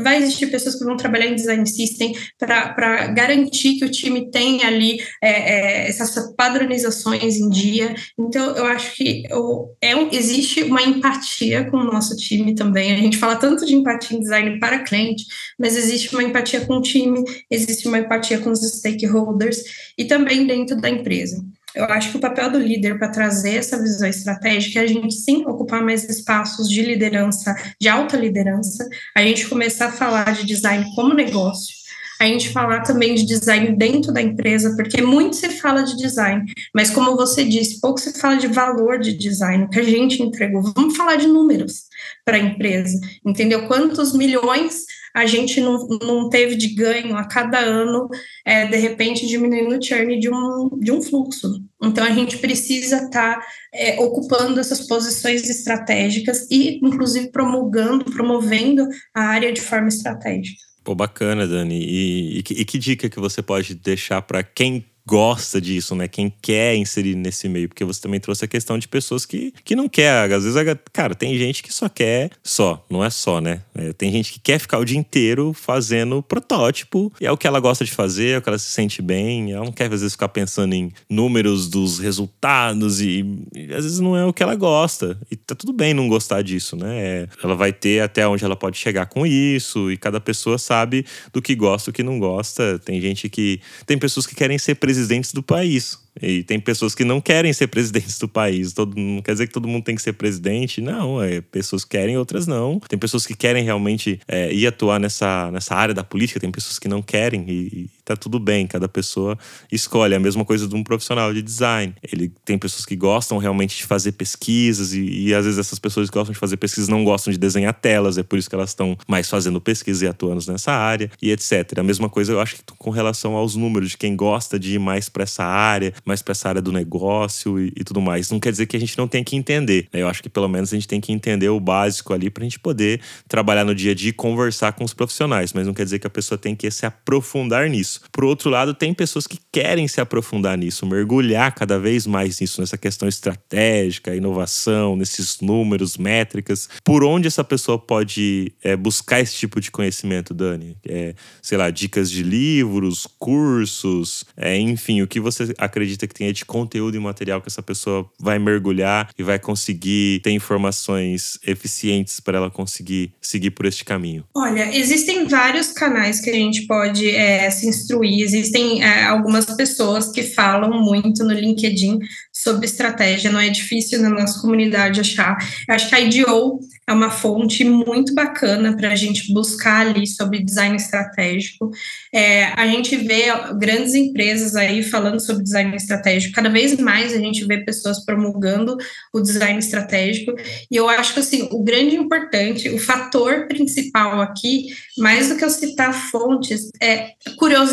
Vai 0.03 0.17
existir 0.17 0.47
pessoas 0.47 0.75
que 0.75 0.83
vão 0.83 0.97
trabalhar 0.97 1.27
em 1.27 1.35
design 1.35 1.65
system 1.67 2.13
para 2.37 3.07
garantir 3.07 3.75
que 3.75 3.85
o 3.85 3.91
time 3.91 4.29
tem 4.31 4.63
ali 4.63 4.99
é, 5.21 5.29
é, 5.29 5.89
essas 5.89 6.33
padronizações 6.35 7.37
em 7.37 7.49
dia. 7.49 7.93
Então, 8.17 8.55
eu 8.55 8.65
acho 8.65 8.95
que 8.95 9.23
eu, 9.29 9.75
é, 9.81 9.93
existe 10.15 10.63
uma 10.63 10.81
empatia 10.81 11.69
com 11.69 11.77
o 11.77 11.83
nosso 11.83 12.15
time 12.15 12.55
também. 12.55 12.91
A 12.91 12.97
gente 12.97 13.17
fala 13.17 13.35
tanto 13.35 13.65
de 13.65 13.75
empatia 13.75 14.17
em 14.17 14.21
design 14.21 14.59
para 14.59 14.79
cliente, 14.79 15.25
mas 15.57 15.75
existe 15.75 16.13
uma 16.13 16.23
empatia 16.23 16.61
com 16.61 16.77
o 16.77 16.81
time, 16.81 17.23
existe 17.49 17.87
uma 17.87 17.99
empatia 17.99 18.39
com 18.39 18.51
os 18.51 18.59
stakeholders 18.59 19.63
e 19.97 20.05
também 20.05 20.38
também 20.39 20.45
dentro 20.45 20.77
da 20.77 20.89
empresa. 20.89 21.43
Eu 21.75 21.85
acho 21.85 22.11
que 22.11 22.17
o 22.17 22.21
papel 22.21 22.51
do 22.51 22.59
líder 22.59 22.97
para 22.97 23.09
trazer 23.09 23.55
essa 23.55 23.79
visão 23.79 24.07
estratégica 24.07 24.79
é 24.79 24.83
a 24.83 24.87
gente 24.87 25.13
sim 25.13 25.45
ocupar 25.45 25.83
mais 25.83 26.03
espaços 26.03 26.67
de 26.67 26.81
liderança, 26.81 27.55
de 27.79 27.87
alta 27.87 28.17
liderança, 28.17 28.87
a 29.15 29.21
gente 29.21 29.47
começar 29.47 29.87
a 29.87 29.91
falar 29.91 30.33
de 30.33 30.45
design 30.45 30.83
como 30.95 31.13
negócio, 31.13 31.75
a 32.19 32.25
gente 32.25 32.49
falar 32.49 32.81
também 32.81 33.13
de 33.13 33.23
design 33.23 33.77
dentro 33.77 34.11
da 34.11 34.21
empresa, 34.21 34.75
porque 34.75 35.01
muito 35.01 35.35
se 35.35 35.49
fala 35.49 35.83
de 35.83 35.95
design, 35.95 36.43
mas 36.73 36.89
como 36.89 37.15
você 37.15 37.45
disse, 37.45 37.79
pouco 37.79 37.99
se 37.99 38.19
fala 38.19 38.35
de 38.35 38.47
valor 38.47 38.99
de 38.99 39.13
design, 39.13 39.69
que 39.69 39.79
a 39.79 39.83
gente 39.83 40.23
entregou. 40.23 40.63
Vamos 40.75 40.97
falar 40.97 41.17
de 41.17 41.27
números 41.27 41.83
para 42.25 42.37
a 42.37 42.41
empresa, 42.41 42.99
entendeu? 43.23 43.67
Quantos 43.67 44.13
milhões 44.13 44.85
a 45.19 45.25
gente 45.25 45.59
não, 45.59 45.85
não 46.01 46.29
teve 46.29 46.55
de 46.55 46.69
ganho 46.69 47.17
a 47.17 47.25
cada 47.25 47.59
ano, 47.59 48.07
é, 48.45 48.65
de 48.65 48.77
repente 48.77 49.27
diminuindo 49.27 49.77
o 49.77 49.83
churn 49.83 50.17
de 50.17 50.29
um, 50.29 50.69
de 50.79 50.93
um 50.93 51.01
fluxo. 51.01 51.61
Então, 51.83 52.05
a 52.05 52.11
gente 52.11 52.37
precisa 52.37 53.03
estar 53.03 53.35
tá, 53.35 53.45
é, 53.73 53.99
ocupando 53.99 54.61
essas 54.61 54.87
posições 54.87 55.49
estratégicas 55.49 56.47
e, 56.49 56.79
inclusive, 56.81 57.31
promulgando, 57.31 58.05
promovendo 58.05 58.87
a 59.13 59.23
área 59.23 59.51
de 59.51 59.59
forma 59.59 59.89
estratégica. 59.89 60.57
Pô, 60.85 60.95
bacana, 60.95 61.45
Dani. 61.45 61.77
E, 61.77 62.37
e, 62.37 62.61
e 62.61 62.65
que 62.65 62.77
dica 62.77 63.09
que 63.09 63.19
você 63.19 63.41
pode 63.41 63.75
deixar 63.75 64.21
para 64.21 64.41
quem 64.41 64.85
gosta 65.09 65.59
disso, 65.59 65.95
né? 65.95 66.07
Quem 66.07 66.31
quer 66.39 66.75
inserir 66.75 67.15
nesse 67.15 67.49
meio. 67.49 67.67
Porque 67.67 67.83
você 67.83 67.99
também 67.99 68.19
trouxe 68.19 68.45
a 68.45 68.47
questão 68.47 68.77
de 68.77 68.87
pessoas 68.87 69.25
que, 69.25 69.51
que 69.65 69.75
não 69.75 69.89
quer. 69.89 70.31
Às 70.31 70.43
vezes, 70.43 70.61
cara, 70.93 71.15
tem 71.15 71.35
gente 71.35 71.63
que 71.63 71.73
só 71.73 71.89
quer 71.89 72.29
só, 72.43 72.85
não 72.87 73.03
é 73.03 73.09
só, 73.09 73.41
né? 73.41 73.63
É, 73.73 73.91
tem 73.91 74.11
gente 74.11 74.33
que 74.33 74.39
quer 74.39 74.59
ficar 74.59 74.77
o 74.77 74.85
dia 74.85 74.99
inteiro 74.99 75.51
fazendo 75.51 76.21
protótipo. 76.21 77.11
E 77.19 77.25
é 77.25 77.31
o 77.31 77.37
que 77.37 77.47
ela 77.47 77.59
gosta 77.59 77.83
de 77.83 77.91
fazer, 77.91 78.35
é 78.35 78.37
o 78.37 78.41
que 78.41 78.49
ela 78.49 78.59
se 78.59 78.67
sente 78.67 79.01
bem. 79.01 79.51
Ela 79.51 79.65
não 79.65 79.71
quer, 79.71 79.85
às 79.85 80.01
vezes, 80.01 80.11
ficar 80.11 80.29
pensando 80.29 80.75
em 80.75 80.91
números 81.09 81.67
dos 81.67 81.97
resultados. 81.97 83.01
E, 83.01 83.25
e 83.55 83.73
às 83.73 83.85
vezes 83.85 83.99
não 83.99 84.15
é 84.15 84.23
o 84.23 84.31
que 84.31 84.43
ela 84.43 84.53
gosta. 84.53 85.17
E 85.31 85.35
tá 85.35 85.55
tudo 85.55 85.73
bem 85.73 85.91
não 85.91 86.07
gostar 86.07 86.43
disso, 86.43 86.75
né? 86.75 86.99
É, 86.99 87.27
ela 87.43 87.55
vai 87.55 87.73
ter 87.73 88.01
até 88.01 88.27
onde 88.27 88.45
ela 88.45 88.55
pode 88.55 88.77
chegar 88.77 89.07
com 89.07 89.25
isso. 89.25 89.91
E 89.91 89.97
cada 89.97 90.19
pessoa 90.19 90.59
sabe 90.59 91.03
do 91.33 91.41
que 91.41 91.55
gosta 91.55 91.89
do 91.89 91.95
que 91.95 92.03
não 92.03 92.19
gosta. 92.19 92.77
Tem 92.77 93.01
gente 93.01 93.27
que. 93.27 93.59
Tem 93.87 93.97
pessoas 93.97 94.27
que 94.27 94.35
querem 94.35 94.59
ser 94.59 94.75
presidente 94.75 94.98
presidentes 94.99 95.31
do 95.31 95.41
país. 95.41 95.97
E 96.21 96.43
tem 96.43 96.59
pessoas 96.59 96.93
que 96.93 97.05
não 97.05 97.21
querem 97.21 97.53
ser 97.53 97.67
presidentes 97.67 98.19
do 98.19 98.27
país. 98.27 98.73
Todo, 98.73 98.99
não 98.99 99.21
quer 99.21 99.31
dizer 99.31 99.47
que 99.47 99.53
todo 99.53 99.67
mundo 99.67 99.85
tem 99.85 99.95
que 99.95 100.01
ser 100.01 100.13
presidente. 100.13 100.81
Não, 100.81 101.23
é, 101.23 101.39
pessoas 101.39 101.85
querem, 101.85 102.17
outras 102.17 102.45
não. 102.45 102.79
Tem 102.79 102.99
pessoas 102.99 103.25
que 103.25 103.33
querem 103.33 103.63
realmente 103.63 104.19
é, 104.27 104.53
ir 104.53 104.67
atuar 104.67 104.99
nessa, 104.99 105.49
nessa 105.51 105.73
área 105.73 105.93
da 105.93 106.03
política, 106.03 106.39
tem 106.39 106.51
pessoas 106.51 106.77
que 106.77 106.89
não 106.89 107.01
querem 107.01 107.45
e, 107.47 107.89
tá 108.09 108.15
tudo 108.15 108.39
bem. 108.39 108.65
Cada 108.67 108.87
pessoa 108.87 109.37
escolhe. 109.71 110.15
A 110.15 110.19
mesma 110.19 110.43
coisa 110.43 110.67
de 110.67 110.75
um 110.75 110.83
profissional 110.83 111.33
de 111.33 111.41
design. 111.41 111.93
Ele 112.11 112.31
tem 112.43 112.57
pessoas 112.57 112.85
que 112.85 112.95
gostam 112.95 113.37
realmente 113.37 113.77
de 113.77 113.85
fazer 113.85 114.13
pesquisas 114.13 114.93
e, 114.93 115.27
e 115.27 115.33
às 115.33 115.45
vezes 115.45 115.59
essas 115.59 115.77
pessoas 115.79 116.09
que 116.09 116.13
gostam 116.13 116.33
de 116.33 116.39
fazer 116.39 116.57
pesquisas 116.57 116.89
não 116.89 117.03
gostam 117.03 117.31
de 117.31 117.37
desenhar 117.37 117.73
telas. 117.73 118.17
É 118.17 118.23
por 118.23 118.37
isso 118.39 118.49
que 118.49 118.55
elas 118.55 118.71
estão 118.71 118.97
mais 119.07 119.29
fazendo 119.29 119.61
pesquisa 119.61 120.05
e 120.05 120.07
atuando 120.07 120.39
nessa 120.51 120.71
área 120.71 121.11
e 121.21 121.31
etc. 121.31 121.77
A 121.77 121.83
mesma 121.83 122.09
coisa 122.09 122.31
eu 122.31 122.39
acho 122.39 122.55
que 122.55 122.61
com 122.77 122.89
relação 122.89 123.35
aos 123.35 123.55
números 123.55 123.91
de 123.91 123.97
quem 123.97 124.15
gosta 124.15 124.57
de 124.57 124.75
ir 124.75 124.79
mais 124.79 125.09
para 125.09 125.23
essa 125.23 125.43
área, 125.43 125.93
mais 126.05 126.21
para 126.21 126.31
essa 126.31 126.49
área 126.49 126.61
do 126.61 126.71
negócio 126.71 127.59
e, 127.59 127.73
e, 127.75 127.83
tudo 127.83 128.01
mais. 128.01 128.31
Não 128.31 128.39
quer 128.39 128.51
dizer 128.51 128.65
que 128.65 128.77
a 128.77 128.79
gente 128.79 128.97
não 128.97 129.07
tem 129.07 129.23
que 129.23 129.35
entender. 129.35 129.87
Né? 129.93 130.01
Eu 130.01 130.07
acho 130.07 130.23
que 130.23 130.29
pelo 130.29 130.47
menos 130.47 130.71
a 130.71 130.75
gente 130.75 130.87
tem 130.87 131.01
que 131.01 131.11
entender 131.11 131.49
o 131.49 131.59
básico 131.59 132.13
ali 132.13 132.29
para 132.29 132.43
a 132.43 132.45
gente 132.45 132.59
poder 132.59 133.01
trabalhar 133.27 133.63
no 133.65 133.75
dia 133.75 133.91
a 133.91 133.95
dia 133.95 134.09
e 134.09 134.13
conversar 134.13 134.73
com 134.73 134.83
os 134.83 134.93
profissionais. 134.93 135.53
Mas 135.53 135.67
não 135.67 135.73
quer 135.73 135.83
dizer 135.83 135.99
que 135.99 136.07
a 136.07 136.09
pessoa 136.09 136.37
tem 136.37 136.55
que 136.55 136.69
se 136.71 136.85
aprofundar 136.85 137.69
nisso. 137.69 137.98
Por 138.11 138.23
outro 138.23 138.49
lado, 138.49 138.73
tem 138.73 138.93
pessoas 138.93 139.27
que 139.27 139.39
querem 139.51 139.87
se 139.87 140.01
aprofundar 140.01 140.57
nisso, 140.57 140.85
mergulhar 140.85 141.53
cada 141.53 141.79
vez 141.79 142.05
mais 142.05 142.39
nisso, 142.39 142.61
nessa 142.61 142.77
questão 142.77 143.07
estratégica, 143.07 144.15
inovação, 144.15 144.95
nesses 144.95 145.39
números, 145.41 145.97
métricas. 145.97 146.69
Por 146.83 147.03
onde 147.03 147.27
essa 147.27 147.43
pessoa 147.43 147.77
pode 147.77 148.51
é, 148.63 148.75
buscar 148.75 149.19
esse 149.19 149.35
tipo 149.35 149.59
de 149.59 149.71
conhecimento, 149.71 150.33
Dani? 150.33 150.77
É, 150.87 151.13
sei 151.41 151.57
lá, 151.57 151.69
dicas 151.69 152.09
de 152.09 152.23
livros, 152.23 153.07
cursos, 153.17 154.25
é, 154.37 154.57
enfim, 154.57 155.01
o 155.01 155.07
que 155.07 155.19
você 155.19 155.53
acredita 155.57 156.07
que 156.07 156.13
tenha 156.13 156.31
de 156.31 156.45
conteúdo 156.45 156.95
e 156.95 156.99
material 156.99 157.41
que 157.41 157.47
essa 157.47 157.61
pessoa 157.61 158.09
vai 158.19 158.39
mergulhar 158.39 159.09
e 159.17 159.23
vai 159.23 159.39
conseguir 159.39 160.21
ter 160.21 160.31
informações 160.31 161.39
eficientes 161.45 162.19
para 162.19 162.37
ela 162.37 162.49
conseguir 162.49 163.13
seguir 163.21 163.51
por 163.51 163.65
este 163.65 163.83
caminho? 163.83 164.23
Olha, 164.35 164.75
existem 164.75 165.27
vários 165.27 165.71
canais 165.71 166.19
que 166.19 166.29
a 166.29 166.33
gente 166.33 166.65
pode 166.65 167.09
é, 167.09 167.49
se 167.49 167.67
instruir. 167.67 167.88
Existem 168.03 168.83
é, 168.83 169.05
algumas 169.05 169.45
pessoas 169.45 170.11
que 170.11 170.23
falam 170.23 170.81
muito 170.81 171.23
no 171.23 171.33
LinkedIn 171.33 171.99
sobre 172.31 172.65
estratégia. 172.65 173.31
Não 173.31 173.39
é 173.39 173.49
difícil 173.49 174.01
na 174.01 174.09
nossa 174.09 174.39
comunidade 174.41 174.99
achar. 174.99 175.37
Eu 175.67 175.75
acho 175.75 175.89
que 175.89 175.95
a 175.95 175.99
IDEO 175.99 176.59
é 176.89 176.93
uma 176.93 177.11
fonte 177.11 177.63
muito 177.63 178.15
bacana 178.15 178.75
para 178.75 178.91
a 178.91 178.95
gente 178.95 179.31
buscar 179.31 179.85
ali 179.85 180.07
sobre 180.07 180.43
design 180.43 180.75
estratégico. 180.75 181.69
É, 182.11 182.45
a 182.45 182.65
gente 182.65 182.95
vê 182.97 183.25
grandes 183.59 183.93
empresas 183.93 184.55
aí 184.55 184.81
falando 184.81 185.19
sobre 185.19 185.43
design 185.43 185.75
estratégico, 185.75 186.33
cada 186.33 186.49
vez 186.49 186.75
mais 186.77 187.13
a 187.13 187.19
gente 187.19 187.45
vê 187.45 187.59
pessoas 187.63 188.03
promulgando 188.03 188.75
o 189.13 189.21
design 189.21 189.59
estratégico, 189.59 190.33
e 190.71 190.75
eu 190.75 190.89
acho 190.89 191.13
que 191.13 191.19
assim, 191.19 191.47
o 191.51 191.63
grande 191.63 191.95
importante, 191.95 192.69
o 192.69 192.79
fator 192.79 193.47
principal 193.47 194.19
aqui, 194.19 194.69
mais 194.97 195.29
do 195.29 195.35
que 195.35 195.45
eu 195.45 195.49
citar 195.51 195.93
fontes, 195.93 196.71
é 196.81 197.11
curiosidade. 197.37 197.68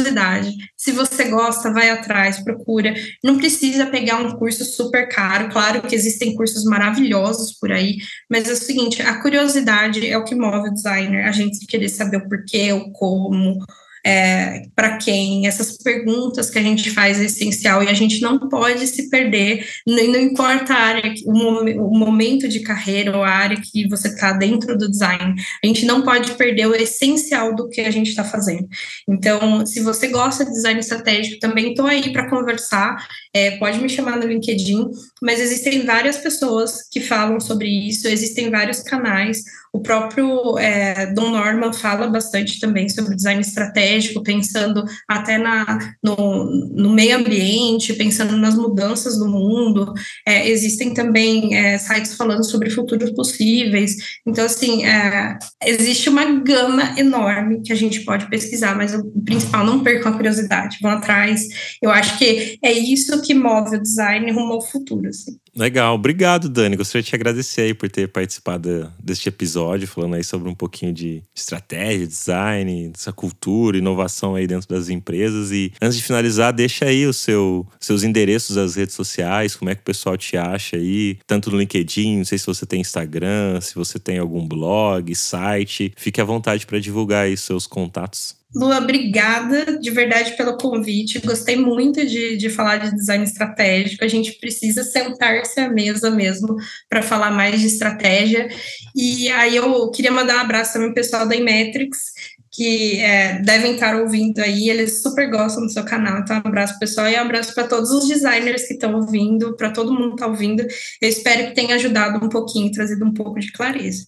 Se 0.76 0.92
você 0.92 1.24
gosta, 1.24 1.72
vai 1.72 1.90
atrás, 1.90 2.42
procura. 2.42 2.94
Não 3.22 3.38
precisa 3.38 3.86
pegar 3.86 4.16
um 4.18 4.36
curso 4.36 4.64
super 4.64 5.08
caro. 5.08 5.48
Claro 5.50 5.82
que 5.82 5.94
existem 5.94 6.34
cursos 6.34 6.64
maravilhosos 6.64 7.52
por 7.58 7.72
aí, 7.72 7.96
mas 8.30 8.48
é 8.48 8.52
o 8.52 8.56
seguinte: 8.56 9.02
a 9.02 9.20
curiosidade 9.20 10.06
é 10.06 10.16
o 10.16 10.24
que 10.24 10.34
move 10.34 10.68
o 10.68 10.74
designer, 10.74 11.26
a 11.26 11.32
gente 11.32 11.66
querer 11.66 11.88
saber 11.88 12.18
o 12.18 12.28
porquê, 12.28 12.72
o 12.72 12.90
como, 12.92 13.64
é, 14.06 14.62
para 14.72 14.98
quem, 14.98 15.48
essas 15.48 15.76
perguntas 15.78 16.48
que 16.48 16.60
a 16.60 16.62
gente 16.62 16.90
faz 16.90 17.20
é 17.20 17.24
essencial 17.24 17.82
e 17.82 17.88
a 17.88 17.92
gente 17.92 18.20
não 18.20 18.38
pode 18.48 18.86
se 18.86 19.10
perder, 19.10 19.66
não, 19.84 19.96
não 20.06 20.20
importa 20.20 20.74
a 20.74 20.78
área, 20.78 21.12
o, 21.24 21.88
o, 21.88 21.98
momento 21.98 22.46
de 22.46 22.60
carreira 22.60 23.16
ou 23.16 23.24
a 23.24 23.28
área 23.28 23.60
que 23.60 23.88
você 23.88 24.06
está 24.06 24.30
dentro 24.30 24.78
do 24.78 24.88
design, 24.88 25.34
a 25.60 25.66
gente 25.66 25.84
não 25.84 26.02
pode 26.02 26.30
perder 26.34 26.68
o 26.68 26.74
essencial 26.76 27.52
do 27.56 27.68
que 27.68 27.80
a 27.80 27.90
gente 27.90 28.10
está 28.10 28.22
fazendo. 28.22 28.68
Então, 29.08 29.66
se 29.66 29.80
você 29.80 30.06
gosta 30.06 30.44
de 30.44 30.52
design 30.52 30.78
estratégico, 30.78 31.40
também 31.40 31.70
estou 31.70 31.86
aí 31.86 32.12
para 32.12 32.30
conversar, 32.30 33.08
é, 33.34 33.58
pode 33.58 33.80
me 33.80 33.88
chamar 33.88 34.18
no 34.18 34.28
LinkedIn, 34.28 34.86
mas 35.20 35.40
existem 35.40 35.84
várias 35.84 36.16
pessoas 36.16 36.88
que 36.92 37.00
falam 37.00 37.40
sobre 37.40 37.68
isso, 37.68 38.06
existem 38.06 38.50
vários 38.50 38.82
canais, 38.82 39.42
o 39.76 39.80
próprio 39.80 40.58
é, 40.58 41.12
Don 41.12 41.30
Norman 41.30 41.70
fala 41.70 42.08
bastante 42.08 42.58
também 42.58 42.88
sobre 42.88 43.14
design 43.14 43.42
estratégico, 43.42 44.22
pensando 44.22 44.82
até 45.06 45.36
na, 45.36 45.78
no, 46.02 46.44
no 46.72 46.90
meio 46.94 47.18
ambiente, 47.18 47.92
pensando 47.92 48.38
nas 48.38 48.54
mudanças 48.54 49.18
do 49.18 49.28
mundo. 49.28 49.92
É, 50.26 50.48
existem 50.48 50.94
também 50.94 51.54
é, 51.54 51.76
sites 51.76 52.14
falando 52.14 52.42
sobre 52.42 52.70
futuros 52.70 53.10
possíveis. 53.10 53.96
Então, 54.26 54.46
assim, 54.46 54.86
é, 54.86 55.38
existe 55.62 56.08
uma 56.08 56.24
gama 56.40 56.98
enorme 56.98 57.60
que 57.62 57.72
a 57.72 57.76
gente 57.76 58.00
pode 58.00 58.30
pesquisar, 58.30 58.74
mas 58.74 58.94
o 58.94 59.04
principal, 59.26 59.64
não 59.66 59.84
percam 59.84 60.12
a 60.12 60.16
curiosidade, 60.16 60.78
vão 60.80 60.92
atrás. 60.92 61.42
Eu 61.82 61.90
acho 61.90 62.16
que 62.18 62.58
é 62.62 62.72
isso 62.72 63.20
que 63.20 63.34
move 63.34 63.76
o 63.76 63.82
design 63.82 64.30
rumo 64.32 64.54
ao 64.54 64.62
futuro. 64.62 65.06
Assim. 65.08 65.36
Legal, 65.56 65.94
obrigado, 65.94 66.50
Dani. 66.50 66.76
Gostaria 66.76 67.02
de 67.02 67.08
te 67.08 67.14
agradecer 67.14 67.62
aí 67.62 67.72
por 67.72 67.88
ter 67.88 68.08
participado 68.08 68.92
deste 69.02 69.30
episódio, 69.30 69.88
falando 69.88 70.14
aí 70.14 70.22
sobre 70.22 70.50
um 70.50 70.54
pouquinho 70.54 70.92
de 70.92 71.22
estratégia, 71.34 72.06
design, 72.06 72.92
essa 72.94 73.10
cultura, 73.10 73.78
inovação 73.78 74.34
aí 74.34 74.46
dentro 74.46 74.68
das 74.68 74.90
empresas. 74.90 75.50
E 75.52 75.72
antes 75.80 75.96
de 75.96 76.04
finalizar, 76.04 76.52
deixa 76.52 76.84
aí 76.84 77.06
os 77.06 77.16
seu, 77.16 77.66
seus 77.80 78.02
endereços 78.02 78.54
das 78.54 78.74
redes 78.74 78.94
sociais, 78.94 79.56
como 79.56 79.70
é 79.70 79.74
que 79.74 79.80
o 79.80 79.84
pessoal 79.84 80.14
te 80.18 80.36
acha 80.36 80.76
aí, 80.76 81.18
tanto 81.26 81.50
no 81.50 81.56
LinkedIn, 81.56 82.18
não 82.18 82.24
sei 82.26 82.36
se 82.36 82.46
você 82.46 82.66
tem 82.66 82.82
Instagram, 82.82 83.58
se 83.62 83.74
você 83.74 83.98
tem 83.98 84.18
algum 84.18 84.46
blog, 84.46 85.14
site. 85.14 85.90
Fique 85.96 86.20
à 86.20 86.24
vontade 86.24 86.66
para 86.66 86.78
divulgar 86.78 87.24
aí 87.24 87.34
seus 87.34 87.66
contatos. 87.66 88.36
Lua, 88.54 88.78
obrigada 88.78 89.78
de 89.78 89.90
verdade 89.90 90.36
pelo 90.36 90.56
convite. 90.56 91.18
Gostei 91.18 91.56
muito 91.56 92.04
de, 92.06 92.36
de 92.36 92.48
falar 92.48 92.78
de 92.78 92.94
design 92.94 93.24
estratégico. 93.24 94.04
A 94.04 94.08
gente 94.08 94.32
precisa 94.38 94.82
sentar-se 94.82 95.60
à 95.60 95.68
mesa 95.68 96.10
mesmo 96.10 96.56
para 96.88 97.02
falar 97.02 97.30
mais 97.30 97.60
de 97.60 97.66
estratégia. 97.66 98.48
E 98.94 99.28
aí 99.30 99.56
eu 99.56 99.90
queria 99.90 100.12
mandar 100.12 100.36
um 100.36 100.40
abraço 100.40 100.74
também 100.74 100.88
para 100.88 100.92
o 100.92 101.04
pessoal 101.04 101.28
da 101.28 101.36
Imetrics, 101.36 102.12
que 102.56 102.98
é, 103.00 103.42
devem 103.42 103.74
estar 103.74 104.00
ouvindo 104.00 104.38
aí, 104.38 104.70
eles 104.70 105.02
super 105.02 105.30
gostam 105.30 105.66
do 105.66 105.70
seu 105.70 105.84
canal. 105.84 106.20
Então, 106.20 106.36
um 106.36 106.48
abraço 106.48 106.78
pessoal 106.78 107.06
e 107.08 107.14
um 107.14 107.20
abraço 107.20 107.54
para 107.54 107.68
todos 107.68 107.90
os 107.90 108.08
designers 108.08 108.66
que 108.66 108.72
estão 108.72 108.94
ouvindo, 108.94 109.54
para 109.56 109.70
todo 109.70 109.92
mundo 109.92 110.10
que 110.10 110.14
está 110.14 110.26
ouvindo. 110.26 110.62
Eu 111.02 111.08
espero 111.08 111.48
que 111.48 111.54
tenha 111.54 111.74
ajudado 111.74 112.24
um 112.24 112.30
pouquinho, 112.30 112.72
trazido 112.72 113.04
um 113.04 113.12
pouco 113.12 113.38
de 113.38 113.52
clareza. 113.52 114.06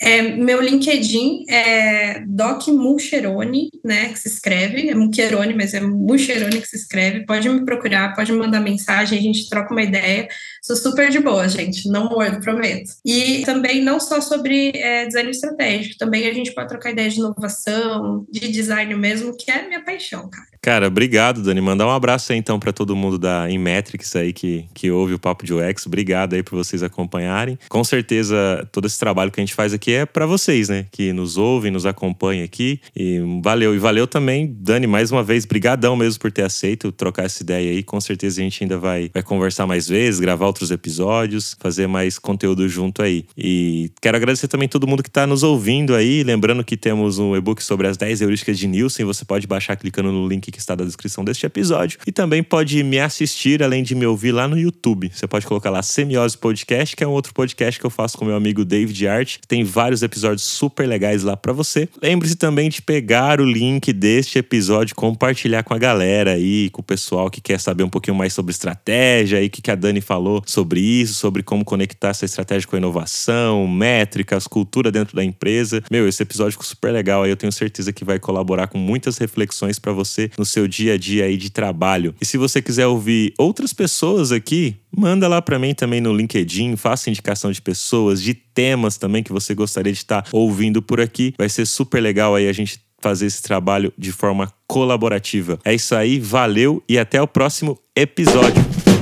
É, 0.00 0.22
meu 0.22 0.60
LinkedIn 0.60 1.44
é 1.48 2.20
Doc 2.26 2.68
Mulcherone, 2.68 3.68
né, 3.84 4.10
que 4.10 4.18
se 4.18 4.28
escreve, 4.28 4.88
é 4.88 4.94
Mulcherone, 4.94 5.54
mas 5.54 5.74
é 5.74 5.80
Mulcherone 5.80 6.60
que 6.60 6.68
se 6.68 6.76
escreve, 6.76 7.26
pode 7.26 7.48
me 7.48 7.64
procurar, 7.64 8.14
pode 8.14 8.30
me 8.30 8.38
mandar 8.38 8.60
mensagem, 8.60 9.18
a 9.18 9.22
gente 9.22 9.48
troca 9.48 9.72
uma 9.72 9.82
ideia, 9.82 10.28
sou 10.62 10.76
super 10.76 11.10
de 11.10 11.18
boa, 11.18 11.48
gente, 11.48 11.88
não 11.88 12.08
mordo, 12.08 12.40
prometo. 12.40 12.92
E 13.04 13.42
também 13.44 13.82
não 13.82 13.98
só 13.98 14.20
sobre 14.20 14.70
é, 14.76 15.06
design 15.06 15.30
estratégico, 15.30 15.98
também 15.98 16.28
a 16.28 16.32
gente 16.32 16.54
pode 16.54 16.68
trocar 16.68 16.92
ideia 16.92 17.10
de 17.10 17.18
inovação, 17.18 18.24
de 18.30 18.48
design 18.48 18.94
mesmo, 18.94 19.36
que 19.36 19.50
é 19.50 19.66
minha 19.66 19.84
paixão, 19.84 20.30
cara. 20.30 20.57
Cara, 20.68 20.86
obrigado, 20.86 21.42
Dani. 21.42 21.62
Mandar 21.62 21.86
um 21.86 21.90
abraço 21.90 22.30
aí 22.30 22.38
então 22.38 22.60
para 22.60 22.74
todo 22.74 22.94
mundo 22.94 23.18
da 23.18 23.50
Inmetrics 23.50 24.14
aí 24.14 24.34
que, 24.34 24.66
que 24.74 24.90
ouve 24.90 25.14
o 25.14 25.18
Papo 25.18 25.46
de 25.46 25.54
UX. 25.54 25.86
Obrigado 25.86 26.34
aí 26.34 26.42
por 26.42 26.56
vocês 26.56 26.82
acompanharem. 26.82 27.58
Com 27.70 27.82
certeza, 27.82 28.68
todo 28.70 28.86
esse 28.86 28.98
trabalho 28.98 29.30
que 29.30 29.40
a 29.40 29.42
gente 29.42 29.54
faz 29.54 29.72
aqui 29.72 29.92
é 29.92 30.04
para 30.04 30.26
vocês, 30.26 30.68
né? 30.68 30.84
Que 30.92 31.10
nos 31.10 31.38
ouvem, 31.38 31.70
nos 31.70 31.86
acompanham 31.86 32.44
aqui. 32.44 32.82
E 32.94 33.18
valeu. 33.42 33.74
E 33.74 33.78
valeu 33.78 34.06
também, 34.06 34.54
Dani, 34.60 34.86
mais 34.86 35.10
uma 35.10 35.22
vez, 35.22 35.46
brigadão 35.46 35.96
mesmo 35.96 36.20
por 36.20 36.30
ter 36.30 36.42
aceito 36.42 36.92
trocar 36.92 37.24
essa 37.24 37.42
ideia 37.42 37.70
aí. 37.70 37.82
Com 37.82 37.98
certeza 37.98 38.38
a 38.38 38.44
gente 38.44 38.62
ainda 38.62 38.76
vai, 38.76 39.10
vai 39.14 39.22
conversar 39.22 39.66
mais 39.66 39.88
vezes, 39.88 40.20
gravar 40.20 40.48
outros 40.48 40.70
episódios, 40.70 41.56
fazer 41.58 41.86
mais 41.86 42.18
conteúdo 42.18 42.68
junto 42.68 43.00
aí. 43.00 43.24
E 43.38 43.90
quero 44.02 44.18
agradecer 44.18 44.48
também 44.48 44.68
todo 44.68 44.86
mundo 44.86 45.02
que 45.02 45.08
está 45.08 45.26
nos 45.26 45.42
ouvindo 45.42 45.94
aí. 45.94 46.22
Lembrando 46.22 46.62
que 46.62 46.76
temos 46.76 47.18
um 47.18 47.34
e-book 47.34 47.64
sobre 47.64 47.86
as 47.86 47.96
10 47.96 48.20
heurísticas 48.20 48.58
de 48.58 48.66
Nielsen. 48.66 49.06
Você 49.06 49.24
pode 49.24 49.46
baixar 49.46 49.74
clicando 49.74 50.12
no 50.12 50.28
link 50.28 50.50
que 50.50 50.57
está 50.60 50.76
na 50.76 50.84
descrição 50.84 51.24
deste 51.24 51.46
episódio. 51.46 51.98
E 52.06 52.12
também 52.12 52.42
pode 52.42 52.82
me 52.82 52.98
assistir, 52.98 53.62
além 53.62 53.82
de 53.82 53.94
me 53.94 54.06
ouvir 54.06 54.32
lá 54.32 54.46
no 54.48 54.58
YouTube. 54.58 55.10
Você 55.12 55.26
pode 55.26 55.46
colocar 55.46 55.70
lá 55.70 55.82
Semiose 55.82 56.36
Podcast, 56.36 56.94
que 56.96 57.04
é 57.04 57.06
um 57.06 57.10
outro 57.10 57.32
podcast 57.32 57.78
que 57.78 57.86
eu 57.86 57.90
faço 57.90 58.16
com 58.18 58.24
meu 58.24 58.36
amigo 58.36 58.64
David 58.64 59.06
Art. 59.06 59.36
Tem 59.46 59.64
vários 59.64 60.02
episódios 60.02 60.42
super 60.42 60.86
legais 60.86 61.22
lá 61.22 61.36
para 61.36 61.52
você. 61.52 61.88
Lembre-se 62.02 62.36
também 62.36 62.68
de 62.68 62.82
pegar 62.82 63.40
o 63.40 63.44
link 63.44 63.92
deste 63.92 64.38
episódio, 64.38 64.94
compartilhar 64.94 65.62
com 65.62 65.74
a 65.74 65.78
galera 65.78 66.32
aí, 66.32 66.70
com 66.70 66.80
o 66.80 66.84
pessoal 66.84 67.30
que 67.30 67.40
quer 67.40 67.60
saber 67.60 67.84
um 67.84 67.88
pouquinho 67.88 68.16
mais 68.16 68.32
sobre 68.32 68.52
estratégia 68.52 69.42
e 69.42 69.46
o 69.46 69.50
que 69.50 69.70
a 69.70 69.74
Dani 69.74 70.00
falou 70.00 70.42
sobre 70.46 70.80
isso, 70.80 71.14
sobre 71.14 71.42
como 71.42 71.64
conectar 71.64 72.08
essa 72.08 72.24
estratégia 72.24 72.68
com 72.68 72.76
a 72.76 72.78
inovação, 72.78 73.66
métricas, 73.66 74.46
cultura 74.46 74.90
dentro 74.90 75.16
da 75.16 75.24
empresa. 75.24 75.82
Meu, 75.90 76.08
esse 76.08 76.22
episódio 76.22 76.52
ficou 76.52 76.66
super 76.66 76.92
legal 76.92 77.22
aí, 77.22 77.30
eu 77.30 77.36
tenho 77.36 77.52
certeza 77.52 77.92
que 77.92 78.04
vai 78.04 78.18
colaborar 78.18 78.68
com 78.68 78.78
muitas 78.78 79.18
reflexões 79.18 79.78
para 79.78 79.92
você 79.92 80.30
no 80.38 80.44
seu 80.48 80.66
dia 80.66 80.94
a 80.94 80.98
dia 80.98 81.26
aí 81.26 81.36
de 81.36 81.50
trabalho. 81.50 82.14
E 82.20 82.26
se 82.26 82.36
você 82.36 82.60
quiser 82.60 82.86
ouvir 82.86 83.32
outras 83.38 83.72
pessoas 83.72 84.32
aqui, 84.32 84.76
manda 84.94 85.28
lá 85.28 85.40
para 85.40 85.58
mim 85.58 85.74
também 85.74 86.00
no 86.00 86.12
LinkedIn, 86.12 86.74
faça 86.76 87.10
indicação 87.10 87.52
de 87.52 87.62
pessoas, 87.62 88.20
de 88.20 88.34
temas 88.34 88.96
também 88.96 89.22
que 89.22 89.32
você 89.32 89.54
gostaria 89.54 89.92
de 89.92 89.98
estar 89.98 90.26
ouvindo 90.32 90.82
por 90.82 91.00
aqui. 91.00 91.34
Vai 91.38 91.48
ser 91.48 91.66
super 91.66 92.00
legal 92.00 92.34
aí 92.34 92.48
a 92.48 92.52
gente 92.52 92.80
fazer 93.00 93.26
esse 93.26 93.42
trabalho 93.42 93.92
de 93.96 94.10
forma 94.10 94.52
colaborativa. 94.66 95.58
É 95.64 95.74
isso 95.74 95.94
aí, 95.94 96.18
valeu 96.18 96.82
e 96.88 96.98
até 96.98 97.22
o 97.22 97.28
próximo 97.28 97.78
episódio. 97.94 98.97